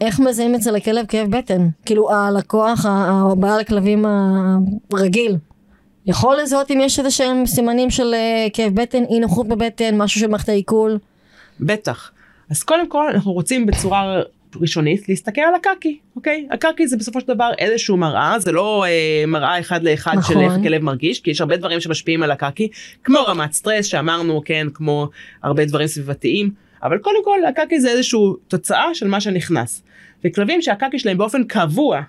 איך 0.00 0.20
מזהים 0.20 0.54
אצל 0.54 0.76
הכלב 0.76 1.06
כאב 1.06 1.36
בטן? 1.36 1.68
כאילו 1.86 2.10
הלקוח, 2.10 2.86
הבעל 2.86 3.60
הכלבים 3.60 4.04
הרגיל. 4.92 5.36
יכול 6.06 6.36
לזהות 6.36 6.70
אם 6.70 6.80
יש 6.80 6.98
איזה 6.98 7.10
שהם 7.10 7.46
סימנים 7.46 7.90
של 7.90 8.14
אה, 8.14 8.46
כאב 8.52 8.74
בטן, 8.74 9.04
אי 9.04 9.20
נוחות 9.20 9.48
בבטן, 9.48 9.98
משהו 9.98 10.20
של 10.20 10.26
מערכת 10.26 10.48
העיכול? 10.48 10.98
בטח. 11.60 12.10
אז 12.50 12.62
קודם 12.62 12.88
כל 12.88 13.10
אנחנו 13.14 13.32
רוצים 13.32 13.66
בצורה 13.66 14.20
ראשונית 14.56 15.08
להסתכל 15.08 15.40
על 15.40 15.54
הקקי, 15.54 15.98
אוקיי? 16.16 16.46
הקקי 16.50 16.88
זה 16.88 16.96
בסופו 16.96 17.20
של 17.20 17.26
דבר 17.26 17.50
איזשהו 17.58 17.96
מראה, 17.96 18.38
זה 18.38 18.52
לא 18.52 18.84
אה, 18.84 19.24
מראה 19.26 19.60
אחד 19.60 19.82
לאחד 19.82 20.14
נכון. 20.16 20.34
של 20.34 20.40
איך 20.40 20.52
הכלב 20.60 20.82
מרגיש, 20.82 21.20
כי 21.20 21.30
יש 21.30 21.40
הרבה 21.40 21.56
דברים 21.56 21.80
שמשפיעים 21.80 22.22
על 22.22 22.30
הקקי, 22.30 22.68
כמו 23.04 23.18
רמת 23.26 23.52
סטרס 23.52 23.86
שאמרנו, 23.86 24.42
כן, 24.44 24.66
כמו 24.74 25.08
הרבה 25.42 25.64
דברים 25.64 25.86
סביבתיים, 25.86 26.50
אבל 26.82 26.98
קודם 26.98 27.24
כל 27.24 27.44
הקקי 27.48 27.80
זה 27.80 27.90
איזושהי 27.90 28.20
תוצאה 28.48 28.94
של 28.94 29.08
מה 29.08 29.20
שנכנס. 29.20 29.82
וכלבים 30.24 30.62
שהקקי 30.62 30.98
שלהם 30.98 31.18
באופן 31.18 31.44
קבוע 31.44 32.00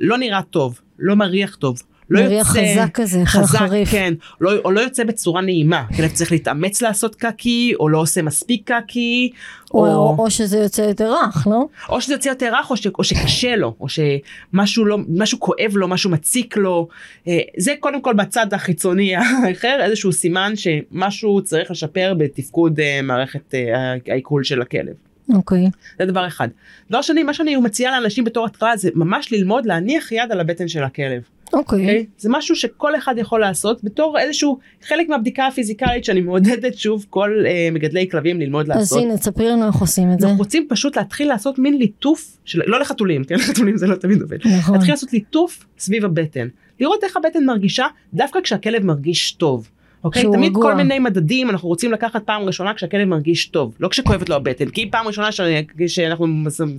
לא 0.00 0.18
נראה 0.18 0.42
טוב, 0.42 0.80
לא 0.98 1.14
מריח 1.14 1.56
טוב, 1.56 1.82
לא 2.10 2.20
יוצא, 2.20 2.44
חזק 2.44 2.90
כזה, 2.94 3.22
חזק, 3.26 3.58
חריף. 3.58 3.90
כן, 3.90 4.14
לא, 4.40 4.52
או 4.64 4.70
לא 4.70 4.80
יוצא 4.80 5.04
בצורה 5.04 5.40
נעימה, 5.42 5.84
כלב 5.96 6.10
צריך 6.10 6.32
להתאמץ 6.32 6.82
לעשות 6.82 7.14
קקי, 7.14 7.72
או 7.80 7.88
לא 7.88 7.98
עושה 7.98 8.22
מספיק 8.22 8.72
קקי, 8.72 9.30
או, 9.74 9.86
או, 9.86 10.16
או, 10.18 10.30
שזה 10.30 10.58
יוצא 10.58 10.82
יותר 10.82 11.12
רך, 11.12 11.46
לא? 11.46 11.66
או 11.88 12.00
שזה 12.00 12.14
יוצא 12.14 12.28
יותר 12.28 12.52
רך, 12.54 12.70
או, 12.70 12.76
ש, 12.76 12.86
או 12.98 13.04
שקשה 13.04 13.56
לו, 13.56 13.74
או 13.80 13.86
שמשהו 13.88 14.84
לא, 14.84 14.98
משהו 15.08 15.40
כואב 15.40 15.72
לו, 15.74 15.88
משהו 15.88 16.10
מציק 16.10 16.56
לו, 16.56 16.88
אה, 17.28 17.38
זה 17.56 17.74
קודם 17.80 18.00
כל 18.02 18.14
בצד 18.14 18.54
החיצוני 18.54 19.14
האחר, 19.16 19.78
איזשהו 19.80 20.12
סימן 20.12 20.52
שמשהו 20.56 21.42
צריך 21.44 21.70
לשפר 21.70 22.14
בתפקוד 22.18 22.80
אה, 22.80 23.02
מערכת 23.02 23.54
אה, 23.54 23.94
העיכול 24.08 24.44
של 24.44 24.62
הכלב. 24.62 24.94
אוקיי. 25.34 25.70
זה 25.98 26.06
דבר 26.06 26.26
אחד. 26.26 26.48
דבר 26.90 27.02
שני, 27.02 27.22
מה 27.22 27.34
שאני 27.34 27.56
מציעה 27.56 28.00
לאנשים 28.00 28.24
בתור 28.24 28.46
התחלה 28.46 28.76
זה 28.76 28.90
ממש 28.94 29.32
ללמוד 29.32 29.66
להניח 29.66 30.12
יד 30.12 30.32
על 30.32 30.40
הבטן 30.40 30.68
של 30.68 30.84
הכלב. 30.84 31.22
אוקיי. 31.52 31.80
אוקיי? 31.80 32.06
זה 32.18 32.28
משהו 32.32 32.56
שכל 32.56 32.96
אחד 32.96 33.14
יכול 33.18 33.40
לעשות 33.40 33.84
בתור 33.84 34.18
איזשהו 34.18 34.58
חלק 34.82 35.08
מהבדיקה 35.08 35.46
הפיזיקלית 35.46 36.04
שאני 36.04 36.20
מעודדת 36.20 36.78
שוב 36.78 37.06
כל 37.10 37.44
אה, 37.46 37.68
מגדלי 37.72 38.08
כלבים 38.10 38.40
ללמוד 38.40 38.70
אז 38.70 38.76
לעשות. 38.78 39.02
הנה, 39.02 39.16
תספרי 39.18 39.48
לנו 39.48 39.66
איך 39.66 39.76
עושים 39.76 40.12
את 40.12 40.20
זה. 40.20 40.26
אנחנו 40.26 40.38
רוצים 40.38 40.66
פשוט 40.68 40.96
להתחיל 40.96 41.28
לעשות 41.28 41.58
מין 41.58 41.78
ליטוף 41.78 42.36
של 42.44 42.60
לא 42.66 42.80
לחתולים 42.80 43.24
כן 43.24 43.34
לחתולים 43.48 43.76
זה 43.76 43.86
לא 43.86 43.94
תמיד 43.94 44.22
עובד. 44.22 44.38
נכון. 44.58 44.74
להתחיל 44.74 44.92
לעשות 44.94 45.12
ליטוף 45.12 45.64
סביב 45.78 46.04
הבטן 46.04 46.48
לראות 46.80 47.04
איך 47.04 47.16
הבטן 47.16 47.44
מרגישה 47.44 47.86
דווקא 48.14 48.40
כשהכלב 48.40 48.84
מרגיש 48.84 49.32
טוב. 49.32 49.68
אוקיי? 50.04 50.22
כשהוא 50.22 50.34
תמיד 50.34 50.50
רגוע. 50.50 50.62
כל 50.62 50.74
מיני 50.74 50.98
מדדים 50.98 51.50
אנחנו 51.50 51.68
רוצים 51.68 51.92
לקחת 51.92 52.22
פעם 52.24 52.42
ראשונה 52.42 52.74
כשהכלב 52.74 53.08
מרגיש 53.08 53.46
טוב 53.46 53.74
לא 53.80 53.88
כשכואבת 53.88 54.28
לו 54.28 54.36
הבטן 54.36 54.68
כי 54.68 54.90
פעם 54.90 55.06
ראשונה 55.06 55.32
ש- 55.32 55.40
שאנחנו 55.86 56.26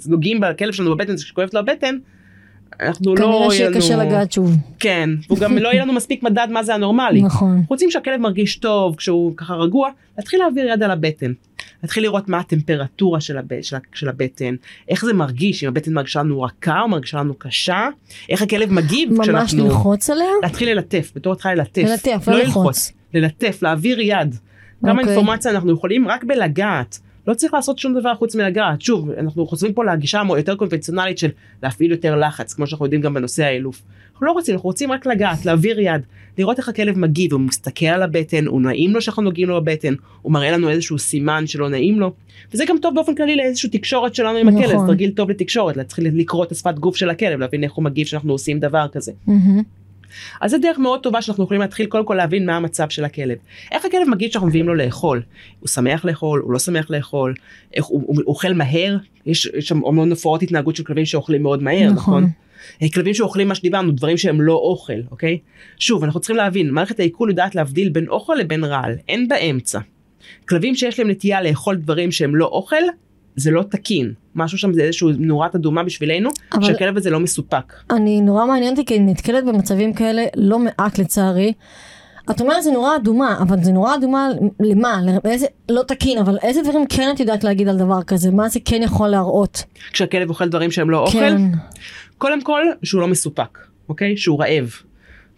נוגעים 0.08 0.40
בכלב 0.40 0.74
שלנו 0.74 0.96
בבטן 0.96 1.18
זה 1.18 1.24
כשכואבת 1.24 1.54
לו 1.54 1.60
הבטן. 1.60 1.98
אנחנו 2.80 3.16
לא 3.16 3.22
כנראה 3.22 3.40
יהיה 3.40 3.52
שיהיה 3.52 3.70
לנו 3.70 3.80
קשה 3.80 3.96
לגעת 3.96 4.32
שוב. 4.32 4.56
כן 4.80 5.10
והוא 5.28 5.40
גם 5.40 5.58
לא 5.58 5.70
יהיה 5.70 5.84
לנו 5.84 5.94
מספיק 5.94 6.24
מדד 6.24 6.48
מה 6.52 6.64
זה 6.64 6.76
הנורמלי. 6.76 7.22
נכון. 7.22 7.64
רוצים 7.70 7.92
שהכלב 7.92 8.20
מרגיש 8.20 8.56
טוב 8.56 8.96
כשהוא 8.96 9.34
ככה 9.38 9.54
רגוע 9.54 9.90
להתחיל 10.18 10.40
להעביר 10.40 10.68
יד 10.68 10.84
על 10.84 10.92
הבטן. 10.92 11.34
להתחיל 11.84 12.04
לראות 12.04 12.30
מה 12.30 12.40
הטמפרטורה 12.40 13.22
של, 13.22 13.38
הב... 13.38 13.62
של, 13.62 13.78
של 13.94 14.10
הבטן 14.10 14.56
איך 14.90 15.06
זה 15.06 15.14
מרגיש 15.14 15.64
אם 15.64 15.70
הבטן 15.70 15.94
מרגישה 15.94 16.20
לנו 16.20 16.42
רכה 16.42 16.82
או 16.82 16.88
מרגישה 16.88 17.18
לנו 17.18 17.34
קשה 17.34 17.88
איך 18.30 18.42
הכלב 18.42 18.72
מגיב 18.72 19.14
ממש 19.14 19.28
כשאנחנו 19.28 19.66
ללחוץ 19.66 20.10
עליה? 20.10 20.26
להתחיל 20.44 20.70
ללטף 20.70 21.12
בתור 21.16 21.34
התחלה 21.34 21.56
ללטף 21.56 21.84
ללטף, 21.86 22.28
לא 22.28 22.40
ללחוץ. 22.40 22.94
ללטף 23.14 23.60
להעביר 23.62 24.00
יד 24.00 24.36
כמה 24.82 24.92
אוקיי. 24.92 25.08
אינפורמציה 25.08 25.52
אנחנו 25.52 25.74
יכולים 25.74 26.08
רק 26.08 26.24
בלגעת 26.24 27.00
לא 27.28 27.34
צריך 27.34 27.54
לעשות 27.54 27.80
שום 27.80 28.00
דבר 28.00 28.16
חוץ 28.16 28.36
מלגעת 28.36 28.82
שוב 28.82 29.10
אנחנו 29.10 29.48
חוזרים 29.48 29.74
פה 29.74 29.86
לגישה 29.86 30.22
היותר 30.36 30.56
קונבנציונלית 30.56 31.18
של 31.18 31.30
להפעיל 31.64 31.92
יותר 31.92 32.16
לחץ 32.16 32.54
כמו 32.54 32.68
שאנחנו 32.68 32.86
יודעים 32.86 33.02
גם 33.02 33.14
בנושא 33.14 33.44
האילוף. 33.44 33.82
אנחנו 34.12 34.26
לא 34.26 34.32
רוצים 34.32 34.56
אנחנו 34.56 34.68
רוצים 34.68 34.92
רק 34.92 35.06
לגעת 35.06 35.46
להעביר 35.46 35.80
יד 35.80 36.02
לראות 36.38 36.58
איך 36.58 36.70
הכלב 36.70 37.00
מגיב 37.00 37.34
הוא 37.34 37.42
מסתכל 37.42 37.86
על 37.86 38.04
הבטן 38.04 38.46
הוא 38.46 38.62
נעים 38.62 38.94
לו 38.94 39.02
שאנחנו 39.02 39.24
נוגעים 39.24 39.50
לו 39.50 39.62
בבטן 39.62 39.94
הוא 40.22 40.32
מראה 40.32 40.52
לנו 40.52 40.70
איזשהו 40.70 41.00
סימן 41.00 41.48
שלא 41.48 41.70
נעים 41.70 42.00
לו 42.00 42.14
וזה 42.54 42.64
גם 42.68 42.78
טוב 42.82 42.96
באופן 42.96 43.16
כללי 43.16 43.36
לאיזושהי 43.36 43.70
תקשורת 43.70 44.16
שלנו 44.16 44.38
עם 44.38 44.48
הכלב 44.48 44.64
נכון. 44.64 44.80
זה 44.80 44.88
תרגיל 44.88 45.12
טוב 45.12 45.30
לתקשורת 45.30 45.78
להתחיל 45.78 46.08
לקרוא 46.14 46.44
את 46.44 46.52
השפת 46.52 46.80
גוף 46.80 46.96
של 46.96 47.10
הכלב 47.10 47.40
להבין 47.40 47.64
איך 47.64 47.74
הוא 47.74 47.84
מגיב 47.84 48.08
שאנחנו 48.08 48.32
עושים 48.32 48.60
דבר 48.60 48.88
כזה. 48.92 49.12
מהמם. 49.28 49.81
אז 50.41 50.52
זה 50.52 50.58
דרך 50.58 50.80
מאוד 50.80 51.04
טובה 51.04 51.21
שאנחנו 51.21 51.43
יכולים 51.43 51.62
להתחיל 51.62 51.86
קודם 51.86 52.06
כל 52.06 52.13
להבין 52.13 52.45
מה 52.45 52.56
המצב 52.56 52.89
של 52.89 53.06
הכלב. 53.06 53.38
איך 53.71 53.86
הכלב 53.86 54.10
מגיד 54.10 54.32
שאנחנו 54.32 54.47
מביאים 54.47 54.67
לו 54.67 54.76
לאכול? 54.76 55.21
הוא 55.60 55.67
שמח 55.67 56.06
לאכול, 56.06 56.39
הוא 56.39 56.54
לא 56.54 56.60
שמח 56.60 56.89
לאכול, 56.89 57.34
איך, 57.74 57.86
הוא, 57.86 58.02
הוא, 58.06 58.15
הוא 58.15 58.24
אוכל 58.28 58.54
מהר? 58.54 58.97
יש, 59.26 59.50
יש 59.58 59.67
שם 59.67 59.86
המון 59.86 60.12
הפרעות 60.12 60.43
התנהגות 60.43 60.76
של 60.76 60.84
כלבים 60.84 61.06
שאוכלים 61.06 61.43
מאוד 61.43 61.63
מהר, 61.63 61.91
נכון. 61.91 62.24
נכון? 62.24 62.30
אה, 62.82 62.88
כלבים 62.93 63.13
שאוכלים 63.13 63.47
מה 63.47 63.56
שדיברנו, 63.56 63.91
דברים 63.91 64.17
שהם 64.17 64.41
לא 64.41 64.54
אוכל, 64.54 65.02
אוקיי? 65.12 65.38
שוב, 65.80 66.04
אנחנו 66.04 66.19
צריכים 66.19 66.36
להבין, 66.36 66.69
מערכת 66.69 67.00
העיכול 67.00 67.30
יודעת 67.30 67.56
להבדיל 67.56 67.89
בין 67.89 68.08
אוכל 68.08 68.34
לבין 68.39 68.63
רעל, 68.63 68.95
אין 69.10 69.28
באמצע. 69.28 69.80
כלבים 70.50 70.76
שיש 70.76 71.00
להם 71.00 71.10
נטייה 71.10 71.41
לאכול 71.41 71.76
דברים 71.76 72.12
שהם 72.12 72.36
לא 72.36 72.45
אוכל, 72.45 72.84
זה 73.36 73.52
לא 73.52 73.63
תקין. 73.70 74.13
משהו 74.36 74.58
שם 74.58 74.74
זה 74.74 74.82
איזשהו 74.82 75.10
נורת 75.17 75.56
אדומה 75.56 75.84
בשבילנו, 75.84 76.30
אבל- 76.54 76.63
שהכלב 76.63 76.98
הזה 76.98 77.10
לא 77.10 77.20
מסופק. 77.20 77.74
אני 77.91 78.22
נורא 78.22 78.46
מעניין 78.46 78.72
אותי 78.72 78.86
כי 78.86 78.98
אני 78.98 79.12
נתקלת 79.12 79.46
במצבים 79.46 79.94
כאלה 79.94 80.26
לא 80.36 80.60
מעט 80.60 80.98
לצערי. 81.00 81.54
את 82.32 82.41
אומרת 82.41 82.63
זה 82.63 82.72
נורא 82.72 82.96
אדומה, 82.96 83.38
אבל 83.41 83.63
זה 83.63 83.72
נורא 83.72 83.96
אדומה 83.96 84.30
למה? 84.60 85.02
לאיזה, 85.26 85.46
לא 85.70 85.82
תקין, 85.88 86.17
אבל 86.17 86.38
איזה 86.44 86.62
דברים 86.63 86.86
כן 86.89 87.12
את 87.15 87.20
יודעת 87.20 87.44
להגיד 87.44 87.67
על 87.67 87.78
דבר 87.78 88.04
כזה? 88.04 88.32
מה 88.32 88.50
זה 88.50 88.60
כן 88.65 88.82
יכול 88.84 89.08
להראות? 89.08 89.63
כשהכלב 89.91 90.30
אוכל 90.30 90.50
דברים 90.50 90.72
שהם 90.72 90.89
לא 90.89 91.00
אוכל, 91.00 91.20
כן. 91.20 91.41
קודם 92.17 92.41
כל 92.41 92.62
שהוא 92.84 93.02
לא 93.02 93.08
מסופק, 93.08 93.58
אוקיי? 93.89 94.17
שהוא 94.17 94.39
רעב. 94.39 94.70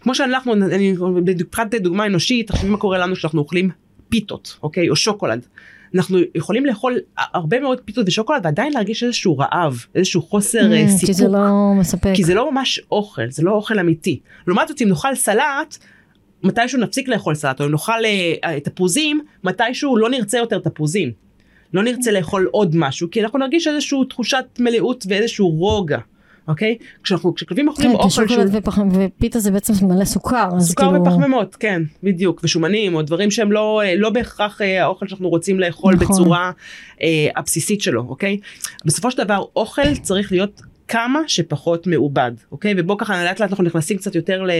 כמו 0.00 0.14
שאנחנו, 0.14 0.52
אני 0.52 0.94
מבחינת 1.40 1.74
דוגמה 1.74 2.06
אנושית, 2.06 2.48
תחשבי 2.48 2.68
מה 2.68 2.76
קורה 2.78 2.98
לנו 2.98 3.14
כשאנחנו 3.14 3.40
אוכלים 3.40 3.70
פיתות, 4.08 4.56
אוקיי? 4.62 4.90
או 4.90 4.96
שוקולד. 4.96 5.46
אנחנו 5.94 6.18
יכולים 6.34 6.66
לאכול 6.66 6.98
הרבה 7.16 7.60
מאוד 7.60 7.80
פיתות 7.80 8.08
ושוקולד 8.08 8.40
ועדיין 8.44 8.72
להרגיש 8.72 9.02
איזשהו 9.02 9.38
רעב, 9.38 9.84
איזשהו 9.94 10.22
חוסר 10.22 10.72
אה, 10.72 10.84
Mm, 10.86 10.88
סיפוק. 10.88 11.06
כי 11.06 11.12
זה 11.12 11.28
לא 11.28 11.72
מספק. 11.80 12.10
כי 12.14 12.24
זה 12.24 12.34
לא 12.34 12.52
ממש 12.52 12.80
אוכל, 12.90 13.30
זה 13.30 13.42
לא 13.42 13.50
אוכל 13.50 13.78
אמיתי. 13.78 14.20
לעומת 14.46 14.68
זאת 14.68 14.82
אם 14.82 14.88
נאכל 14.88 15.14
סלט, 15.14 15.78
מתישהו 16.42 16.80
נפסיק 16.80 17.08
לאכול 17.08 17.34
סלט, 17.34 17.60
או 17.60 17.66
אם 17.66 17.70
נאכל 17.70 18.04
אה, 18.04 18.34
אה, 18.44 18.60
תפוזים, 18.60 19.20
מתישהו 19.44 19.96
לא 19.96 20.10
נרצה 20.10 20.38
יותר 20.38 20.58
תפוזים. 20.58 21.12
לא 21.74 21.82
נרצה 21.82 22.12
לאכול 22.12 22.48
עוד 22.52 22.76
משהו, 22.76 23.10
כי 23.10 23.22
אנחנו 23.22 23.38
נרגיש 23.38 23.66
איזושהי 23.66 23.98
תחושת 24.10 24.44
מלאות 24.58 25.04
ואיזשהו 25.08 25.48
רוגע, 25.48 25.98
אוקיי? 26.48 26.78
כשאנחנו, 27.02 27.34
כשכלבים 27.34 27.68
אוכלים 27.68 27.90
כן, 27.90 27.96
אוכל 27.96 28.10
שהוא 28.10 28.26
שוקולד 28.28 28.54
ופח- 28.54 28.78
ופיתה 28.92 29.38
זה 29.38 29.50
בעצם 29.50 29.72
מלא 29.86 30.04
סוכר, 30.04 30.48
אז 30.56 30.68
סוכר 30.68 30.90
כאילו... 30.90 31.02
ופחמימות, 31.02 31.56
כן, 31.56 31.82
בדיוק, 32.02 32.40
ושומנים, 32.44 32.94
או 32.94 33.02
דברים 33.02 33.30
שהם 33.30 33.52
לא, 33.52 33.82
אה, 33.84 33.96
לא 33.96 34.10
בהכרח 34.10 34.62
אה, 34.62 34.82
האוכל 34.82 35.08
שאנחנו 35.08 35.28
רוצים 35.28 35.60
לאכול 35.60 35.94
נכון. 35.94 36.06
בצורה 36.08 36.50
אה, 37.02 37.28
הבסיסית 37.36 37.82
שלו, 37.82 38.04
אוקיי? 38.08 38.38
בסופו 38.84 39.10
של 39.10 39.24
דבר, 39.24 39.44
אוכל 39.56 39.94
צריך 40.02 40.32
להיות 40.32 40.62
כמה 40.88 41.20
שפחות 41.26 41.86
מעובד, 41.86 42.32
אוקיי? 42.52 42.74
ובוא 42.76 42.96
ככה 42.98 43.24
לאט 43.24 43.40
לאט 43.40 43.50
אנחנו 43.50 43.64
נכנסים 43.64 43.96
קצת 43.96 44.14
יותר 44.14 44.42
ל... 44.42 44.50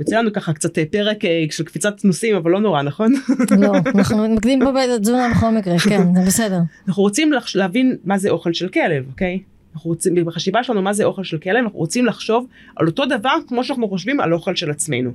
יוצא 0.00 0.18
לנו 0.18 0.32
ככה 0.32 0.52
קצת 0.52 0.78
אה, 0.78 0.84
פרק 0.90 1.16
של 1.50 1.64
קפיצת 1.64 2.04
נושאים, 2.04 2.36
אבל 2.36 2.50
לא 2.50 2.60
נורא, 2.60 2.82
נכון? 2.82 3.12
לא, 3.60 3.72
אנחנו 3.94 4.28
מתמקדים 4.28 4.60
פה 4.64 4.72
בתזונה 4.96 5.28
בכל 5.30 5.50
מקרה, 5.50 5.78
כן, 5.78 6.14
זה 6.14 6.20
בסדר. 6.26 6.58
אנחנו 6.88 7.02
רוצים. 7.02 7.32
להבין 7.54 7.96
מה 8.04 8.18
זה 8.18 8.30
אוכל 8.30 8.52
של 8.52 8.68
כלב, 8.68 9.04
אוקיי? 9.10 9.40
אנחנו 9.76 9.90
רוצים, 9.90 10.14
בחשיבה 10.24 10.62
שלנו 10.62 10.82
מה 10.82 10.92
זה 10.92 11.04
אוכל 11.04 11.24
של 11.24 11.38
כלב, 11.38 11.56
אנחנו 11.56 11.78
רוצים 11.78 12.06
לחשוב 12.06 12.46
על 12.76 12.86
אותו 12.86 13.06
דבר 13.06 13.34
כמו 13.48 13.64
שאנחנו 13.64 13.88
חושבים 13.88 14.20
על 14.20 14.34
אוכל 14.34 14.56
של 14.56 14.70
עצמנו. 14.70 15.10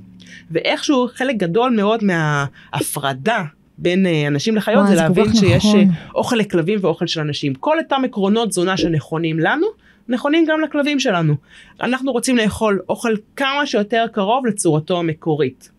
ואיכשהו 0.50 1.08
חלק 1.14 1.36
גדול 1.36 1.70
מאוד 1.76 2.04
מההפרדה 2.04 3.44
בין 3.78 4.06
אה, 4.06 4.26
אנשים 4.26 4.56
לחיות 4.56 4.86
זה 4.86 4.94
להבין 4.94 5.34
שיש 5.34 5.64
נכון. 5.64 5.80
אה, 5.80 5.84
אוכל 6.14 6.36
לכלבים 6.36 6.78
ואוכל 6.82 7.06
של 7.06 7.20
אנשים. 7.20 7.54
כל 7.54 7.78
אותם 7.78 8.02
עקרונות 8.04 8.48
תזונה 8.48 8.76
שנכונים 8.76 9.40
לנו, 9.40 9.66
נכונים 10.08 10.44
גם 10.48 10.60
לכלבים 10.60 11.00
שלנו. 11.00 11.34
אנחנו 11.80 12.12
רוצים 12.12 12.36
לאכול 12.36 12.80
אוכל 12.88 13.14
כמה 13.36 13.66
שיותר 13.66 14.04
קרוב 14.12 14.46
לצורתו 14.46 14.98
המקורית. 14.98 15.70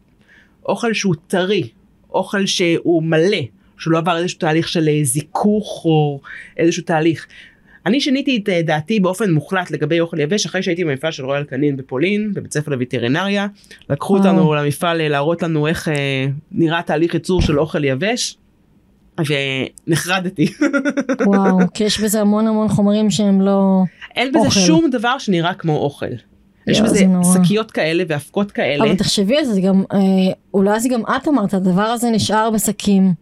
אוכל 0.66 0.94
שהוא 0.94 1.16
טרי, 1.28 1.70
אוכל 2.10 2.46
שהוא 2.46 3.04
מלא, 3.04 3.42
שהוא 3.78 3.92
לא 3.92 3.98
עבר 3.98 4.18
איזשהו 4.18 4.40
תהליך 4.40 4.68
של 4.68 4.90
אה, 4.90 5.00
זיכוך 5.04 5.82
או 5.86 6.20
איזשהו 6.58 6.84
תהליך. 6.84 7.28
אני 7.86 8.02
שיניתי 8.02 8.40
את 8.44 8.50
אה, 8.50 8.62
דעתי 8.62 9.00
באופן 9.00 9.32
מוחלט 9.32 9.72
לגבי 9.72 10.00
אוכל 10.00 10.20
יבש 10.20 10.46
אחרי 10.46 10.64
שהייתי 10.64 10.84
במפעל 10.84 11.12
של 11.12 11.26
רויאל 11.26 11.44
קנין 11.44 11.78
בפולין 11.78 12.34
בבית 12.34 12.54
ספר 12.54 12.72
לווטרינריה. 12.72 13.48
לקחו. 13.90 14.18
אותנו 14.18 14.54
למפעל 14.54 15.02
אה, 15.02 15.10
להראות 15.10 15.44
לנו 15.44 15.68
איך 15.68 15.88
אה, 15.88 16.26
נראה 16.52 16.82
תהליך 16.82 17.14
ייצור 17.14 17.42
של 17.42 17.60
אוכל 17.60 17.84
יבש. 17.84 18.38
ונחרדתי 19.88 20.48
וואו, 21.28 21.58
כי 21.74 21.84
יש 21.84 22.00
בזה 22.00 22.22
המון 22.22 22.48
המון 22.48 22.68
חומרים 22.68 23.10
שהם 23.10 23.42
לא... 23.42 23.84
אין 24.16 24.30
בזה 24.30 24.40
אוכל. 24.40 24.60
שום 24.60 24.90
דבר 24.90 25.18
שנראה 25.18 25.54
כמו 25.54 25.78
אוכל. 25.78 26.06
יש 26.68 26.82
בזה. 26.82 27.06
שקיות 27.34 27.72
כאלה 27.72 28.04
ואבקות 28.08 28.52
כאלה. 28.52 28.84
אבל 28.84 28.96
תחשבי 28.96 29.38
על 29.38 29.46
זה, 29.46 29.54
זה 29.54 29.62
גם, 29.62 29.84
אה, 29.94 30.00
אולי 30.54 30.80
זה 30.80 30.90
גם 30.90 31.02
את 31.02 31.28
אמרת, 31.28 31.54
הדבר 31.54 31.82
הזה 31.82 32.10
נשאר 32.10 32.50
בשקים 32.50 33.14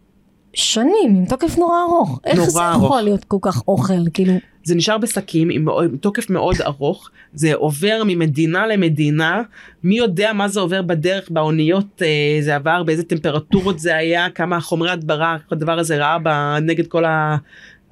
שנים, 0.53 1.15
עם 1.15 1.25
תוקף 1.25 1.57
נורא 1.57 1.75
ארוך. 1.83 2.19
איך 2.25 2.37
נורא 2.37 2.49
זה 2.49 2.71
ארוך. 2.71 2.83
יכול 2.83 3.01
להיות 3.01 3.23
כל 3.23 3.37
כך 3.41 3.63
אוכל, 3.67 4.09
כאילו... 4.13 4.33
זה 4.63 4.75
נשאר 4.75 4.97
בשקים 4.97 5.49
עם 5.49 5.69
עם 5.69 5.97
תוקף 5.97 6.29
מאוד 6.29 6.61
ארוך, 6.61 7.09
זה 7.33 7.53
עובר 7.55 8.01
ממדינה 8.05 8.67
למדינה, 8.67 9.41
מי 9.83 9.97
יודע 9.97 10.33
מה 10.33 10.47
זה 10.47 10.59
עובר 10.59 10.81
בדרך 10.81 11.29
באוניות, 11.29 12.01
אה, 12.01 12.37
זה 12.41 12.55
עבר, 12.55 12.83
באיזה 12.83 13.03
טמפרטורות 13.03 13.79
זה 13.79 13.95
היה, 13.95 14.29
כמה 14.29 14.61
חומרי 14.61 14.91
הדברה 14.91 15.37
הדבר 15.51 15.79
הזה 15.79 15.97
ראה 15.97 16.59
נגד 16.59 16.87
כל 16.87 17.05
ה... 17.05 17.37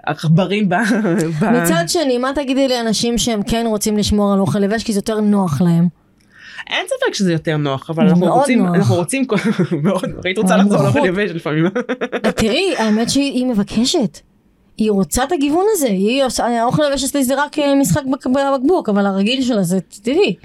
העכברים 0.04 0.70
ב... 0.70 0.76
מצד 1.62 1.84
שני, 1.88 2.18
מה 2.18 2.32
תגידי 2.36 2.68
לאנשים 2.68 3.18
שהם 3.18 3.44
כן 3.44 3.66
רוצים 3.68 3.98
לשמור 3.98 4.34
על 4.34 4.40
אוכל 4.40 4.64
יבש 4.64 4.84
כי 4.84 4.94
זה 4.94 4.98
יותר 4.98 5.20
נוח 5.20 5.62
להם? 5.62 5.88
אין 6.68 6.86
ספק 6.88 7.14
שזה 7.14 7.32
יותר 7.32 7.58
נוח, 7.58 7.90
אבל 7.90 8.08
אנחנו 8.08 8.26
רוצים, 8.36 8.66
נוח. 8.66 8.76
אנחנו 8.76 8.96
רוצים, 8.96 9.26
מאוד, 9.84 10.04
היית 10.26 10.38
רוצה 10.38 10.58
לחזור 10.58 10.84
לאוכל. 10.84 11.06
יבש 11.06 11.32
לפעמים. 11.32 11.66
תראי, 12.36 12.76
האמת 12.78 13.10
שהיא 13.10 13.32
היא 13.34 13.46
מבקשת. 13.46 14.20
היא 14.78 14.92
רוצה 14.92 15.24
את 15.24 15.32
הגיוון 15.32 15.66
הזה, 15.72 15.88
היא 15.88 16.24
עושה, 16.24 16.46
האוכל 16.62 16.84
היבש 16.84 17.04
אצלי 17.04 17.24
זה 17.24 17.44
רק 17.44 17.60
אה, 17.60 17.76
משחק 17.76 18.02
בק- 18.12 18.28
בבקבוק, 18.28 18.90
אבל 18.90 19.06
הרגיל 19.06 19.42
שלה 19.42 19.64
זה 19.64 19.80
טבעי. 20.04 20.36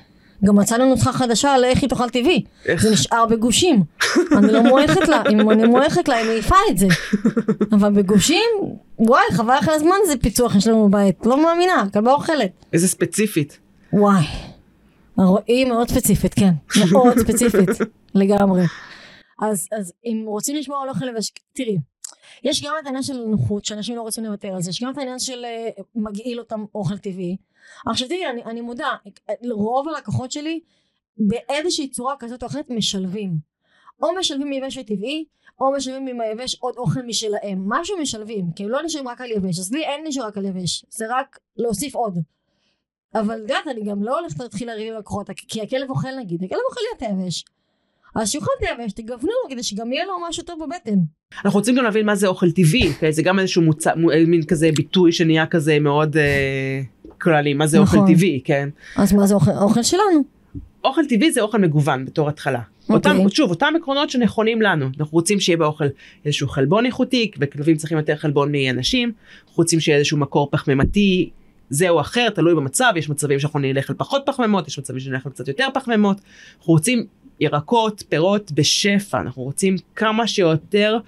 גם 0.44 0.56
מצאנו 0.56 0.86
נוסחה 0.88 1.12
חדשה 1.12 1.52
על 1.54 1.64
איך 1.64 1.82
היא 1.82 1.88
תאכל 1.90 2.08
טבעי. 2.08 2.44
איך? 2.66 2.82
זה 2.82 2.90
נשאר 2.90 3.26
בגושים. 3.26 3.82
אני 4.38 4.52
לא 4.52 4.62
מועכת 4.62 5.08
לה, 5.08 5.22
אם 5.30 5.50
אני 5.50 5.64
מועכת 5.64 6.08
לה, 6.08 6.16
היא 6.16 6.26
מעיפה 6.26 6.56
את 6.70 6.78
זה. 6.78 6.86
אבל 7.72 7.92
בגושים, 7.92 8.50
וואי, 8.98 9.22
חבל 9.32 9.56
לך 9.58 9.68
על 9.68 9.74
הזמן 9.74 9.94
איזה 10.04 10.16
פיצוח 10.16 10.56
יש 10.56 10.66
לנו 10.66 10.88
בבית. 10.88 11.26
לא 11.26 11.42
מאמינה, 11.42 11.84
כלבה 11.92 12.12
אוכלת. 12.12 12.50
איזה 12.72 12.88
ספציפית. 12.88 13.58
וואי. 13.92 14.24
היא 15.46 15.66
מאוד 15.66 15.88
ספציפית, 15.88 16.34
כן. 16.34 16.50
מאוד 16.92 17.18
ספציפית. 17.18 17.68
לגמרי. 18.14 18.62
אז, 19.42 19.68
אז 19.72 19.92
אם 20.04 20.24
רוצים 20.26 20.56
לשמור 20.56 20.82
על 20.82 20.88
אוכל 20.88 21.08
יבש, 21.08 21.32
תראי. 21.52 21.76
יש 22.44 22.64
גם 22.64 22.72
את 22.80 22.86
העניין 22.86 23.02
של 23.02 23.24
נוחות, 23.24 23.64
שאנשים 23.64 23.96
לא 23.96 24.02
רוצים 24.02 24.24
לוותר 24.24 24.48
על 24.48 24.62
זה, 24.62 24.70
יש 24.70 24.82
גם 24.82 24.92
את 24.92 24.98
העניין 24.98 25.18
של 25.18 25.44
אה, 25.44 25.68
מגעיל 25.94 26.38
אותם 26.38 26.64
אוכל 26.74 26.98
טבעי. 26.98 27.36
עכשיו 27.86 28.08
תראי, 28.08 28.30
אני, 28.30 28.44
אני 28.44 28.60
מודה, 28.60 28.88
רוב 29.50 29.88
הלקוחות 29.88 30.32
שלי 30.32 30.60
באיזושהי 31.18 31.88
צורה 31.88 32.14
כזאת 32.18 32.42
או 32.42 32.48
אחרת 32.48 32.70
משלבים. 32.70 33.54
או 34.02 34.08
משלבים 34.18 34.50
מיבש 34.50 34.78
וטבעי, 34.78 35.24
או 35.60 35.72
משלבים 35.72 36.06
עם 36.06 36.20
היבש 36.20 36.56
עוד 36.60 36.74
אוכל 36.76 37.02
משלהם. 37.02 37.64
משהו 37.66 37.98
משלבים, 37.98 38.52
כי 38.56 38.64
הם 38.64 38.68
לא 38.68 38.82
נשארים 38.82 39.08
רק 39.08 39.20
על 39.20 39.30
יבש. 39.30 39.58
אז 39.58 39.72
לי 39.72 39.84
אין 39.84 40.06
נשאר 40.06 40.26
רק 40.26 40.38
על 40.38 40.44
יבש, 40.44 40.84
זה 40.88 41.04
רק 41.10 41.38
להוסיף 41.56 41.94
עוד. 41.94 42.18
אבל 43.14 43.34
את 43.34 43.38
יודעת, 43.40 43.66
אני 43.70 43.90
גם 43.90 44.02
לא 44.02 44.20
הולכת 44.20 44.40
להתחיל 44.40 44.70
לריב 44.70 44.92
עם 44.92 44.98
לקוחות, 44.98 45.30
כי 45.48 45.62
הכלב 45.62 45.90
אוכל 45.90 46.08
נגיד, 46.18 46.44
הכלב 46.44 46.58
אוכל 46.70 46.80
לי 46.80 47.06
את 47.06 47.18
היבש. 47.18 47.44
אז 48.14 48.30
שיאכל 48.30 48.50
את 48.58 48.66
היבש, 48.78 48.92
תגוונו 48.92 49.28
לו 49.44 49.50
כדי 49.50 49.62
שגם 49.62 49.92
יהיה 49.92 50.04
לו 50.06 50.12
משהו 50.28 50.42
טוב 50.44 50.60
בבטן. 50.66 50.98
אנחנו 51.44 51.58
רוצים 51.58 51.74
גם 51.76 51.84
להבין 51.84 52.06
מה 52.06 52.14
זה 52.14 52.26
אוכל 52.26 52.50
טבעי, 52.50 52.92
כי 53.00 53.12
זה 53.16 53.22
גם 53.22 53.38
איזשהו 53.38 53.62
מוצא, 53.62 53.94
מו- 53.96 54.10
מין 54.26 54.42
כזה 54.42 54.70
ביטוי 54.76 55.12
שנהיה 55.12 55.46
כזה 55.46 55.78
מאוד 55.80 56.16
אה, 56.16 56.80
כללי, 57.20 57.54
מה 57.54 57.66
זה 57.66 57.78
אוכל 57.78 57.96
נכון. 57.96 58.14
טבעי, 58.14 58.40
כן? 58.44 58.68
אז 58.96 59.12
מה 59.12 59.26
זה 59.26 59.34
אוכל? 59.34 59.50
אוכל 59.50 59.82
שלנו. 59.82 60.24
אוכל 60.84 61.06
טבעי 61.08 61.32
זה 61.32 61.40
אוכל 61.40 61.58
מגוון 61.58 62.04
בתור 62.04 62.28
התחלה. 62.28 62.60
אותם, 62.90 63.16
אוקיי. 63.16 63.34
שוב, 63.34 63.50
אותם 63.50 63.72
עקרונות 63.76 64.10
שנכונים 64.10 64.62
לנו. 64.62 64.86
אנחנו 65.00 65.16
רוצים 65.16 65.40
שיהיה 65.40 65.56
באוכל 65.56 65.84
איזשהו 66.24 66.48
חלבון 66.48 66.86
איכותי, 66.86 67.30
בכלבים 67.38 67.76
צריכים 67.76 67.98
יותר 67.98 68.16
חלבון 68.16 68.52
מאנשים, 68.52 69.12
אנחנו 69.42 69.54
רוצים 69.56 69.80
שיהיה 69.80 69.98
איזשהו 69.98 70.18
מקור 70.18 70.48
פחמימתי, 70.50 71.30
זה 71.70 71.88
או 71.88 72.00
אחר, 72.00 72.30
תלוי 72.30 72.54
במצב, 72.54 72.92
יש 72.96 73.08
מצבים 73.08 73.38
שאנחנו 73.38 73.58
נלך 73.58 73.90
על 73.90 73.96
פחות 73.96 74.22
פחמימות, 74.26 74.68
יש 74.68 74.78
מצבים 74.78 75.00
שנלך 75.00 75.26
על 75.26 75.32
קצת 75.32 75.48
יותר 75.48 75.68
פחמימות. 75.74 76.20
אנחנו 76.58 76.72
רוצים 76.72 77.06
ירקות, 77.40 78.02
פירות 78.08 78.52
בשפע, 78.52 79.20
אנחנו 79.20 79.42
רוצים 79.42 79.76
כמה 79.96 80.26
שיותר. 80.26 80.98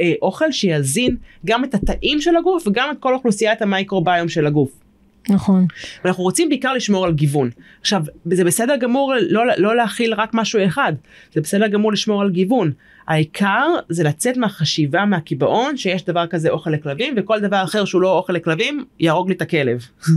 אה, 0.00 0.12
אוכל 0.22 0.52
שיזין 0.52 1.16
גם 1.46 1.64
את 1.64 1.74
התאים 1.74 2.20
של 2.20 2.36
הגוף 2.36 2.66
וגם 2.66 2.90
את 2.90 2.96
כל 3.00 3.14
אוכלוסיית 3.14 3.62
המייקרוביום 3.62 4.28
של 4.28 4.46
הגוף. 4.46 4.81
נכון. 5.28 5.66
ואנחנו 6.04 6.22
רוצים 6.22 6.48
בעיקר 6.48 6.72
לשמור 6.72 7.04
על 7.04 7.12
גיוון. 7.12 7.50
עכשיו, 7.80 8.02
זה 8.24 8.44
בסדר 8.44 8.76
גמור 8.76 9.14
לא, 9.20 9.42
לא 9.58 9.76
להכיל 9.76 10.14
רק 10.14 10.30
משהו 10.34 10.66
אחד, 10.66 10.92
זה 11.34 11.40
בסדר 11.40 11.66
גמור 11.66 11.92
לשמור 11.92 12.22
על 12.22 12.30
גיוון. 12.30 12.72
העיקר 13.08 13.66
זה 13.88 14.02
לצאת 14.02 14.36
מהחשיבה, 14.36 15.04
מהקיבעון, 15.04 15.76
שיש 15.76 16.04
דבר 16.04 16.26
כזה 16.26 16.50
אוכל 16.50 16.70
לכלבים, 16.70 17.14
וכל 17.16 17.40
דבר 17.40 17.62
אחר 17.64 17.84
שהוא 17.84 18.02
לא 18.02 18.18
אוכל 18.18 18.32
לכלבים, 18.32 18.84
יהרוג 19.00 19.28
לי 19.28 19.34
את 19.34 19.42
הכלב. 19.42 19.86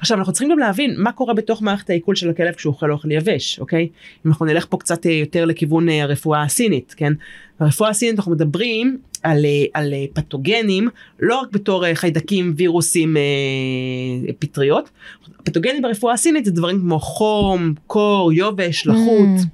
עכשיו 0.00 0.18
אנחנו 0.18 0.32
צריכים 0.32 0.50
גם 0.50 0.58
להבין 0.58 0.94
מה 0.98 1.12
קורה 1.12 1.34
בתוך 1.34 1.62
מערכת 1.62 1.90
העיכול 1.90 2.14
של 2.14 2.30
הכלב 2.30 2.54
כשהוא 2.54 2.72
אוכל 2.72 2.90
אוכל 2.90 3.10
יבש, 3.10 3.58
אוקיי? 3.58 3.88
אם 4.26 4.30
אנחנו 4.30 4.46
נלך 4.46 4.66
פה 4.70 4.76
קצת 4.76 5.06
אה, 5.06 5.12
יותר 5.12 5.44
לכיוון 5.44 5.88
אה, 5.88 6.02
הרפואה 6.02 6.42
הסינית, 6.42 6.94
כן? 6.96 7.12
ברפואה 7.60 7.90
הסינית 7.90 8.16
אנחנו 8.16 8.32
מדברים 8.32 8.98
על, 9.26 9.44
אה, 9.44 9.64
על 9.74 9.92
אה, 9.92 10.04
פתוגנים, 10.12 10.88
לא 11.20 11.40
רק 11.40 11.48
בתור 11.52 11.86
אה, 11.86 11.94
חיידקים, 11.94 12.54
וירוסים, 12.56 13.16
פטריות. 14.38 14.90
פתוגנים 15.44 15.82
ברפואה 15.82 16.14
הסינית 16.14 16.44
זה 16.44 16.50
דברים 16.50 16.80
כמו 16.80 17.00
חום, 17.00 17.74
קור, 17.86 18.32
יובש, 18.32 18.86
לחות. 18.86 19.46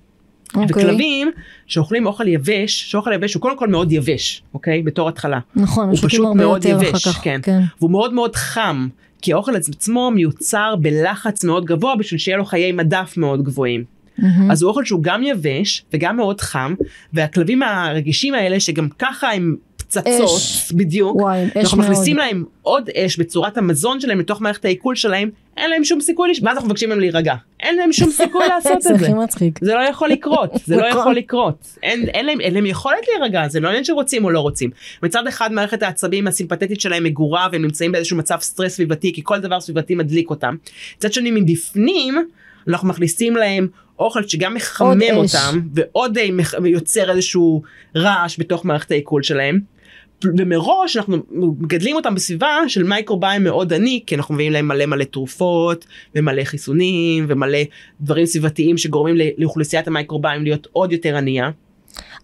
אוקיי. 0.55 0.66
וכלבים 0.70 1.31
שאוכלים 1.66 2.07
אוכל 2.07 2.29
יבש, 2.29 2.91
שאוכל 2.91 3.12
יבש 3.12 3.35
הוא 3.35 3.41
קודם 3.41 3.59
כל 3.59 3.68
מאוד 3.68 3.93
יבש, 3.93 4.43
אוקיי? 4.55 4.83
בתור 4.83 5.09
התחלה. 5.09 5.39
נכון, 5.57 5.89
הוא 5.89 5.99
פשוט 6.03 6.37
מאוד 6.37 6.64
יבש. 6.64 7.09
כן. 7.09 7.41
כן. 7.43 7.61
והוא 7.79 7.91
מאוד 7.91 8.14
מאוד 8.14 8.37
חם, 8.37 8.89
כי 9.23 9.33
האוכל 9.33 9.57
עצמו 9.57 10.11
מיוצר 10.11 10.75
בלחץ 10.81 11.45
מאוד 11.45 11.64
גבוה 11.64 11.97
בשביל 11.97 12.18
שיהיה 12.18 12.39
לו 12.39 12.45
חיי 12.45 12.73
מדף 12.73 13.14
מאוד 13.16 13.43
גבוהים. 13.43 13.85
מהמם. 14.19 14.51
אז 14.51 14.63
הוא 14.63 14.69
אוכל 14.69 14.85
שהוא 14.85 15.03
גם 15.03 15.23
יבש 15.23 15.85
וגם 15.93 16.17
מאוד 16.17 16.41
חם, 16.41 16.75
והכלבים 17.13 17.63
הרגישים 17.63 18.35
האלה 18.35 18.61
שגם 18.61 18.89
ככה 18.99 19.33
הם 19.33 19.57
פצצות, 19.77 20.07
אש. 20.37 20.73
בדיוק. 20.73 21.17
וואי, 21.21 21.45
אש 21.47 21.57
אנחנו 21.57 21.79
מאוד. 21.79 21.91
מכניסים 21.91 22.17
להם 22.17 22.45
עוד 22.63 22.91
אש 22.97 23.17
בצורת 23.19 23.59
המזון 23.59 24.01
שלהם 24.01 24.21
לתוך 24.21 24.41
מערכת 24.41 24.65
העיכול 24.65 24.95
שלהם, 24.97 25.31
אין 25.57 25.71
להם 25.71 25.85
שום 25.85 26.01
סיכוי, 26.01 26.31
לש- 26.31 26.41
ואז 26.43 26.55
אנחנו 26.57 26.69
מבקשים 26.69 26.89
מהם 26.89 27.01
להירגע. 27.01 27.35
אין 27.61 27.77
להם 27.77 27.93
שום 27.93 28.11
סיכוי 28.11 28.47
לעשות 28.55 28.83
זה 28.83 28.95
את 28.95 28.99
זה. 28.99 29.05
הכי 29.05 29.15
מצחיק. 29.15 29.59
זה 29.63 29.75
לא 29.75 29.81
יכול 29.81 30.09
לקרות, 30.09 30.51
זה 30.67 30.77
לא 30.77 30.89
נכון. 30.89 31.01
יכול 31.01 31.15
לקרות. 31.15 31.77
אין, 31.83 32.09
אין, 32.09 32.27
להם, 32.27 32.41
אין 32.41 32.55
להם 32.55 32.67
יכולת 32.67 32.99
להירגע, 33.09 33.49
זה 33.49 33.61
לא 33.61 33.69
עניין 33.69 33.85
שרוצים 33.85 34.25
או 34.25 34.31
לא 34.31 34.41
רוצים. 34.41 34.71
מצד 35.03 35.27
אחד 35.27 35.53
מערכת 35.53 35.83
העצבים 35.83 36.27
הסימפתטית 36.27 36.81
שלהם 36.81 37.05
מגורה 37.05 37.49
והם 37.53 37.63
נמצאים 37.63 37.93
באיזשהו 37.93 38.17
מצב 38.17 38.37
סטרס 38.41 38.75
סביבתי, 38.75 39.13
כי 39.13 39.21
כל 39.25 39.39
דבר 39.41 39.61
סביבתי 39.61 39.95
מדליק 39.95 40.31
אותם. 40.31 40.55
מצד 40.99 41.13
שני 41.13 41.31
מבפנים 41.31 42.15
אנחנו 42.69 42.89
מכניסים 42.89 43.37
להם 43.37 43.69
אוכל 44.03 44.26
שגם 44.28 44.55
מחמם. 44.55 45.00
אותם 45.14 45.61
ועוד 45.74 46.18
אה, 46.18 46.28
מח- 46.32 46.55
יוצר 46.64 47.11
איזשהו 47.11 47.62
רעש 47.96 48.36
בתוך 48.40 48.64
מערכת 48.64 48.90
העיכול 48.90 49.22
שלהם. 49.22 49.61
ומראש 50.38 50.96
אנחנו 50.96 51.16
מגדלים 51.30 51.96
אותם 51.96 52.14
בסביבה 52.14 52.59
של 52.68 52.82
מייקרוביום 52.82 53.44
מאוד 53.44 53.72
עני 53.72 54.03
כי 54.07 54.14
אנחנו 54.14 54.34
מביאים 54.34 54.53
להם 54.53 54.68
מלא 54.68 54.86
מלא 54.86 55.05
תרופות 55.05 55.84
ומלא 56.14 56.44
חיסונים 56.44 57.24
ומלא 57.28 57.59
דברים 58.00 58.26
סביבתיים 58.26 58.78
שגורמים 58.78 59.16
לאוכלוסיית 59.38 59.88
המייקרוביום 59.88 60.42
להיות 60.42 60.68
עוד 60.72 60.92
יותר 60.92 61.16
ענייה. 61.16 61.50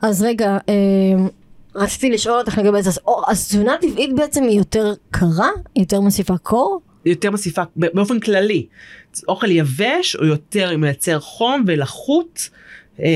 אז 0.02 0.22
רגע, 0.22 0.58
אה, 0.68 0.74
רציתי 1.74 2.10
לשאול 2.10 2.38
אותך 2.38 2.58
לגבי 2.58 2.82
זה, 2.82 2.90
אז 3.26 3.48
תזונה 3.48 3.76
טבעית 3.80 4.14
בעצם 4.14 4.42
היא 4.42 4.58
יותר 4.58 4.94
קרה? 5.10 5.48
יותר 5.76 6.00
מוסיפה 6.00 6.38
קור? 6.38 6.80
יותר 7.04 7.30
מוסיפה 7.30 7.62
באופן 7.76 8.20
כללי 8.20 8.66
אוכל 9.28 9.50
יבש 9.50 10.16
או 10.16 10.24
יותר 10.24 10.76
מייצר 10.76 11.20
חום 11.20 11.64
ולחות. 11.66 12.48
אה, 13.02 13.08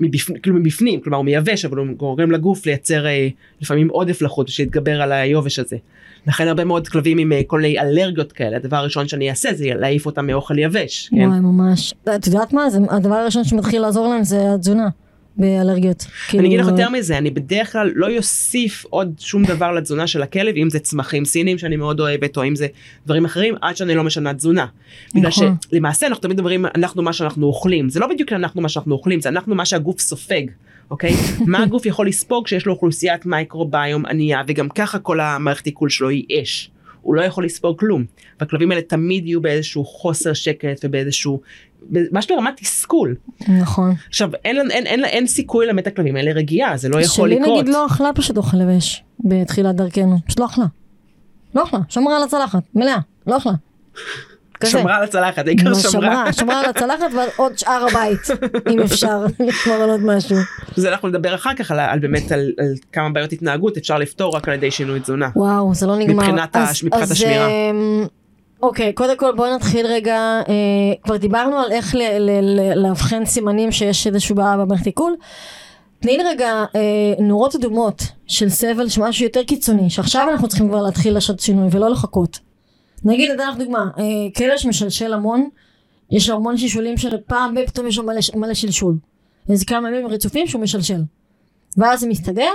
מבפנים, 0.00 0.38
כאילו 0.38 0.56
מבפנים, 0.56 1.00
כלומר 1.00 1.16
הוא 1.16 1.24
מייבש 1.24 1.64
אבל 1.64 1.78
הוא 1.78 1.86
גורם 1.96 2.30
לגוף 2.30 2.66
לייצר 2.66 3.06
אה, 3.06 3.28
לפעמים 3.60 3.88
עודף 3.88 4.22
לחות 4.22 4.48
שיתגבר 4.48 5.02
על 5.02 5.12
היובש 5.12 5.58
הזה. 5.58 5.76
לכן 6.26 6.48
הרבה 6.48 6.64
מאוד 6.64 6.88
כלבים 6.88 7.18
עם 7.18 7.32
אה, 7.32 7.40
כל 7.46 7.60
מיני 7.60 7.80
אלרגיות 7.80 8.32
כאלה, 8.32 8.56
הדבר 8.56 8.76
הראשון 8.76 9.08
שאני 9.08 9.30
אעשה 9.30 9.54
זה 9.54 9.70
להעיף 9.74 10.06
אותם 10.06 10.26
מאוכל 10.26 10.58
יבש. 10.58 11.08
כן? 11.08 11.28
וואי, 11.28 11.40
ממש. 11.40 11.94
את 12.16 12.26
יודעת 12.26 12.52
מה? 12.52 12.70
זה, 12.70 12.78
הדבר 12.90 13.14
הראשון 13.14 13.44
שמתחיל 13.44 13.82
לעזור 13.82 14.08
להם 14.08 14.24
זה 14.24 14.54
התזונה 14.54 14.88
באלרגיות. 15.36 16.06
אני 16.34 16.48
אגיד 16.48 16.60
לך 16.60 16.66
כאילו, 16.66 16.78
יותר 16.78 16.90
מזה, 16.90 17.18
אני 17.18 17.30
בדרך 17.30 17.72
כלל 17.72 17.90
לא 17.94 18.06
יוסיף 18.06 18.84
עוד 18.90 19.14
שום 19.18 19.44
דבר 19.44 19.72
לתזונה 19.72 20.06
של 20.06 20.22
הכלב, 20.22 20.56
אם 20.56 20.70
זה 20.70 20.78
צמחים 20.78 21.24
סינים 21.24 21.58
שאני 21.58 21.76
מאוד 21.76 22.00
אוהבת, 22.00 22.36
או 22.36 22.44
אם 22.44 22.56
זה 22.56 22.66
דברים 23.06 23.24
אחרים, 23.24 23.54
עד 23.60 23.76
שאני 23.76 23.94
לא 23.94 24.04
משנה 24.04 24.34
תזונה. 24.34 24.66
בגלל 25.14 25.28
נכון. 25.28 25.56
שלמעשה 25.70 26.06
אנחנו 26.06 26.22
תמיד 26.22 26.38
אומרים, 26.38 26.66
אנחנו 26.66 27.02
מה 27.02 27.12
שאנחנו 27.12 27.46
אוכלים. 27.46 27.88
זה 27.88 28.00
לא 28.00 28.06
בדיוק 28.06 28.32
אנחנו 28.32 28.60
מה 28.62 28.68
שאנחנו 28.68 28.94
אוכלים, 28.94 29.20
זה 29.20 29.28
אנחנו 29.28 29.54
מה 29.54 29.64
שהגוף 29.64 30.00
סופג, 30.00 30.42
אוקיי? 30.90 31.14
מה 31.46 31.62
הגוף 31.62 31.86
יכול 31.86 32.08
לספוג 32.08 32.44
כשיש 32.44 32.66
לו 32.66 32.72
אוכלוסיית 32.72 33.26
מייקרוביום 33.26 34.06
ענייה, 34.06 34.42
וגם 34.46 34.68
ככה 34.68 34.98
כל 34.98 35.20
המערכת 35.20 35.66
עיכול 35.66 35.88
שלו 35.88 36.08
היא 36.08 36.42
אש. 36.42 36.70
הוא 37.02 37.14
לא 37.14 37.22
יכול 37.22 37.44
לספוג 37.44 37.78
כלום. 37.78 38.04
והכלבים 38.40 38.70
האלה 38.70 38.82
תמיד 38.82 39.26
יהיו 39.26 39.40
באיזשהו 39.40 39.84
חוסר 39.84 40.32
שקט 40.32 40.84
ובאיזשהו, 40.84 41.40
ממש 41.90 42.26
ברמת 42.32 42.56
תסכול. 42.56 43.14
נכון. 43.48 43.94
עכשיו 44.08 44.30
אין, 44.44 44.56
אין, 44.56 44.70
אין, 44.70 44.86
אין, 44.86 45.04
אין 45.04 45.26
סיכוי 45.26 45.66
למת 45.66 45.86
הכלבים 45.86 46.16
האלה 46.16 46.32
רגיעה 46.32 46.76
זה 46.76 46.88
לא 46.88 47.00
יכול 47.00 47.28
שלי 47.30 47.40
לקרות. 47.40 47.60
נגיד 47.62 47.74
לא 47.74 47.86
אכלה 47.86 48.10
פשוט 48.14 48.36
אוכל 48.36 48.60
יבש 48.60 49.04
בתחילת 49.20 49.76
דרכנו. 49.76 50.18
פשוט 50.26 50.40
לא 50.40 50.44
אכלה. 50.46 50.64
לא 51.54 51.64
אכלה. 51.64 51.80
שמרה 51.88 52.16
על 52.16 52.22
הצלחת. 52.22 52.62
מלאה. 52.74 52.98
לא 53.26 53.36
אכלה. 53.36 53.52
כזה. 54.60 54.70
שמרה 54.72 54.96
על 54.96 55.02
הצלחת 55.04 55.46
העיקר 55.46 55.74
שמרה. 55.74 55.90
שמרה, 55.92 56.32
שמרה 56.32 56.60
על 56.60 56.70
הצלחת 56.70 57.06
ועוד 57.36 57.58
שאר 57.58 57.86
הבית, 57.90 58.20
אם 58.70 58.80
אפשר 58.80 59.24
לשמור 59.48 59.76
על 59.76 59.90
עוד 59.90 60.00
משהו. 60.04 60.36
זה 60.76 60.88
אנחנו 60.92 61.08
נדבר 61.08 61.34
אחר 61.34 61.54
כך 61.54 61.70
על, 61.70 61.80
על 61.80 61.98
באמת 61.98 62.32
על, 62.32 62.52
על 62.58 62.74
כמה 62.92 63.10
בעיות 63.10 63.32
התנהגות 63.32 63.76
אפשר 63.76 63.98
לפתור 63.98 64.36
רק 64.36 64.48
על 64.48 64.54
ידי 64.54 64.70
שינוי 64.70 65.00
תזונה. 65.00 65.28
וואו, 65.36 65.74
זה 65.74 65.86
לא 65.86 65.96
נגמר. 65.96 66.14
מבחינת 66.14 66.56
ה- 66.56 66.64
מבחינת 66.84 67.10
השמירה. 67.10 67.48
אוקיי, 68.62 68.92
קודם 68.92 69.16
כל 69.16 69.32
בואי 69.36 69.54
נתחיל 69.54 69.86
רגע, 69.86 70.42
אה, 70.48 70.54
כבר 71.02 71.16
דיברנו 71.16 71.58
על 71.58 71.72
איך 71.72 71.94
לאבחן 72.76 73.24
סימנים 73.24 73.72
שיש 73.72 74.06
איזשהו 74.06 74.34
בעיה 74.34 74.56
במערכת 74.56 74.86
עיכול. 74.86 75.16
תני 76.00 76.16
לי 76.16 76.22
רגע 76.24 76.64
אה, 76.74 77.14
נורות 77.18 77.54
אדומות 77.54 78.02
של 78.26 78.48
סבל, 78.48 78.88
של 78.88 79.02
משהו 79.02 79.24
יותר 79.24 79.44
קיצוני, 79.44 79.90
שעכשיו 79.90 80.28
אנחנו 80.30 80.48
צריכים 80.48 80.68
כבר 80.68 80.82
להתחיל 80.82 81.14
לעשות 81.14 81.40
שינוי 81.40 81.68
ולא 81.70 81.90
לחכות. 81.90 82.38
נגיד, 83.04 83.30
אתן 83.30 83.48
לך 83.48 83.56
דוגמה, 83.56 83.88
אה, 83.98 84.04
כלב 84.36 84.56
שמשלשל 84.56 85.12
המון, 85.12 85.48
יש 86.10 86.28
לו 86.28 86.36
המון 86.36 86.56
שלשולים 86.56 86.96
של 86.96 87.16
פעם 87.26 87.54
ב- 87.54 87.66
פתאום 87.66 87.86
יש 87.86 87.98
לו 87.98 88.04
מלא, 88.04 88.20
מלא 88.34 88.54
שלשול. 88.54 88.96
איזה 89.48 89.64
כמה 89.64 89.88
ימים 89.88 90.06
רצופים 90.06 90.46
שהוא 90.46 90.62
משלשל. 90.62 91.02
ואז 91.76 92.00
זה 92.00 92.08
מסתדר, 92.08 92.50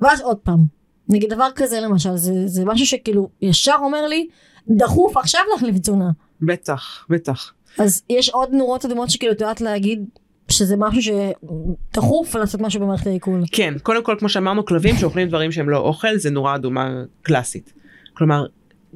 ואז 0.00 0.20
עוד 0.20 0.36
פעם. 0.36 0.81
נגיד 1.08 1.30
דבר 1.30 1.48
כזה 1.54 1.80
למשל, 1.80 2.16
זה, 2.16 2.32
זה 2.46 2.64
משהו 2.64 2.86
שכאילו 2.86 3.28
ישר 3.42 3.76
אומר 3.82 4.06
לי, 4.06 4.28
דחוף 4.68 5.16
עכשיו 5.16 5.40
להחליף 5.52 5.78
תזונה. 5.78 6.10
בטח, 6.40 7.06
בטח. 7.10 7.52
אז 7.78 8.02
יש 8.10 8.30
עוד 8.30 8.50
נורות 8.52 8.84
אדומות 8.84 9.10
שכאילו 9.10 9.32
את 9.32 9.40
יודעת 9.40 9.60
להגיד 9.60 10.04
שזה 10.48 10.76
משהו 10.78 11.02
שדחוף 11.02 12.36
לעשות 12.36 12.60
משהו 12.60 12.80
במערכת 12.80 13.06
העיכול. 13.06 13.42
כן, 13.52 13.74
קודם 13.82 14.04
כל 14.04 14.16
כמו 14.18 14.28
שאמרנו 14.28 14.64
כלבים 14.64 14.96
שאוכלים 14.96 15.28
דברים 15.28 15.52
שהם 15.52 15.68
לא 15.68 15.76
אוכל 15.76 16.16
זה 16.16 16.30
נורה 16.30 16.54
אדומה 16.54 17.02
קלאסית. 17.22 17.72
כלומר, 18.14 18.46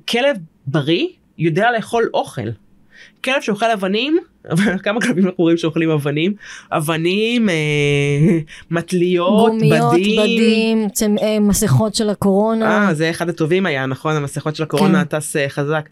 כלב 0.09 0.37
בריא 0.67 1.09
יודע 1.39 1.71
לאכול 1.71 2.11
אוכל. 2.15 2.49
כלב 3.25 3.41
שאוכל 3.41 3.71
אבנים, 3.71 4.19
כמה 4.85 5.01
כלבים 5.01 5.27
אנחנו 5.27 5.45
רואים 5.45 5.57
שאוכלים 5.57 5.91
אבנים? 5.91 6.35
אבנים, 6.73 7.49
אה, 7.49 7.55
מטליות, 8.71 9.53
גומיות, 9.53 9.93
בדים. 9.93 10.21
בדים, 10.23 10.89
צמ, 10.89 11.19
אה, 11.23 11.41
מסכות 11.41 11.95
של 11.95 12.11
הקורונה. 12.11 12.87
אה, 12.87 12.95
זה 12.95 13.11
אחד 13.11 13.29
הטובים 13.29 13.67
היה, 13.67 13.87
נכון? 13.87 14.17
המסכות 14.17 14.57
של 14.57 14.63
הקורונה 14.63 15.05
כן. 15.05 15.19
טס 15.19 15.37
אה, 15.37 15.49
חזק. 15.49 15.89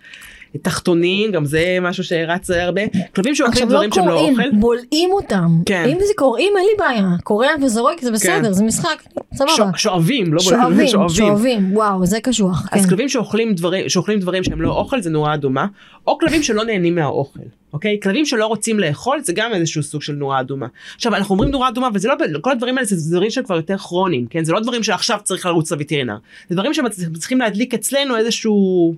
תחתונים, 0.62 1.32
גם 1.32 1.44
זה 1.44 1.78
משהו 1.82 2.04
שרץ 2.04 2.50
הרבה. 2.50 2.82
כלבים 3.14 3.34
שאוכלים 3.34 3.52
עכשיו 3.52 3.68
לא 3.68 3.74
דברים 3.74 3.92
שהם 3.92 4.08
לא 4.08 4.14
קוראים, 4.14 4.40
אוכל. 4.40 4.50
בולעים 4.52 5.10
אותם. 5.12 5.58
כן. 5.66 5.84
אם 5.88 5.98
זה 6.00 6.12
קוראים 6.16 6.52
אין 6.56 6.66
לי 6.66 6.72
בעיה. 6.78 7.08
קורע 7.24 7.48
וזורק 7.62 8.00
זה 8.00 8.10
בסדר, 8.12 8.52
זה 8.52 8.64
משחק, 8.64 9.02
סבבה. 9.34 9.50
שוא- 9.56 9.66
שואבים, 9.76 10.34
לא 10.34 10.40
שואבים, 10.40 10.86
שואבים. 10.88 11.16
שואבים, 11.16 11.76
וואו, 11.76 12.06
זה 12.06 12.20
קשוח. 12.20 12.68
אז 12.72 12.82
כן. 12.84 12.88
כלבים 12.90 13.08
שאוכלים 13.08 13.54
דברים, 13.54 13.88
שאוכלים 13.88 14.18
דברים 14.20 14.44
שהם 14.44 14.62
לא 14.62 14.70
אוכל 14.72 15.00
זה 15.00 15.10
נורה 15.10 15.34
אדומה, 15.34 15.66
או 16.06 16.18
כלבים 16.18 16.42
שלא 16.42 16.64
נהנים 16.64 16.94
מהאוכל, 16.94 17.40
אוקיי? 17.72 17.98
כלבים 18.02 18.24
שלא 18.26 18.46
רוצים 18.46 18.78
לאכול 18.80 19.20
זה 19.22 19.32
גם 19.32 19.52
איזשהו 19.54 19.82
סוג 19.82 20.02
של 20.02 20.12
נורה 20.12 20.40
אדומה. 20.40 20.66
עכשיו 20.94 21.14
אנחנו 21.14 21.32
אומרים 21.32 21.50
נורה 21.50 21.68
אדומה 21.68 21.88
וזה 21.94 22.08
לא, 22.08 22.14
כל 22.40 22.50
הדברים 22.50 22.78
האלה 22.78 22.86
זה 22.86 23.10
דברים 23.10 23.30
שהם 23.30 23.44
כבר 23.44 23.56
יותר 23.56 23.78
כרוניים, 23.78 24.26
כן? 24.26 24.44
זה 24.44 24.52
לא 24.52 24.60
דברים 24.60 24.82
שעכשיו 24.82 25.18
צריך 25.24 25.46
לרוץ 25.46 25.72
לווטרינר. 25.72 26.16
זה 26.48 26.54
דברים 26.54 26.72
שצריכים 26.74 27.38
להדליק 27.38 27.74
אצלנו 27.74 28.16
איזשהו 28.16 28.94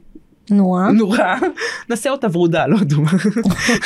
נורא. 0.51 0.91
נורה, 0.91 1.39
נעשה 1.91 2.11
אותה 2.11 2.27
ורודה, 2.33 2.67
לא 2.67 2.77
אדומה. 2.83 3.11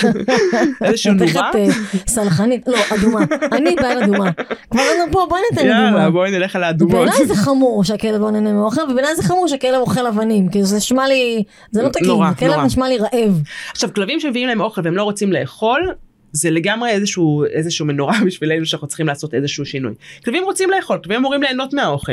איזשהו 0.84 1.12
נורה. 1.12 1.50
אה, 1.54 1.66
סלחנית? 2.06 2.68
לא, 2.68 2.78
אדומה. 2.94 3.20
אני 3.52 3.76
בעל 3.76 4.02
אדומה. 4.02 4.30
כבר 4.70 4.80
אנחנו 4.80 5.12
פה, 5.12 5.26
בואי 5.28 5.40
ניתן 5.50 5.66
יאללה 5.66 5.88
אדומה. 5.88 6.10
בואי 6.10 6.30
נלך 6.30 6.56
על 6.56 6.64
האדומות. 6.64 6.94
בעיניי 6.94 7.26
זה 7.26 7.34
חמור 7.34 7.84
שהכלב 7.84 8.20
לא 8.20 8.30
נהנה 8.30 8.52
מאוכל, 8.52 8.80
ובעיניי 8.90 9.16
זה 9.16 9.22
חמור 9.22 9.48
שהכלב 9.48 9.80
אוכל 9.80 10.06
אבנים, 10.06 10.48
כי 10.48 10.64
זה 10.64 10.76
נשמע 10.76 11.08
לי, 11.08 11.42
זה 11.70 11.82
לא 11.82 11.88
תקין, 11.88 12.06
נורא, 12.06 12.28
הכלב. 12.28 12.60
נשמע 12.60 12.88
לי 12.88 12.98
רעב. 12.98 13.42
עכשיו 13.70 13.94
כלבים 13.94 14.20
שמביאים 14.20 14.48
להם 14.48 14.60
אוכל 14.60 14.80
והם 14.84 14.96
לא 14.96 15.02
רוצים 15.02 15.32
לאכול 15.32 15.94
זה 16.32 16.50
לגמרי 16.50 16.90
איזשהו 16.90 17.44
איזשהו 17.44 17.86
מנורה 17.86 18.18
בשבילנו 18.26 18.66
שאנחנו 18.66 18.86
צריכים 18.86 19.06
לעשות 19.06 19.34
איזשהו 19.34 19.64
שינוי. 19.64 19.92
כלבים 20.24 20.44
רוצים 20.44 20.70
לאכול, 20.70 20.98
כלבים 21.02 21.18
אמורים 21.18 21.42
ליהנות 21.42 21.72
מהאוכל. 21.74 22.12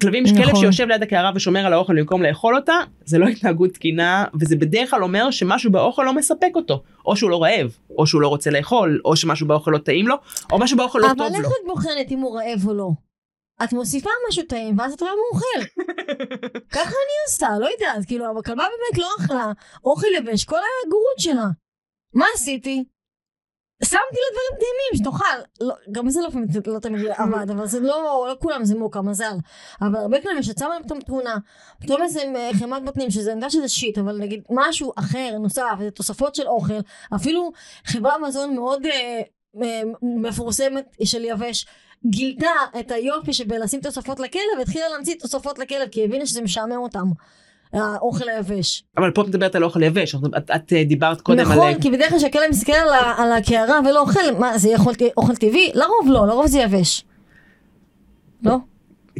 כלבים, 0.00 0.24
כלב 0.24 0.48
נכון. 0.48 0.60
שיושב 0.60 0.88
ליד 0.88 1.02
הקערה 1.02 1.30
ושומר 1.34 1.66
על 1.66 1.72
האוכל 1.72 1.98
במקום 1.98 2.22
לאכול 2.22 2.56
אותה, 2.56 2.74
זה 3.04 3.18
לא 3.18 3.26
התנהגות 3.26 3.70
תקינה, 3.70 4.24
וזה 4.40 4.56
בדרך 4.56 4.90
כלל 4.90 5.02
אומר 5.02 5.30
שמשהו 5.30 5.72
באוכל 5.72 6.02
לא 6.02 6.14
מספק 6.14 6.50
אותו. 6.54 6.82
או 7.06 7.16
שהוא 7.16 7.30
לא 7.30 7.42
רעב, 7.42 7.76
או 7.98 8.06
שהוא 8.06 8.20
לא 8.20 8.28
רוצה 8.28 8.50
לאכול, 8.50 9.00
או 9.04 9.16
שמשהו 9.16 9.46
באוכל 9.46 9.70
לא 9.70 9.78
טעים 9.78 10.08
לו, 10.08 10.14
או 10.52 10.58
משהו 10.58 10.76
באוכל 10.76 10.98
לא 10.98 11.06
אבל 11.06 11.14
טוב 11.18 11.34
איך 11.34 11.44
לו. 11.44 11.48
את 11.50 11.66
בוחנת 11.66 12.10
אם 12.10 12.18
הוא 12.18 12.38
רעב 12.38 12.66
או 12.66 12.74
לא? 12.74 12.88
את 13.64 13.72
מוסיפה 13.72 14.10
משהו 14.28 14.42
טעים, 14.42 14.78
ואז 14.78 14.92
את 14.92 15.00
רואה 15.00 15.12
מה 15.12 15.20
אוכל. 15.32 15.82
ככה 16.74 16.82
אני 16.82 17.14
עושה, 17.28 17.48
לא 17.60 17.68
יודעת, 17.70 18.06
כאילו, 18.06 18.30
אבל 18.30 18.38
הכלבה 18.38 18.64
באמת 18.64 19.04
לא 19.04 19.08
אכלה 19.20 19.52
אוכל 19.84 20.06
יבש, 20.18 20.44
כל 20.44 20.56
הגורות 20.86 21.18
שלה. 21.18 21.46
מה 22.14 22.24
עשיתי? 22.34 22.84
שמתי 23.84 23.96
לה 23.96 24.30
דברים 24.32 24.60
טעימים 24.60 24.94
שתאכל. 24.94 25.64
לא, 25.66 25.74
גם 25.92 26.10
זה 26.10 26.20
לא, 26.20 26.28
לא 26.74 26.78
תמיד 26.78 27.06
עבד, 27.16 27.50
אבל 27.50 27.66
זה 27.66 27.80
לא, 27.80 28.26
לא 28.28 28.36
כולם 28.40 28.64
זה 28.64 28.74
מוקה, 28.74 29.02
מזל. 29.02 29.36
אבל 29.80 29.96
הרבה 29.96 30.18
שאת 30.42 30.58
שמה 30.58 30.68
להם 30.68 30.82
פתאום 30.82 31.00
תמונה, 31.00 31.36
פתאום 31.80 32.02
איזה 32.02 32.20
חמת 32.58 32.84
בוטנים, 32.84 33.10
שזה, 33.10 33.30
אני 33.30 33.38
יודעת 33.38 33.50
שזה 33.50 33.68
שיט, 33.68 33.98
אבל 33.98 34.18
נגיד 34.18 34.42
משהו 34.50 34.92
אחר, 34.96 35.38
נוסף, 35.40 35.76
איזה 35.80 35.90
תוספות 35.90 36.34
של 36.34 36.46
אוכל, 36.48 36.74
אפילו 37.16 37.52
חברה 37.84 38.18
מזון 38.18 38.54
מאוד 38.54 38.86
אה, 38.86 39.20
אה, 39.62 39.82
מפורסמת 40.02 40.96
של 41.04 41.24
יבש, 41.24 41.66
גילתה 42.06 42.50
את 42.80 42.90
היופי 42.90 43.32
שבלשים 43.32 43.80
תוספות 43.80 44.20
לכלב, 44.20 44.42
והתחילה 44.58 44.88
להמציא 44.88 45.14
תוספות 45.14 45.58
לכלב, 45.58 45.88
כי 45.88 46.04
הבינה 46.04 46.26
שזה 46.26 46.42
משעמם 46.42 46.76
אותם. 46.76 47.06
האוכל 47.72 48.28
היבש. 48.28 48.84
אבל 48.96 49.10
פה 49.10 49.22
את 49.22 49.26
מדברת 49.28 49.54
על 49.54 49.64
אוכל 49.64 49.82
יבש, 49.82 50.14
את, 50.14 50.50
את, 50.56 50.72
אה, 50.72 50.84
דיברת 50.84 51.20
קודם 51.20 51.40
נכון, 51.40 51.68
על... 51.68 51.80
כי 51.80 51.90
בדרך 51.90 52.08
כלל 52.08 52.18
כשהכלב 52.18 52.42
מסתכל 52.50 52.72
על, 53.18 53.32
הקערה 53.32 53.80
ולא 53.88 54.00
אוכל, 54.00 54.20
מה, 54.38 54.58
זה 54.58 54.68
יהיה 54.68 54.78
אוכל, 54.78 54.92
אוכל 55.16 55.34
טבעי? 55.34 55.70
לרוב 55.74 56.08
לא, 56.08 56.26
לרוב 56.26 56.46
זה 56.46 56.58
יבש. 56.58 57.04
לא? 58.42 58.56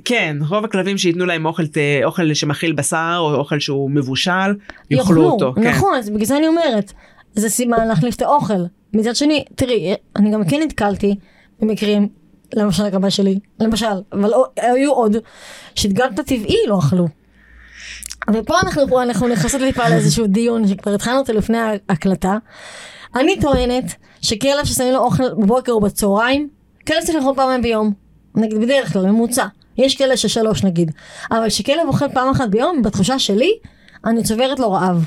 כן, 0.05 0.37
רוב 0.49 0.65
הכלבים 0.65 0.99
שייתנו 0.99 1.27
להם 1.27 1.47
אוכל, 1.47 1.63
אוכל 2.05 2.35
שמכיל 2.35 2.73
בשר 2.73 3.17
או 3.19 3.35
אוכל 3.35 3.59
שהוא 3.61 3.91
מבושל, 3.91 4.55
יאכלו 4.91 5.31
אותו. 5.31 5.53
כן. 5.55 5.61
נכון, 5.61 5.95
אז 5.95 6.11
בגלל 6.11 6.25
זה 6.25 6.37
אני 6.37 6.49
אומרת, 6.49 6.93
זה 7.35 7.49
סימן 7.49 7.89
להחליף 7.89 8.17
את 8.17 8.23
האוכל. 8.23 8.65
מצד 8.93 9.17
שני, 9.17 9.45
תראי, 9.55 9.95
אני 10.17 10.31
גם 10.31 10.45
כן 10.45 10.61
נתקלתי 10.63 11.15
במקרים, 11.61 12.09
למשל 12.55 12.85
הכלבה 12.85 13.11
שלי, 13.11 13.39
למשל, 13.61 13.87
אבל 14.13 14.31
היו 14.57 14.93
עוד, 14.93 15.17
שגם 15.75 16.15
את 16.15 16.19
הטבעי 16.19 16.57
לא 16.67 16.79
אכלו. 16.79 17.09
ופה 18.35 18.61
אנחנו, 18.61 19.03
אנחנו 19.03 19.29
נכנסות 19.29 19.61
טיפה 19.61 19.89
לאיזשהו 19.89 20.27
דיון 20.27 20.69
שכבר 20.69 20.95
התחלנו 20.95 21.19
אותו 21.19 21.33
לפני 21.33 21.59
ההקלטה. 21.59 22.39
אני 23.17 23.41
טוענת 23.41 23.95
שכלב 24.23 24.65
ששמים 24.65 24.93
לו 24.93 24.99
אוכל 24.99 25.35
בבוקר 25.35 25.73
או 25.73 25.81
בצהריים, 25.81 26.49
כלב 26.87 27.01
צריך 27.01 27.19
לאכול 27.19 27.35
פעמיים 27.37 27.63
ביום. 27.63 27.93
נגיד 28.35 28.59
בדרך 28.61 28.93
כלל, 28.93 29.07
ממוצע. 29.07 29.47
יש 29.79 29.97
כאלה 29.97 30.17
ששלוש 30.17 30.65
נגיד. 30.65 30.91
אבל 31.31 31.49
כשכלב 31.49 31.87
אוכל 31.87 32.09
פעם 32.09 32.31
אחת 32.31 32.49
ביום, 32.49 32.83
בתחושה 32.83 33.19
שלי, 33.19 33.51
אני 34.05 34.23
צוברת 34.23 34.59
לו 34.59 34.73
רעב. 34.73 35.05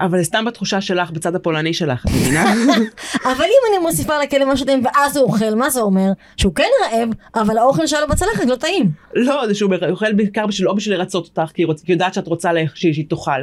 אבל 0.00 0.22
סתם 0.22 0.44
בתחושה 0.44 0.80
שלך, 0.80 1.10
בצד 1.10 1.34
הפולני 1.34 1.74
שלך, 1.74 2.06
את 2.06 2.10
מבינה? 2.10 2.52
אבל 3.32 3.44
אם 3.44 3.62
אני 3.70 3.78
מוסיפה 3.82 4.22
לכלב 4.22 4.48
משהו 4.48 4.66
טעים 4.66 4.82
ואז 4.84 5.16
הוא 5.16 5.26
אוכל, 5.26 5.54
מה 5.54 5.70
זה 5.70 5.80
אומר? 5.80 6.08
שהוא 6.36 6.54
כן 6.54 6.68
רעב, 6.82 7.08
אבל 7.34 7.58
האוכל 7.58 7.86
שלו 7.86 8.08
בצלחת 8.08 8.46
לא 8.46 8.56
טעים. 8.56 8.90
לא, 9.14 9.46
זה 9.46 9.54
שהוא 9.54 9.74
אוכל 9.90 10.12
בעיקר 10.12 10.46
בשביל, 10.46 10.68
או 10.68 10.76
בשביל 10.76 10.98
לרצות 10.98 11.26
אותך, 11.26 11.52
כי 11.52 11.62
היא 11.62 11.68
יודעת 11.88 12.14
שאת 12.14 12.26
רוצה 12.26 12.50
שהיא 12.74 13.04
תאכל. 13.08 13.42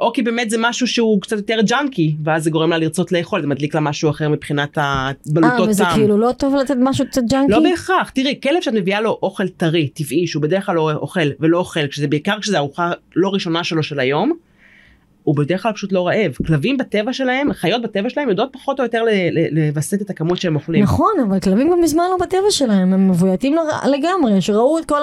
או 0.00 0.12
כי 0.12 0.22
באמת 0.22 0.50
זה 0.50 0.56
משהו 0.60 0.86
שהוא 0.86 1.20
קצת 1.20 1.36
יותר 1.36 1.58
ג'אנקי, 1.66 2.16
ואז 2.24 2.44
זה 2.44 2.50
גורם 2.50 2.70
לה 2.70 2.78
לרצות 2.78 3.12
לאכול, 3.12 3.40
זה 3.40 3.46
מדליק 3.46 3.74
לה 3.74 3.80
משהו 3.80 4.10
אחר 4.10 4.28
מבחינת 4.28 4.78
אה, 4.78 5.10
הבלוטות 5.26 5.68
וזה 5.68 5.84
טעם. 5.84 5.94
כאילו 5.94 6.18
לא 6.18 6.32
טוב 6.32 6.54
לתת 6.54 6.74
משהו 6.80 7.06
קצת 7.06 7.22
ג'אנקי? 7.30 7.52
לא 7.52 7.60
בהכרח, 7.60 8.10
תראי, 8.10 8.40
כלב 8.42 8.60
שאת 8.60 8.74
מביאה 8.74 9.00
לו 9.00 9.18
אוכל 9.22 9.48
טרי, 9.48 9.88
טבעי, 9.88 10.26
שהוא 10.26 10.42
בדרך 10.42 10.66
כלל 10.66 10.74
לא 10.74 10.92
אוכל 10.92 11.28
ולא 11.40 11.58
אוכל, 11.58 11.86
כשזה 11.86 12.08
בעיקר 12.08 12.40
כשזה 12.40 12.58
ארוחה 12.58 12.92
לא 13.16 13.28
ראשונה 13.28 13.64
שלו 13.64 13.82
של 13.82 14.00
היום, 14.00 14.32
הוא 15.24 15.36
בדרך 15.36 15.62
כלל 15.62 15.72
פשוט 15.72 15.92
לא 15.92 16.06
רעב. 16.06 16.32
כלבים 16.46 16.76
בטבע 16.76 17.12
שלהם, 17.12 17.52
חיות 17.52 17.82
בטבע 17.82 18.10
שלהם 18.10 18.28
יודעות 18.28 18.48
פחות 18.52 18.80
או 18.80 18.84
יותר 18.84 19.04
לווסת 19.50 20.02
את 20.02 20.10
הכמות 20.10 20.38
שהם 20.38 20.54
אוכלים. 20.54 20.82
נכון, 20.82 21.12
אבל 21.28 21.40
כלבים 21.40 21.70
גם 21.70 21.80
מזמן 21.80 22.04
לא 22.10 22.16
בטבע 22.26 22.50
שלהם, 22.50 22.92
הם 22.92 23.10
מבויתים 23.10 23.56
לגמרי, 23.90 24.40
שראו 24.40 24.78
את 24.78 24.84
כל 24.84 25.00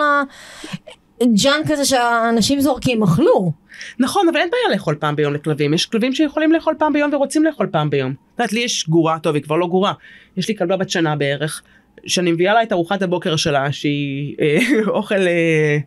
הג'אנק 1.22 1.72
הזה 1.72 1.86
שהאנשים 1.86 2.60
זורקים, 2.60 3.04
אכלו. 3.04 3.52
נכון, 4.00 4.28
אבל 4.30 4.38
אין 4.38 4.50
בעיה 4.50 4.76
לאכול 4.76 4.96
פעם 5.00 5.16
ביום 5.16 5.34
לכלבים, 5.34 5.74
יש 5.74 5.86
כלבים 5.86 6.14
שיכולים 6.14 6.52
לאכול 6.52 6.76
פעם 6.78 6.94
ביום 6.94 7.14
ורוצים 7.14 7.44
לאכול 7.44 7.68
פעם 7.72 7.90
ביום. 7.90 8.12
את 8.12 8.40
יודעת, 8.40 8.54
לי 8.54 8.60
יש 8.60 8.90
גורה, 8.90 9.20
טוב, 9.20 9.36
היא 9.36 9.44
כבר 9.44 9.56
לא 9.56 9.68
גורה, 9.68 9.94
יש 10.38 10.48
לי 10.48 10.56
כלבה 10.56 10.78
בת 10.78 10.90
שנה 10.90 11.16
בערך, 11.16 11.62
שאני 12.06 12.32
מביאה 12.32 12.54
לה 12.54 12.64
את 12.64 12.72
ארוחת 12.72 13.02
הבוקר 13.02 13.36
שלה, 13.36 13.72
שהיא 13.72 14.36
אה, 14.42 14.58
אוכל 14.98 15.28
אה. 15.28 15.78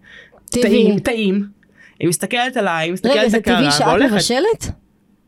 טעים, 0.50 0.98
טעים. 0.98 1.61
היא 2.00 2.08
מסתכלת 2.08 2.56
עליי, 2.56 2.86
היא 2.86 2.92
מסתכלת 2.92 3.12
רגע, 3.12 3.22
על 3.22 3.28
זה 3.28 3.36
הקערה 3.36 3.58
טבעי 3.58 3.70
שאת. 3.72 4.12
מבשלת? 4.12 4.70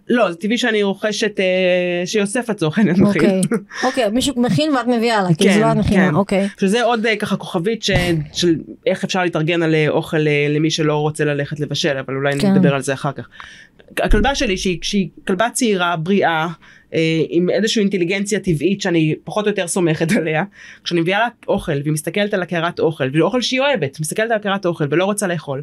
לא, 0.09 0.31
זה 0.31 0.37
טבעי 0.37 0.59
שאני 0.59 0.83
רוכשת, 0.83 1.41
אה, 1.41 2.07
שיוסף 2.07 2.51
לצורך 2.51 2.79
העניין 2.79 2.97
מכין. 3.01 3.23
אוקיי, 3.25 3.41
אוקיי, 3.85 4.11
מישהו 4.11 4.43
מכין 4.43 4.73
ואת 4.77 4.87
מביאה 4.87 5.23
לה, 5.23 5.29
כי 5.29 5.45
כן, 5.45 5.55
זה 5.55 5.61
לא 5.61 5.73
את 5.73 5.77
מכינה, 5.77 6.09
כן. 6.09 6.15
אוקיי. 6.15 6.49
שזה 6.61 6.83
עוד 6.85 7.07
אה, 7.07 7.17
ככה 7.17 7.37
כוכבית 7.37 7.83
ש- 7.83 7.91
של 8.33 8.55
איך 8.87 9.05
אפשר 9.05 9.23
להתארגן 9.23 9.63
על 9.63 9.75
אה, 9.75 9.89
אוכל 9.89 10.29
אה, 10.29 10.47
למי 10.51 10.71
שלא 10.71 10.97
רוצה 10.97 11.25
ללכת 11.25 11.61
לבשל, 11.61 11.99
אבל 11.99 12.15
אולי 12.15 12.39
כן. 12.39 12.53
נדבר 12.53 12.75
על 12.75 12.83
זה 12.83 12.93
אחר 12.93 13.13
כך. 13.13 13.29
הכלבה 14.03 14.35
שלי 14.35 14.57
שהיא, 14.57 14.79
שהיא 14.83 15.09
כלבה 15.27 15.51
צעירה, 15.53 15.97
בריאה, 15.97 16.47
אה, 16.95 17.01
עם 17.29 17.51
איזושהי 17.51 17.81
אינטליגנציה 17.81 18.41
טבעית 18.41 18.81
שאני 18.81 19.15
פחות 19.25 19.45
או 19.45 19.51
יותר 19.51 19.67
סומכת 19.67 20.13
עליה, 20.19 20.45
כשאני 20.85 21.01
מביאה 21.01 21.19
לה 21.19 21.29
אוכל 21.49 21.73
והיא 21.83 21.93
מסתכלת 21.93 22.35
על 22.35 22.43
הקערת 22.43 22.81
אוכל, 22.81 23.05
ואוכל 23.13 23.43
שהיא 23.43 23.61
אוהבת, 23.61 24.01
מסתכלת 24.01 24.31
על 24.31 24.37
הקערת 24.37 24.67
אוכל 24.67 24.85
ולא 24.91 25.05
רוצה 25.05 25.27
לאכול, 25.27 25.63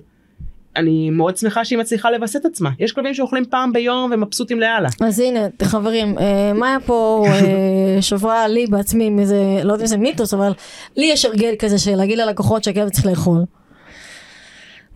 אני 0.75 1.09
מאוד 1.09 1.37
שמחה 1.37 1.65
שהיא 1.65 1.79
מצליחה 1.79 2.11
לווסת 2.11 2.45
עצמה. 2.45 2.69
יש 2.79 2.91
כלבים 2.91 3.13
שאוכלים 3.13 3.45
פעם 3.49 3.73
ביום 3.73 4.11
ומבסוטים 4.13 4.59
לאללה. 4.59 4.89
אז 5.01 5.19
הנה, 5.19 5.39
חברים, 5.63 6.17
אה, 6.19 6.53
מה 6.53 6.67
היה 6.67 6.79
פה 6.79 7.25
אה, 7.27 8.01
שברה 8.07 8.47
לי 8.47 8.67
בעצמי 8.67 9.05
עם 9.05 9.19
איזה, 9.19 9.37
לא 9.63 9.73
יודעת 9.73 9.81
אם 9.81 9.87
זה 9.87 9.97
מיתוס, 9.97 10.33
אבל 10.33 10.53
לי 10.97 11.05
יש 11.05 11.25
הרגל 11.25 11.53
כזה 11.59 11.79
של 11.79 11.95
להגיד 11.95 12.17
ללקוחות 12.17 12.63
שהכלב 12.63 12.89
צריך 12.89 13.05
לאכול. 13.05 13.39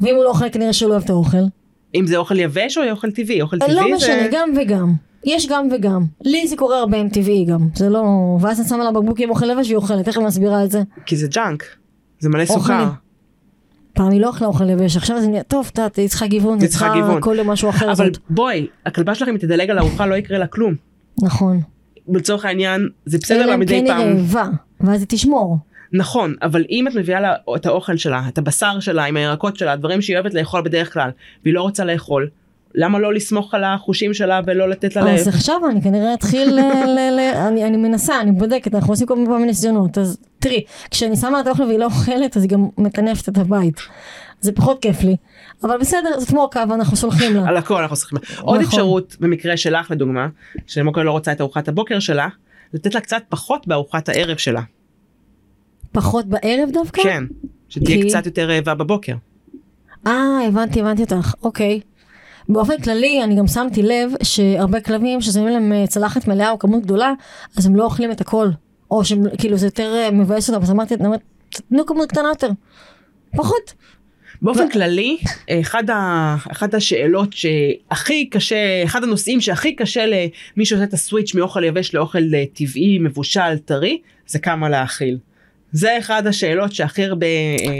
ואם 0.01 0.15
הוא 0.15 0.23
לא 0.23 0.30
אוכל, 0.30 0.49
כנראה 0.49 0.73
שהוא 0.73 0.89
לא 0.89 0.93
אוהב 0.93 1.03
את 1.03 1.09
האוכל. 1.09 1.38
אם 1.95 2.07
זה 2.07 2.17
אוכל 2.17 2.39
יבש 2.39 2.78
או 2.78 2.84
אוכל 2.91 3.11
טבעי, 3.11 3.41
אוכל 3.41 3.59
טבעי 3.59 3.76
לא 3.76 3.82
זה... 3.82 3.95
משנה, 3.95 4.28
גם 4.32 4.49
וגם. 4.57 4.93
יש 5.26 5.47
גם 5.47 5.67
וגם. 5.71 6.05
לי 6.21 6.47
זה 6.47 6.55
קורה 6.55 6.80
הרבה 6.80 6.97
עם 6.97 7.09
טבעי 7.09 7.45
גם. 7.45 7.67
זה 7.76 7.89
לא... 7.89 8.03
ואז 8.41 8.59
אני 8.59 8.67
שמה 8.67 8.84
לה 8.84 8.91
בקבוקים 8.91 9.30
אוכל 9.30 9.45
לבש 9.45 9.67
והיא 9.67 9.76
אוכלת, 9.76 10.07
איך 10.07 10.17
היא 10.17 10.26
מסבירה 10.26 10.63
את 10.63 10.71
זה? 10.71 10.82
כי 11.05 11.15
זה 11.15 11.28
ג'אנק. 11.28 11.63
זה 12.19 12.30
מלא. 12.30 12.45
סוכר. 12.45 12.89
פעם 13.96 14.12
היא 14.12 14.22
לא 14.22 14.30
אכלה 14.30 14.48
אוכל 14.48 14.64
לבש, 14.64 14.98
עכשיו 14.98 15.22
זה 15.22 15.28
נהיה, 15.28 15.43
טוב, 15.43 15.70
את 15.72 15.78
יודעת, 15.78 15.96
היא 15.96 16.10
צריכה 16.10 16.28
גיוון, 16.28 16.62
היא 16.62 16.70
צריכה 16.70 16.93
גיוון. 16.93 17.22
כל 17.22 17.36
יום 17.38 17.50
משהו 17.50 17.70
אחר. 17.70 17.91
אבל 17.91 18.06
זאת. 18.14 18.18
בואי, 18.30 18.68
הכלבה 18.86 19.16
שלך 19.16 19.28
אם 19.28 19.38
תדלג 19.38 19.70
על 19.70 19.80
ארוחה 19.80 20.06
לא 20.06 20.16
יקרה 20.16 20.38
לה 20.38 20.48
כלום. 20.48 20.76
נכון. 21.22 21.62
לצורך 22.14 22.46
העניין, 22.46 22.89
זה 23.06 23.18
בסדר 23.18 23.38
אלא 23.38 23.46
לה 23.46 23.56
אם 23.56 23.60
מדי 23.60 23.80
כן 23.80 23.86
היא 23.86 23.93
פעם. 23.93 24.18
רעבה, 24.18 24.50
ואז 24.82 25.00
היא 25.00 25.08
תשמור. 25.10 25.58
נכון, 25.93 26.36
אבל 26.41 26.64
אם 26.70 26.88
את 26.88 26.96
מביאה 26.96 27.20
לה 27.20 27.34
את 27.56 27.66
האוכל 27.66 27.98
שלה, 27.98 28.24
את 28.28 28.38
הבשר 28.38 28.80
שלה 28.80 29.06
עם 29.06 29.18
הירקות 29.18 29.58
שלה, 29.58 29.72
הדברים 29.72 30.02
שהיא 30.02 30.18
אוהבת 30.18 30.34
לאכול 30.34 30.62
בדרך 30.62 30.93
כלל, 30.93 31.10
והיא 31.43 31.54
לא 31.54 31.62
רוצה 31.62 31.86
לאכול, 31.86 32.30
למה 32.78 32.99
לא 32.99 33.13
לסמוך 33.13 33.53
על 33.53 33.63
החושים 33.63 34.13
שלה 34.13 34.39
ולא 34.45 34.69
לתת 34.69 34.95
לה 34.95 35.01
ל... 35.01 35.07
אז 35.07 35.28
עכשיו 35.28 35.55
אני 35.71 35.82
כנראה 35.82 36.13
אתחיל, 36.13 36.49
ל- 36.59 37.19
אני 37.47 37.63
אני 37.65 37.78
מנסה, 37.78 38.21
אני 38.21 38.32
בודקת, 38.32 38.76
אנחנו 38.76 38.93
עושים 38.93 39.07
כל 39.07 39.15
מיני 39.15 39.45
ניסיונות. 39.45 39.97
אז 39.97 40.17
תראי, 40.39 40.63
כשאני 40.91 41.15
שמה 41.15 41.30
לה 41.32 41.39
את 41.39 41.47
האוכל 41.47 41.63
והיא 41.63 41.80
לא 41.80 41.86
אוכלת, 41.86 42.38
אז 42.38 42.43
היא 42.43 42.49
גם 42.49 42.67
מטנפת 42.78 43.30
את 43.30 43.38
הבית. 43.38 43.82
זה 44.41 44.51
פחות 44.51 44.82
כיף 44.82 45.03
לי. 45.03 45.15
אבל 45.63 45.78
בסדר, 45.80 46.19
זאת 46.19 46.32
מוקה 46.32 46.63
ואנחנו 46.69 46.97
סולחים 46.97 47.36
לה. 47.36 47.47
על 47.47 47.57
הכל 47.57 47.82
אנחנו 47.82 47.95
צריכים. 47.95 48.17
עוד 48.41 48.55
נכון. 48.61 48.65
אפשרות 48.69 49.15
במקרה 49.19 49.57
שלך 49.57 49.91
לדוגמה, 49.91 50.28
שמוקה 50.67 51.03
לא 51.03 51.11
רוצה 51.11 51.32
את 51.32 51.41
ארוחת 51.41 51.67
הבוקר 51.67 51.99
שלה, 51.99 52.28
לתת 52.73 52.95
לה 52.95 53.01
קצת 53.01 53.21
פחות 53.30 53.67
בארוחת 53.67 54.09
הערב 54.09 54.38
שלה. 54.38 54.61
פחות 55.91 56.26
בערב 56.26 56.69
דווקא? 56.73 57.03
כן. 57.03 57.23
שתהיה 57.69 58.01
כי- 58.01 58.09
קצת 58.09 58.26
יותר 58.26 58.49
רעבה 58.49 58.73
בבוקר. 58.73 59.13
אה, 60.07 60.13
הבנתי, 60.47 60.82
הבנתי 60.82 61.01
אותך, 61.03 61.34
אוקיי. 61.43 61.80
באופן 62.50 62.82
כללי, 62.82 63.24
אני 63.24 63.36
גם 63.36 63.48
שמתי 63.48 63.82
לב 63.84 64.12
שהרבה 64.24 64.80
כלבים 64.82 65.22
ששמים 65.22 65.48
להם 65.48 65.74
אה, 65.74 65.88
צלחת 65.88 66.28
מלאה 66.28 66.52
או 66.52 66.60
כמות 66.60 66.84
גדולה, 66.84 67.14
אז 67.58 67.66
הם 67.66 67.76
לא 67.76 67.84
אוכלים 67.84 68.12
את 68.12 68.22
הכל. 68.22 68.48
או 68.91 69.06
שהם, 69.06 69.24
כאילו 69.38 69.58
זה 69.58 69.68
יותר 69.68 69.93
אה, 69.96 70.12
מבאס 70.12 70.50
אותם, 70.50 70.62
אז 70.64 70.72
אמרתי, 70.72 70.96
תנו 71.70 71.86
כמות 71.86 72.10
קטנה 72.10 72.28
יותר. 72.30 72.50
פחות. 73.38 73.74
באופן 74.41 74.70
כללי, 74.70 75.18
אחד, 75.62 75.89
ה, 75.89 76.36
אחד 76.52 76.76
השאלות 76.76 77.30
שהכי 77.34 78.30
קשה, 78.30 78.56
אחד 78.84 79.04
הנושאים 79.04 79.41
שהכי 79.41 79.76
קשה 79.76 80.06
למי 80.06 80.66
שעושה 80.66 80.84
את 80.84 80.93
הסוויץ' 80.93 81.36
מאוכל 81.36 81.64
יבש 81.64 81.93
לאוכל 81.93 82.24
אה, 82.34 82.43
טבעי, 82.54 83.00
מבושל, 83.00 83.58
טרי, 83.66 83.98
זה 84.28 84.39
כמה 84.39 84.70
להאכיל. 84.70 85.18
זה 85.72 85.98
אחד 85.98 86.28
השאלות 86.28 86.74
שהכי 86.74 87.04
הרבה 87.04 87.26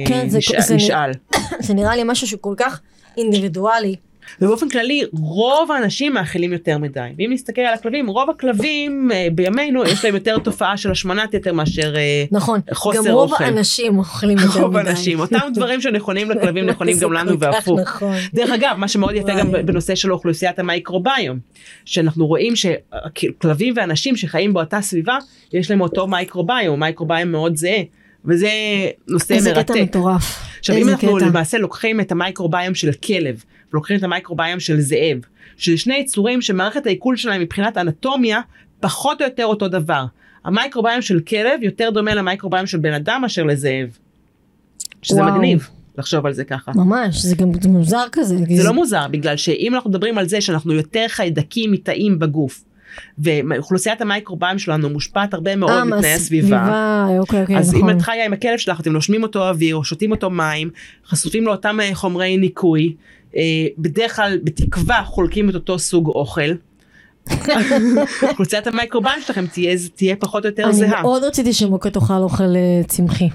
כן, 0.08 0.30
זה- 0.30 0.38
נשאל, 0.38 0.62
זה- 0.62 0.76
נשאל. 0.76 1.12
זה 1.66 1.74
נראה 1.74 1.96
לי 1.96 2.02
משהו 2.06 2.28
שהוא 2.28 2.40
כל 2.42 2.54
כך 2.58 2.82
אינדיבידואלי. 3.18 3.96
ובאופן 4.42 4.70
כללי 4.70 5.04
רוב 5.12 5.72
האנשים 5.72 6.14
מאכילים 6.14 6.54
יותר 6.54 6.78
מדי 6.78 7.10
ואם 7.18 7.30
נסתכל 7.34 7.62
על 7.62 7.74
הכלבים 7.74 8.08
רוב 8.08 8.30
הכלבים 8.30 9.12
אה, 9.14 9.28
בימינו 9.32 9.84
יש 9.84 10.06
להם 10.06 10.16
יותר 10.16 10.38
תופעה 10.38 10.78
של 10.78 10.92
השמנת 10.92 11.34
יתר 11.34 11.54
מאשר 11.54 11.96
אה, 11.96 12.26
נכון, 12.32 12.60
חוסר 12.74 13.00
גם 13.06 13.12
רוב 13.12 13.32
אוכל. 13.32 13.44
האנשים 13.44 13.98
אוכלים 13.98 14.38
יותר 14.38 14.50
מדי. 14.50 14.60
רוב 14.60 14.78
האנשים 14.78 15.20
אותם 15.20 15.40
דברים 15.54 15.82
שנכונים 15.82 16.32
לכלבים 16.32 16.66
נכונים 16.70 16.98
גם 17.00 17.14
לנו 17.14 17.40
והפוך. 17.40 17.80
נכון. 17.80 18.16
דרך 18.34 18.50
אגב 18.50 18.76
מה 18.78 18.88
שמאוד 18.88 19.16
יפה 19.16 19.36
גם. 19.40 19.52
בנושא 19.52 19.96
של 19.96 20.14
אוכלוסיית 20.14 20.60
המייקרוביום 20.60 21.40
שאנחנו 21.86 22.28
רואים 22.28 22.54
שכלבים 22.56 23.74
ואנשים 23.78 24.16
שחיים 24.16 24.54
באותה 24.54 24.82
סביבה 24.82 25.18
יש 25.54 25.70
להם 25.72 25.82
אותו 25.82 26.08
מייקרוביום 26.08 26.80
מייקרוביום 26.80 27.32
מאוד 27.32 27.56
זהה 27.56 27.82
וזה 28.26 28.50
נושא 29.08 29.34
איזה 29.34 29.50
קטע 29.50 29.74
מרתק. 29.74 29.82
מטורף. 29.82 30.42
עכשיו 30.60 30.76
אם 30.76 30.82
איזה 30.82 30.92
אנחנו 30.92 31.16
קטע. 31.16 31.26
למעשה 31.26 31.58
לוקחים 31.58 32.00
את 32.00 32.12
המייקרוביום 32.12 32.76
של 32.76 32.92
כלב 32.92 33.44
ולוקחים 33.76 33.98
את 33.98 34.04
המייקרוביום 34.04 34.60
של 34.60 34.80
זאב 34.80 35.18
שזה 35.58 35.78
שני 35.78 35.98
יצורים 35.98 36.42
שמערכת 36.42 36.86
העיכול 36.86 37.16
שלהם 37.18 37.42
מבחינת 37.42 37.78
אנטומיה 37.78 38.42
פחות 38.80 39.22
או 39.22 39.26
יותר 39.26 39.46
אותו 39.46 39.68
דבר. 39.68 40.06
המייקרוביום 40.46 41.02
של 41.02 41.20
כלב 41.20 41.64
יותר 41.64 41.90
דומה 41.90 42.14
למייקרוביום 42.14 42.66
של 42.66 42.78
בן 42.78 42.94
אדם 42.94 43.22
מאשר 43.22 43.44
לזאב. 43.44 43.98
שזה 45.02 45.22
וואו. 45.22 45.34
מגניב 45.34 45.70
לחשוב 45.98 46.26
על 46.26 46.34
זה 46.34 46.44
ככה. 46.44 46.72
ממש, 46.76 47.22
זה 47.22 47.36
גם 47.36 47.52
זה 47.62 47.70
מוזר 47.70 48.06
כזה. 48.12 48.38
זה 48.56 48.64
לא 48.64 48.74
מוזר 48.74 49.08
בגלל 49.08 49.38
שאם 49.38 49.76
אנחנו 49.76 49.90
מדברים 49.90 50.18
על 50.18 50.28
זה 50.28 50.42
שאנחנו 50.42 50.74
יותר 50.74 51.06
חיידקים 51.08 51.72
מתאים 51.72 52.20
בגוף 52.20 52.64
ואוכלוסיית 53.18 54.02
המייקרוביום 54.02 54.60
שלנו 54.60 54.90
מושפעת 54.90 55.34
הרבה 55.34 55.56
מאוד 55.56 55.84
מתנאי 55.84 56.14
הסביבה. 56.14 56.58
מהסביבה, 56.58 57.08
אוקיי, 57.20 57.42
אוקיי, 57.42 57.58
אז 57.58 57.74
אם 57.74 57.80
נכון. 57.80 57.98
את 57.98 58.02
חיה 58.02 58.26
עם 58.26 58.34
הכלב 58.34 58.58
שלך 58.58 58.80
אתם 58.80 58.92
נושמים 58.92 59.24
אותו 59.24 59.50
אוויר 59.50 59.76
או 59.76 59.84
שותים 59.84 60.12
אותו 60.12 60.30
מים 60.30 60.70
חשופים 61.08 61.46
לאותם 61.46 61.80
אה, 61.80 61.90
חומרי 61.94 62.38
ניקוי 62.38 62.96
אה, 63.36 63.42
בדרך 63.78 64.16
כלל 64.16 64.40
בתקווה 64.44 65.04
חולקים 65.06 65.50
את 65.50 65.56
אותו 65.56 65.80
סוג 65.80 66.08
אוכל. 66.08 66.52
אוכלוסיית 68.30 68.68
המייקרוביום 68.68 69.22
שלכם 69.26 69.46
תהיה 69.48 69.76
תהיה 69.96 70.16
פחות 70.16 70.46
או 70.46 70.50
יותר 70.50 70.64
אני 70.64 70.74
זהה. 70.74 71.02
מאוד 71.02 71.24
רציתי 71.24 71.54
שמוקה 71.54 71.90
תאכל 71.90 72.14
אוכל 72.14 72.44
אה, 72.44 72.84
צמחי, 72.88 73.30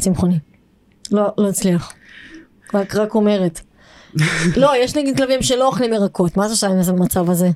צמחוני. 0.00 0.38
לא, 1.12 1.22
לא 1.38 1.48
הצליח. 1.48 1.92
רק, 2.74 2.96
רק 2.96 3.14
אומרת. 3.14 3.60
לא, 4.56 4.72
יש 4.76 4.96
נגיד 4.96 5.16
כלבים 5.16 5.42
שלא 5.42 5.66
אוכלים 5.66 5.92
ירקות, 5.92 6.36
מה 6.36 6.46
את 6.46 6.50
עושה 6.50 6.66
עם 6.66 6.78
איזה 6.78 6.92
מצב 6.92 7.30
הזה? 7.30 7.48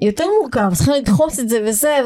יותר 0.00 0.24
מורכב, 0.40 0.74
צריכים 0.74 0.94
לדחוס 0.94 1.40
את 1.40 1.48
זה 1.48 1.58
וזה, 1.66 2.00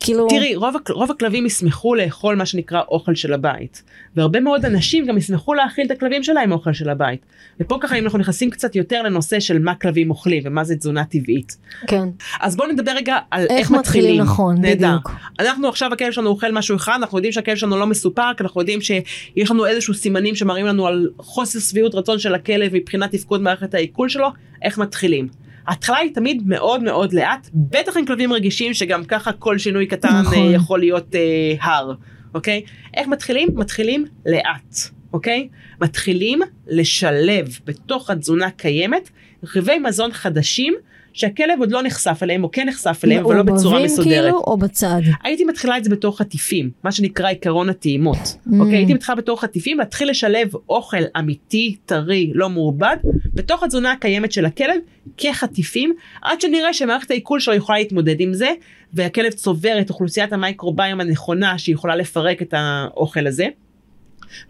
כאילו... 0.00 0.26
תראי 0.28 0.56
רוב, 0.56 0.74
רוב 0.90 1.10
הכלבים 1.10 1.46
ישמחו 1.46 1.94
לאכול 1.94 2.36
מה 2.36 2.46
שנקרא 2.46 2.80
אוכל 2.88 3.14
של 3.14 3.32
הבית 3.32 3.82
והרבה 4.16 4.40
מאוד 4.40 4.64
אנשים 4.64 5.06
גם 5.06 5.18
ישמחו 5.18 5.54
להאכיל 5.54 5.86
את 5.86 5.90
הכלבים 5.90 6.22
שלהם 6.22 6.52
אוכל 6.52 6.72
של 6.72 6.88
הבית 6.90 7.26
ופה 7.60 7.78
ככה 7.80 7.96
אם 7.96 8.04
אנחנו 8.04 8.18
נכנסים 8.18 8.50
קצת 8.50 8.76
יותר 8.76 9.02
לנושא 9.02 9.40
של 9.40 9.58
מה 9.58 9.74
כלבים 9.74 10.10
אוכלים 10.10 10.42
ומה 10.46 10.64
זה 10.64 10.76
תזונה 10.76 11.04
טבעית 11.04 11.56
כן. 11.86 12.08
אז 12.40 12.56
בואו 12.56 12.68
נדבר 12.68 12.92
רגע 12.92 13.18
על 13.30 13.42
איך, 13.42 13.50
איך 13.50 13.70
מתחילים 13.70 14.20
נכון, 14.20 14.56
נהדר. 14.60 14.88
בדיוק. 14.88 15.10
אנחנו 15.40 15.68
עכשיו 15.68 15.92
הכלב 15.92 16.12
שלנו 16.12 16.28
אוכל 16.28 16.52
משהו 16.52 16.76
אחד 16.76 16.96
אנחנו 17.00 17.18
יודעים 17.18 17.32
שהכלב 17.32 17.56
שלנו 17.56 17.78
לא 17.78 17.86
מסופק 17.86 18.40
אנחנו 18.40 18.60
יודעים 18.60 18.80
שיש 18.80 19.50
לנו 19.50 19.66
איזשהו 19.66 19.94
סימנים 19.94 20.34
שמראים 20.34 20.66
לנו 20.66 20.86
על 20.86 21.08
חוסר 21.18 21.58
שביעות 21.58 21.94
רצון 21.94 22.18
של 22.18 22.34
הכלב 22.34 22.74
מבחינת 22.74 23.10
תפקוד 23.10 23.42
מערכת 23.42 23.74
העיכול 23.74 24.08
שלו 24.08 24.28
איך 24.62 24.78
מתחילים. 24.78 25.43
ההתחלה 25.66 25.96
היא 25.96 26.14
תמיד 26.14 26.42
מאוד 26.46 26.82
מאוד 26.82 27.12
לאט 27.12 27.48
בטח 27.54 27.96
עם 27.96 28.06
כלבים 28.06 28.32
רגישים 28.32 28.74
שגם 28.74 29.04
ככה 29.04 29.32
כל 29.32 29.58
שינוי 29.58 29.86
קטן 29.86 30.08
נכון. 30.20 30.38
אה, 30.38 30.52
יכול 30.52 30.80
להיות 30.80 31.14
אה, 31.14 31.54
הר 31.60 31.94
אוקיי? 32.34 32.62
איך 32.94 33.08
מתחילים? 33.08 33.48
מתחילים 33.54 34.04
לאט 34.26 34.76
אוקיי? 35.12 35.48
מתחילים 35.80 36.40
לשלב 36.66 37.58
בתוך 37.64 38.10
התזונה 38.10 38.50
קיימת 38.50 39.10
רכיבי 39.42 39.78
מזון 39.78 40.12
חדשים 40.12 40.74
שהכלב 41.14 41.58
עוד 41.58 41.70
לא 41.70 41.82
נחשף 41.82 42.18
אליהם 42.22 42.44
או 42.44 42.50
כן 42.50 42.68
נחשף 42.68 43.00
אליהם 43.04 43.24
אבל 43.24 43.36
לא 43.36 43.42
בצורה 43.42 43.84
מסודרת. 43.84 44.24
כאילו 44.24 44.38
או 44.38 44.56
בצד? 44.56 45.00
הייתי 45.22 45.44
מתחילה 45.44 45.78
את 45.78 45.84
זה 45.84 45.90
בתור 45.90 46.18
חטיפים, 46.18 46.70
מה 46.84 46.92
שנקרא 46.92 47.30
עקרון 47.30 47.68
הטעימות. 47.68 48.16
Mm. 48.16 48.50
אוקיי, 48.60 48.76
הייתי 48.76 48.94
מתחילה 48.94 49.16
בתור 49.16 49.40
חטיפים, 49.40 49.78
להתחיל 49.78 50.10
לשלב 50.10 50.50
אוכל 50.68 51.02
אמיתי, 51.18 51.76
טרי, 51.86 52.30
לא 52.34 52.50
מעובד, 52.50 52.96
בתוך 53.34 53.62
התזונה 53.62 53.92
הקיימת 53.92 54.32
של 54.32 54.44
הכלב, 54.44 54.80
כחטיפים, 55.16 55.94
עד 56.22 56.40
שנראה 56.40 56.74
שמערכת 56.74 57.10
העיכול 57.10 57.40
שלו 57.40 57.54
יכולה 57.54 57.78
להתמודד 57.78 58.20
עם 58.20 58.34
זה, 58.34 58.48
והכלב 58.92 59.32
צובר 59.32 59.78
את 59.80 59.90
אוכלוסיית 59.90 60.32
המייקרוביום 60.32 61.00
הנכונה 61.00 61.58
שיכולה 61.58 61.96
לפרק 61.96 62.42
את 62.42 62.54
האוכל 62.56 63.26
הזה. 63.26 63.46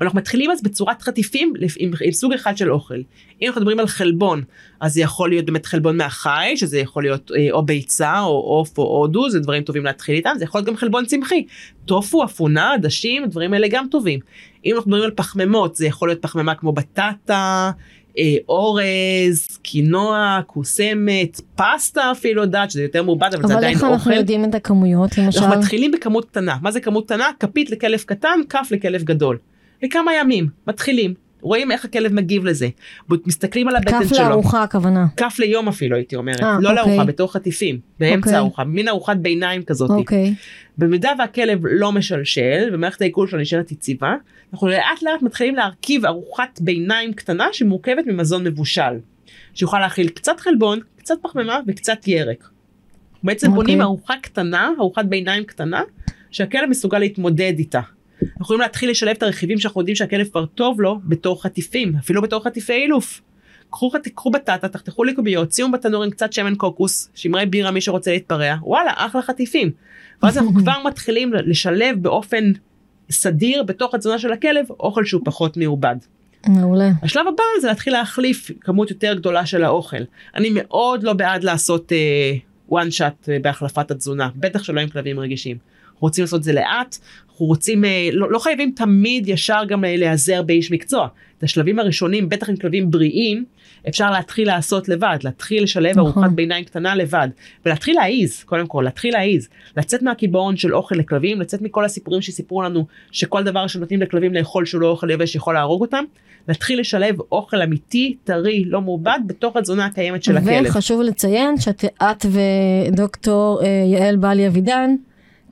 ואנחנו 0.01 0.19
מתחילים 0.19 0.51
אז 0.51 0.63
בצורת 0.63 1.03
חטיפים 1.03 1.53
עם, 1.79 1.91
עם 2.05 2.13
סוג 2.13 2.33
אחד 2.33 2.57
של 2.57 2.73
אוכל. 2.73 2.95
אם 3.43 3.47
אנחנו 3.47 3.61
מדברים 3.61 3.81
על 3.81 3.87
חלבון, 3.87 4.43
אז 4.81 4.95
זה 4.95 5.01
יכול 5.01 5.31
להיות 5.31 5.47
באמת 5.47 5.67
חלבון 5.67 5.97
מהחי, 5.97 6.53
שזה 6.57 6.79
יכול 6.79 7.03
להיות 7.03 7.31
אה, 7.37 7.49
או 7.51 7.63
ביצה 7.63 8.21
או 8.21 8.41
עוף 8.41 8.79
או 8.79 8.83
הודו, 8.83 9.31
זה 9.31 9.41
דברים 9.41 9.63
טובים 9.63 9.85
להתחיל 9.85 10.17
איתם, 10.17 10.31
זה 10.39 10.45
יכול 10.45 10.59
להיות 10.59 10.69
גם 10.69 10.77
חלבון 10.77 11.07
צמחי. 11.07 11.47
טופו, 11.85 12.25
אפונה, 12.25 12.73
עדשים, 12.73 13.25
הדברים 13.25 13.53
האלה 13.53 13.69
גם 13.69 13.87
טובים. 13.91 14.21
אם 14.65 14.75
אנחנו 14.77 14.91
מדברים 14.91 15.11
על 15.11 15.15
פחמימות, 15.17 15.77
זה 15.77 15.87
יכול 15.87 16.09
להיות 16.09 16.23
פחמימה 16.23 16.55
כמו 16.55 16.73
בטטה, 16.73 17.71
אה, 18.19 18.37
אורז, 18.49 19.59
קינוע, 19.63 20.41
קוסמת, 20.47 21.41
פסטה 21.55 22.11
אפילו, 22.13 22.43
יודעת 22.43 22.71
שזה 22.71 22.83
יותר 22.83 23.03
מעובד, 23.03 23.31
אבל, 23.35 23.47
זה 23.47 23.55
אבל 23.55 23.57
עדיין 23.57 23.75
איך 23.75 23.83
אוכל. 23.83 23.93
אנחנו 23.93 24.13
יודעים 24.13 24.45
את 24.45 24.55
הכמויות 24.55 25.19
למשל? 25.19 25.41
אנחנו 25.41 25.59
מתחילים 25.59 25.91
בכמות 25.91 26.25
קטנה. 26.25 26.57
מה 26.63 26.71
זה 26.71 26.81
כמות 26.81 27.05
קטנה? 27.05 27.31
כפית 27.41 27.71
לכלב 27.71 27.99
קטן, 27.99 28.39
כף 28.49 28.69
לכלב 28.71 29.03
גדול. 29.03 29.39
לכמה 29.83 30.15
ימים, 30.15 30.49
מתחילים. 30.67 31.15
רואים 31.45 31.73
איך 31.73 31.85
הכלב 31.85 32.13
מגיב 32.13 32.45
לזה. 32.45 32.69
מסתכלים 33.27 33.69
על 33.69 33.77
הבטן 33.77 34.05
כף 34.05 34.15
שלו. 34.15 34.29
לארוחה 34.29 34.63
הכוונה. 34.63 35.07
כף 35.17 35.37
ליום 35.39 35.69
אפילו 35.69 35.97
הייתי 35.97 36.17
אומרת, 36.17 36.41
אה, 36.41 36.57
לא 36.61 36.71
אוקיי. 36.71 36.75
לארוחה, 36.75 37.05
בתור 37.05 37.33
חטיפים, 37.33 37.79
באמצע 38.01 38.17
אוקיי. 38.17 38.35
הארוחה, 38.35 38.65
מין 38.65 38.89
ארוחת 38.89 39.17
ביניים 39.17 39.63
כזאת. 39.63 39.91
אוקיי. 39.91 40.35
במידה 40.79 41.11
והכלב 41.19 41.59
לא 41.63 41.93
משלשל 41.93 42.71
ומערכת 42.73 43.01
העיכול 43.01 43.29
שלו 43.29 43.41
נשארת 43.41 43.73
יציבה, 43.73 44.15
אנחנו 44.53 44.69
לאט 44.69 45.03
לאט 45.03 45.23
מתחילים 45.23 45.55
להרכיב 45.55 46.07
ארוחת 46.07 46.61
ביניים 46.61 47.13
קטנה 47.13 47.47
שמורכבת 47.53 48.07
ממזון 48.07 48.45
מבושל. 48.45 48.99
שיוכל 49.55 49.79
להכיל 49.79 50.09
קצת 50.09 50.41
חלבון, 50.41 50.79
קצת 50.97 51.15
פחמימה 51.23 51.61
וקצת 51.67 52.09
ירק. 52.09 52.49
בעצם 53.23 53.47
אוקיי. 53.47 53.57
בונים 53.57 53.81
ארוחה 53.81 54.15
קטנה, 54.23 54.71
ארוחת 54.79 55.05
ביניים 55.05 55.45
קטנה, 55.45 55.83
שהכלב 56.31 56.69
מסוגל 56.71 56.99
להתמודד 56.99 57.53
איתה. 57.59 57.81
אנחנו 58.31 58.43
יכולים 58.43 58.61
להתחיל 58.61 58.91
לשלב 58.91 59.17
את 59.17 59.23
הרכיבים 59.23 59.59
שאנחנו 59.59 59.81
יודעים 59.81 59.97
שהכלב 59.97 60.29
כבר 60.29 60.47
טוב 60.47 60.81
לו 60.81 61.01
בתור 61.05 61.43
חטיפים, 61.43 61.97
אפילו 61.97 62.23
בתור 62.23 62.45
חטיפי 62.45 62.73
אילוף. 62.73 63.21
קחו, 63.71 63.91
קחו 64.15 64.31
בטטה, 64.31 64.69
תחתכו 64.69 65.05
לי 65.05 65.15
קוביות, 65.15 65.53
שימו 65.53 65.73
בתנור 65.73 66.05
עם 66.05 66.11
קצת 66.11 66.33
שמן 66.33 66.55
קוקוס, 66.55 67.11
שמרי 67.15 67.47
בירה 67.47 67.71
מי 67.71 67.81
שרוצה 67.81 68.11
להתפרע, 68.13 68.55
וואלה, 68.63 68.93
אחלה 68.97 69.23
חטיפים. 69.23 69.71
ואז 70.23 70.39
אנחנו 70.39 70.55
כבר 70.61 70.73
מתחילים 70.87 71.33
לשלב 71.33 72.03
באופן 72.03 72.53
סדיר 73.11 73.63
בתוך 73.63 73.95
התזונה 73.95 74.19
של 74.19 74.33
הכלב 74.33 74.67
אוכל 74.71 75.05
שהוא 75.05 75.23
פחות 75.25 75.57
מעובד. 75.57 75.97
מעולה. 76.49 76.91
השלב 77.03 77.27
הבא 77.29 77.43
זה 77.61 77.69
להתחיל 77.69 77.93
להחליף 77.93 78.51
כמות 78.61 78.91
יותר 78.91 79.15
גדולה 79.15 79.47
של 79.47 79.65
האוכל. 79.65 80.03
אני 80.35 80.51
מאוד 80.55 81.03
לא 81.03 81.13
בעד 81.13 81.45
לעשות 81.45 81.93
uh, 81.93 82.73
one 82.73 82.99
shot 82.99 83.27
uh, 83.27 83.29
בהחלפת 83.43 83.91
התזונה, 83.91 84.29
בטח 84.37 84.63
שלא 84.63 84.81
עם 84.81 84.89
כלבים 84.89 85.21
רגישים. 85.21 85.57
אנחנו 85.95 86.07
רוצים 86.07 86.25
לעשות 86.25 86.39
את 86.39 86.45
זה 86.45 86.53
לאט, 86.53 86.99
אנחנו 87.31 87.47
רוצים, 87.47 87.85
uh, 87.85 87.87
לא, 88.13 88.31
לא 88.31 88.39
חייבים 88.39 88.73
תמיד 88.77 89.29
ישר 89.29 89.63
גם 89.69 89.85
להיעזר 89.85 90.43
באיש 90.43 90.73
מקצוע. 90.73 91.09
את 91.39 91.43
השלבים 91.43 91.79
הראשונים, 91.79 92.29
בטח 92.29 92.51
עם 92.51 92.57
כלבים 92.57 92.91
בריאים, 92.91 93.45
אפשר 93.89 94.11
להתחיל 94.11 94.47
לעשות 94.47 94.89
לבד, 94.89 95.19
להתחיל 95.25 95.63
לשלב 95.63 95.99
נכון. 95.99 96.13
ארוחת 96.13 96.31
ביניים 96.31 96.65
קטנה 96.65 96.95
לבד, 96.95 97.29
ולהתחיל 97.67 97.97
להעיז, 97.97 98.43
קודם 98.43 98.67
כל, 98.67 98.83
להתחיל 98.85 99.13
להעיז, 99.13 99.49
לצאת 99.77 100.03
מהקיבעון 100.03 100.57
של 100.57 100.75
אוכל 100.75 100.95
לכלבים, 100.95 101.41
לצאת 101.41 101.63
מכל 101.63 101.85
הסיפורים 101.85 102.23
שסיפרו 102.23 102.63
לנו 102.63 102.87
שכל 103.11 103.43
דבר 103.43 103.67
שנותנים 103.67 104.03
לכלבים 104.03 104.35
לאכול 104.35 104.65
שהוא 104.65 104.81
לא 104.81 104.87
אוכל 104.87 105.11
יבש 105.11 105.35
יכול 105.35 105.55
להרוג 105.55 105.81
אותם, 105.81 106.05
להתחיל 106.49 106.81
לשלב 106.81 107.17
אוכל 107.33 107.63
אמיתי, 107.63 108.17
טרי, 108.25 108.65
לא 108.65 108.81
מעובד, 108.81 109.19
בתוך 109.27 109.57
התזונה 109.57 109.87
הקיימת 109.87 110.25
של 110.25 110.37
הכלב. 110.37 110.65
וחשוב 110.67 111.01
לציין 111.01 111.57
שאת 111.59 111.85
את 111.85 112.27
ודוקטור 112.91 113.61
אה, 113.63 113.67
יעל 113.87 114.17
בעלי 114.17 114.47
אבידן 114.47 114.95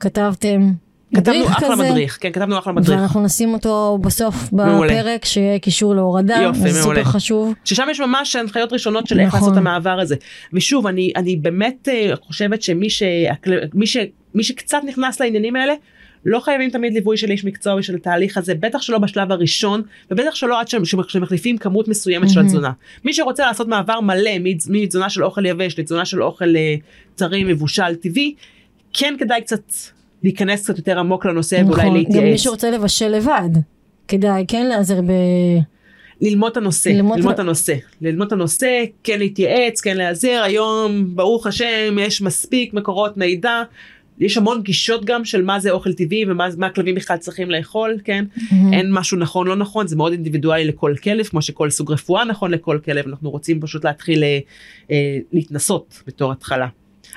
כתבתם 0.03 0.71
כתבנו 1.15 1.45
אחלה 1.47 1.69
כזה, 1.73 1.83
מדריך, 1.83 2.17
כן, 2.21 2.31
כתבנו 2.31 2.59
אחלה 2.59 2.73
מדריך. 2.73 2.99
ואנחנו 2.99 3.23
נשים 3.23 3.53
אותו 3.53 3.97
בסוף 4.01 4.53
מעולה. 4.53 4.93
בפרק 4.93 5.25
שיהיה 5.25 5.59
קישור 5.59 5.95
להורדה, 5.95 6.35
יופי, 6.43 6.59
זה 6.59 6.69
סופר 6.69 6.83
מעולה. 6.83 7.05
חשוב. 7.05 7.53
ששם 7.65 7.87
יש 7.91 7.99
ממש 7.99 8.35
הנחיות 8.35 8.73
ראשונות 8.73 9.07
של 9.07 9.19
איך 9.19 9.27
נכון. 9.27 9.39
לעשות 9.39 9.53
את 9.53 9.57
המעבר 9.57 9.99
הזה. 9.99 10.15
ושוב, 10.53 10.87
אני, 10.87 11.11
אני 11.15 11.35
באמת 11.35 11.89
אה, 11.91 12.13
חושבת 12.21 12.61
שמי 12.61 12.89
ש, 12.89 13.03
מי 13.73 13.87
ש, 13.87 13.97
מי 14.35 14.43
שקצת 14.43 14.81
נכנס 14.87 15.19
לעניינים 15.21 15.55
האלה, 15.55 15.73
לא 16.25 16.39
חייבים 16.39 16.69
תמיד 16.69 16.93
ליווי 16.93 17.17
של 17.17 17.31
איש 17.31 17.45
מקצוע 17.45 17.75
ושל 17.75 17.95
התהליך 17.95 18.37
הזה, 18.37 18.55
בטח 18.55 18.81
שלא 18.81 18.97
בשלב 18.97 19.31
הראשון, 19.31 19.81
ובטח 20.11 20.35
שלא 20.35 20.59
עד 20.59 20.67
שמחליפים 21.07 21.57
כמות 21.57 21.87
מסוימת 21.87 22.29
של 22.29 22.35
מהמם. 22.35 22.47
התזונה. 22.47 22.71
מי 23.05 23.13
שרוצה 23.13 23.45
לעשות 23.45 23.67
מעבר 23.67 23.99
מלא 23.99 24.31
מתז- 24.43 24.67
מתזונה 24.69 25.09
של 25.09 25.23
אוכל 25.23 25.45
יבש 25.45 25.79
לתזונה 25.79 26.05
של 26.05 26.23
אוכל 26.23 26.55
אה, 26.55 26.75
טרי, 27.15 27.43
מבושל, 27.43 27.95
טבעי, 27.95 28.35
כן 28.93 29.15
כדאי 29.19 29.41
קצת 29.41 29.61
להיכנס 30.23 30.63
קצת 30.63 30.77
יותר 30.77 30.99
עמוק 30.99 31.25
לנושא 31.25 31.55
ואולי 31.55 31.71
נכון, 31.71 31.85
גם 31.87 31.93
מי 31.93 31.99
להתייעץ. 31.99 32.39
שרוצה 32.39 32.71
לבשל 32.71 33.07
לבד, 33.09 33.49
כדאי 34.07 34.45
כן 34.47 34.65
להיעזר 34.65 35.01
ב... 35.01 35.11
ללמוד 36.21 36.51
את 36.51 36.57
הנושא, 36.57 36.89
ללמוד 36.89 37.17
ללמוד 37.17 37.33
את- 37.33 37.39
הנושא, 37.39 37.75
ללמוד 38.01 38.27
את 38.27 38.33
הנושא, 38.33 38.83
כן 39.03 39.19
להתייעץ, 39.19 39.81
כן 39.81 39.97
להיעזר, 39.97 40.41
היום 40.45 41.15
ברוך 41.15 41.47
השם 41.47 41.97
יש 42.01 42.21
מספיק 42.21 42.73
מקורות 42.73 43.17
מידע, 43.17 43.61
יש 44.19 44.37
המון 44.37 44.61
גישות 44.61 45.05
גם 45.05 45.25
של 45.25 45.41
מה 45.41 45.59
זה 45.59 45.71
אוכל 45.71 45.93
טבעי 45.93 46.25
ומה 46.27 46.47
מה 46.57 46.65
הכלבים 46.67 46.95
בכלל 46.95 47.17
צריכים 47.17 47.51
לאכול, 47.51 47.97
כן? 48.03 48.25
אין 48.73 48.91
משהו 48.91 49.17
נכון 49.17 49.47
לא 49.47 49.55
נכון, 49.55 49.87
זה 49.87 49.95
מאוד 49.95 50.11
אינדיבידואלי 50.11 50.65
לכל 50.65 50.93
כלב, 51.03 51.25
כמו 51.25 51.41
שכל 51.41 51.69
סוג 51.69 51.91
רפואה 51.91 52.25
נכון 52.25 52.51
לכל 52.51 52.79
כלב, 52.85 53.07
אנחנו 53.07 53.29
רוצים 53.29 53.61
פשוט 53.61 53.85
להתחיל 53.85 54.23
אה, 54.23 54.39
אה, 54.91 55.17
להתנסות 55.33 56.03
בתור 56.07 56.31
התחלה. 56.31 56.67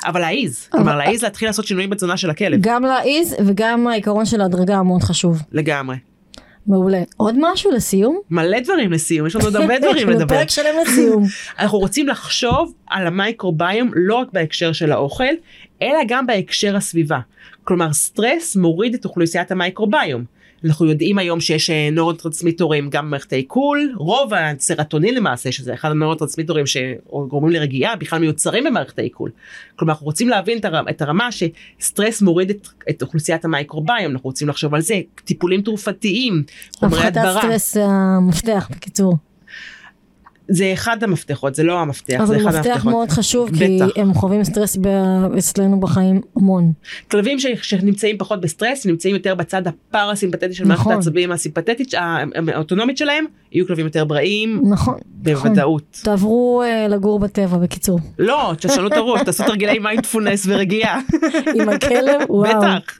אבל 0.06 0.20
להעיז, 0.20 0.68
כלומר 0.72 0.96
להעיז 0.96 1.22
להתחיל 1.24 1.48
לעשות 1.48 1.66
שינויים 1.66 1.90
בתזונה 1.90 2.16
של 2.16 2.30
הכלב, 2.30 2.60
גם 2.60 2.82
להעיז 2.82 3.36
וגם 3.46 3.86
העיקרון 3.86 4.24
של 4.24 4.40
ההדרגה 4.40 4.82
מאוד 4.82 5.02
חשוב. 5.02 5.42
לגמרי. 5.52 5.96
מעולה. 6.66 7.02
עוד 7.16 7.34
משהו 7.40 7.70
לסיום? 7.70 8.20
מלא 8.30 8.60
דברים 8.60 8.92
לסיום, 8.92 9.26
יש 9.26 9.36
לנו 9.36 9.44
עוד 9.44 9.56
הרבה 9.56 9.78
דברים 9.88 10.08
לדבר. 10.08 10.36
פרק 10.38 10.50
שלם 10.50 10.74
לסיום. 10.82 11.24
אנחנו 11.58 11.78
רוצים 11.78 12.08
לחשוב 12.08 12.74
על 12.90 13.06
המייקרוביום 13.06 13.90
לא 13.94 14.14
רק 14.14 14.28
בהקשר 14.32 14.72
של 14.72 14.92
האוכל, 14.92 15.24
אלא 15.82 15.98
גם 16.08 16.26
בהקשר 16.26 16.76
הסביבה. 16.76 17.18
כלומר, 17.64 17.92
סטרס 17.92 18.56
מוריד 18.56 18.94
את 18.94 19.04
אוכלוסיית 19.04 19.50
המייקרוביום. 19.50 20.24
אנחנו 20.64 20.86
יודעים 20.86 21.18
היום 21.18 21.40
שיש 21.40 21.70
אה, 21.70 21.88
נורוטרנסמיטורים 21.92 22.90
גם 22.90 23.06
במערכת 23.06 23.32
העיכול, 23.32 23.92
רוב 23.96 24.32
הסרוטונין 24.34 25.14
למעשה, 25.14 25.52
שזה 25.52 25.74
אחד 25.74 25.90
הנורוטרנסמיטורים 25.90 26.64
שגורמים 26.66 27.52
לרגיעה, 27.52 27.96
בכלל 27.96 28.18
מיוצרים 28.18 28.64
במערכת 28.64 28.98
העיכול. 28.98 29.30
כלומר, 29.76 29.92
אנחנו 29.92 30.06
רוצים 30.06 30.28
להבין 30.28 30.58
את 30.90 31.02
הרמה, 31.02 31.28
שסטרס 31.32 32.22
מוריד 32.22 32.50
את, 32.50 32.68
את 32.90 33.02
אוכלוסיית 33.02 33.44
המייקרוביום, 33.44 34.12
אנחנו 34.12 34.28
רוצים 34.28 34.48
לחשוב 34.48 34.74
על 34.74 34.80
זה, 34.80 35.00
טיפולים 35.24 35.62
תרופתיים, 35.62 36.42
חומרי 36.76 36.87
הדברה. 36.87 37.00
הפחתת 37.00 37.40
סטרס 37.40 37.74
זה 37.74 37.84
המפתח 37.84 38.68
בקיצור. 38.70 39.16
זה 40.48 40.70
אחד 40.72 41.02
המפתחות, 41.02 41.54
זה 41.54 41.62
לא 41.62 41.78
המפתח, 41.80 42.14
אבל 42.18 42.26
זה 42.26 42.36
אחד 42.36 42.44
מפתח 42.46 42.66
המפתחות. 42.70 42.92
מאוד 42.92 43.08
חשוב 43.10 43.50
כי 43.58 43.76
בטח. 43.82 43.88
הם 43.96 44.14
חווים 44.14 44.44
סטרס 44.44 44.76
ב- 44.80 44.86
אצלנו 45.38 45.80
בחיים 45.80 46.20
המון. 46.36 46.72
כלבים 47.10 47.38
ש- 47.38 47.46
שנמצאים 47.62 48.18
פחות 48.18 48.40
בסטרס 48.40 48.86
נמצאים 48.86 49.14
יותר 49.14 49.34
בצד 49.34 49.62
הפרה-סימפטטי 49.66 50.52
של 50.54 50.64
מערכת 50.64 50.80
נכון. 50.80 50.92
העצבים 50.94 51.32
הסימפטטית 51.32 51.94
ה- 51.94 52.16
האוטונומית 52.54 52.96
שלהם 52.98 53.24
יהיו 53.56 53.66
כלבים 53.66 53.86
יותר 53.86 54.04
בריאים 54.04 54.62
נכון. 54.70 54.72
נכון. 54.72 54.94
בוודאות. 55.06 56.00
תעברו 56.02 56.62
אה, 56.62 56.88
לגור 56.88 57.18
בטבע 57.18 57.56
בקיצור. 57.56 57.98
לא 58.18 58.52
תשנו 58.58 58.86
את 58.86 58.92
הראש 58.92 59.20
תעשו 59.22 59.44
תרגילי 59.44 59.78
מיינדפולנס 59.78 60.46
ורגיעה 60.48 61.00
עם 61.54 61.68
הכלב, 61.68 62.20
וואו. 62.28 62.48
בטח 62.48 62.98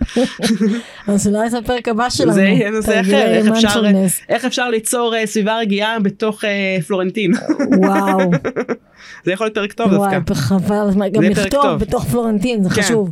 אז 1.09 1.29
אולי 1.29 1.51
זה 1.51 1.59
הפרק 1.59 1.89
הבא 1.89 2.11
שלנו. 2.11 2.33
זה 2.33 2.43
יהיה 2.43 2.71
נושא 2.71 3.01
אחר 3.01 3.27
איך 3.27 3.47
אפשר-. 3.47 3.83
איך 4.29 4.45
אפשר 4.45 4.69
ליצור 4.69 5.17
אה, 5.17 5.27
סביבה 5.27 5.59
רגיעה 5.59 5.99
בתוך 6.01 6.45
אה, 6.45 6.79
פלורנטין 6.87 7.33
וואו, 7.77 8.31
זה 9.25 9.33
יכול 9.33 9.47
להיות 9.47 9.55
פרק 9.55 9.73
טוב 9.73 9.93
וואי, 9.93 10.15
דווקא. 10.19 10.35
חבל, 10.35 10.89
הזמן. 10.89 11.09
גם 11.09 11.23
לכתוב. 11.23 11.79
בתוך 11.79 12.05
פלורנטין, 12.05 12.63
זה 12.63 12.71
כן. 12.71 12.83
חשוב. 12.83 13.11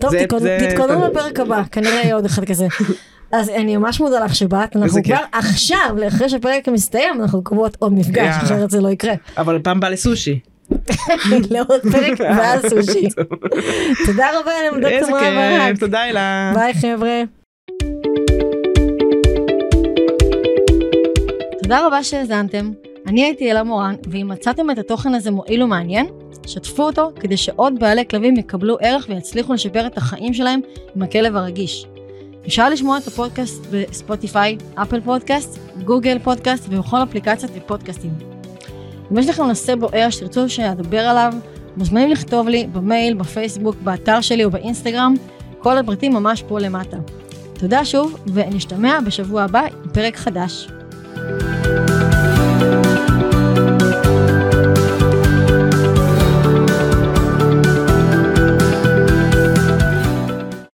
טוב, 0.00 0.12
תתכוננו 0.58 1.06
לפרק 1.06 1.40
הבא, 1.40 1.62
כנראה 1.72 1.94
יהיה 1.94 2.14
עוד 2.14 2.24
אחד 2.24 2.44
כזה. 2.44 2.66
אז 3.34 3.48
אני 3.48 3.76
ממש 3.76 4.00
מודה 4.00 4.24
לך 4.24 4.34
שבאת, 4.34 4.76
אנחנו 4.76 4.84
איזה 4.84 5.02
כיף. 5.02 5.16
כבר 5.16 5.38
עכשיו, 5.38 5.96
אחרי 6.08 6.28
שהפרק 6.28 6.68
מסתיים, 6.68 7.20
אנחנו 7.20 7.44
קובעות 7.44 7.76
עוד 7.78 7.92
מפגש, 7.92 8.16
יאללה. 8.16 8.42
אחרת 8.42 8.70
זה 8.70 8.80
לא 8.80 8.88
יקרה. 8.88 9.14
אבל 9.38 9.58
פעם 9.62 9.80
בא 9.80 9.88
לסושי. 9.88 10.40
לעוד 11.50 11.80
פרק 11.92 12.20
ואז 12.38 12.66
סושי. 12.66 13.08
תודה 14.06 14.26
רבה 14.40 14.52
לכם, 14.68 14.86
איזה 14.86 15.00
דוקטור 15.00 15.10
מואב 15.10 15.22
ברק. 15.22 15.68
כיף 15.70 15.80
תודה 15.80 16.04
אלה. 16.04 16.52
ביי 16.54 16.74
חבר'ה. 16.74 17.22
תודה 21.62 21.86
רבה 21.86 22.04
שהאזנתם. 22.04 22.70
אני 23.06 23.24
הייתי 23.24 23.50
אלה 23.50 23.62
מורן, 23.62 23.94
ואם 24.10 24.28
מצאתם 24.28 24.70
את 24.70 24.78
התוכן 24.78 25.14
הזה 25.14 25.30
מועיל 25.30 25.62
ומעניין, 25.62 26.06
שתפו 26.46 26.82
אותו 26.82 27.12
כדי 27.20 27.36
שעוד 27.36 27.78
בעלי 27.78 28.04
כלבים 28.10 28.36
יקבלו 28.36 28.76
ערך 28.80 29.06
ויצליחו 29.08 29.52
לשפר 29.52 29.86
את 29.86 29.98
החיים 29.98 30.34
שלהם 30.34 30.60
עם 30.96 31.02
הכלב 31.02 31.36
הרגיש. 31.36 31.86
אפשר 32.46 32.68
לשמוע 32.70 32.98
את 32.98 33.06
הפודקאסט 33.06 33.66
בספוטיפיי, 33.70 34.56
אפל 34.74 35.00
פודקאסט, 35.00 35.58
גוגל 35.84 36.18
פודקאסט 36.18 36.64
ובכל 36.68 37.02
אפליקציות 37.02 37.52
ופודקאסטים. 37.54 38.10
אם 39.12 39.18
יש 39.18 39.28
לכם 39.28 39.44
נושא 39.44 39.74
בוער 39.74 40.10
שתרצו 40.10 40.48
שאדבר 40.48 41.00
עליו, 41.00 41.32
מוזמנים 41.76 42.10
לכתוב 42.10 42.48
לי 42.48 42.66
במייל, 42.72 43.14
בפייסבוק, 43.14 43.76
באתר 43.82 44.20
שלי 44.20 44.44
או 44.44 44.50
באינסטגרם, 44.50 45.14
כל 45.58 45.78
הפרטים 45.78 46.12
ממש 46.12 46.42
פה 46.48 46.60
למטה. 46.60 46.96
תודה 47.52 47.84
שוב, 47.84 48.16
ונשתמע 48.34 49.00
בשבוע 49.06 49.42
הבא 49.42 49.60
עם 49.60 49.90
פרק 49.92 50.16
חדש. 50.16 50.68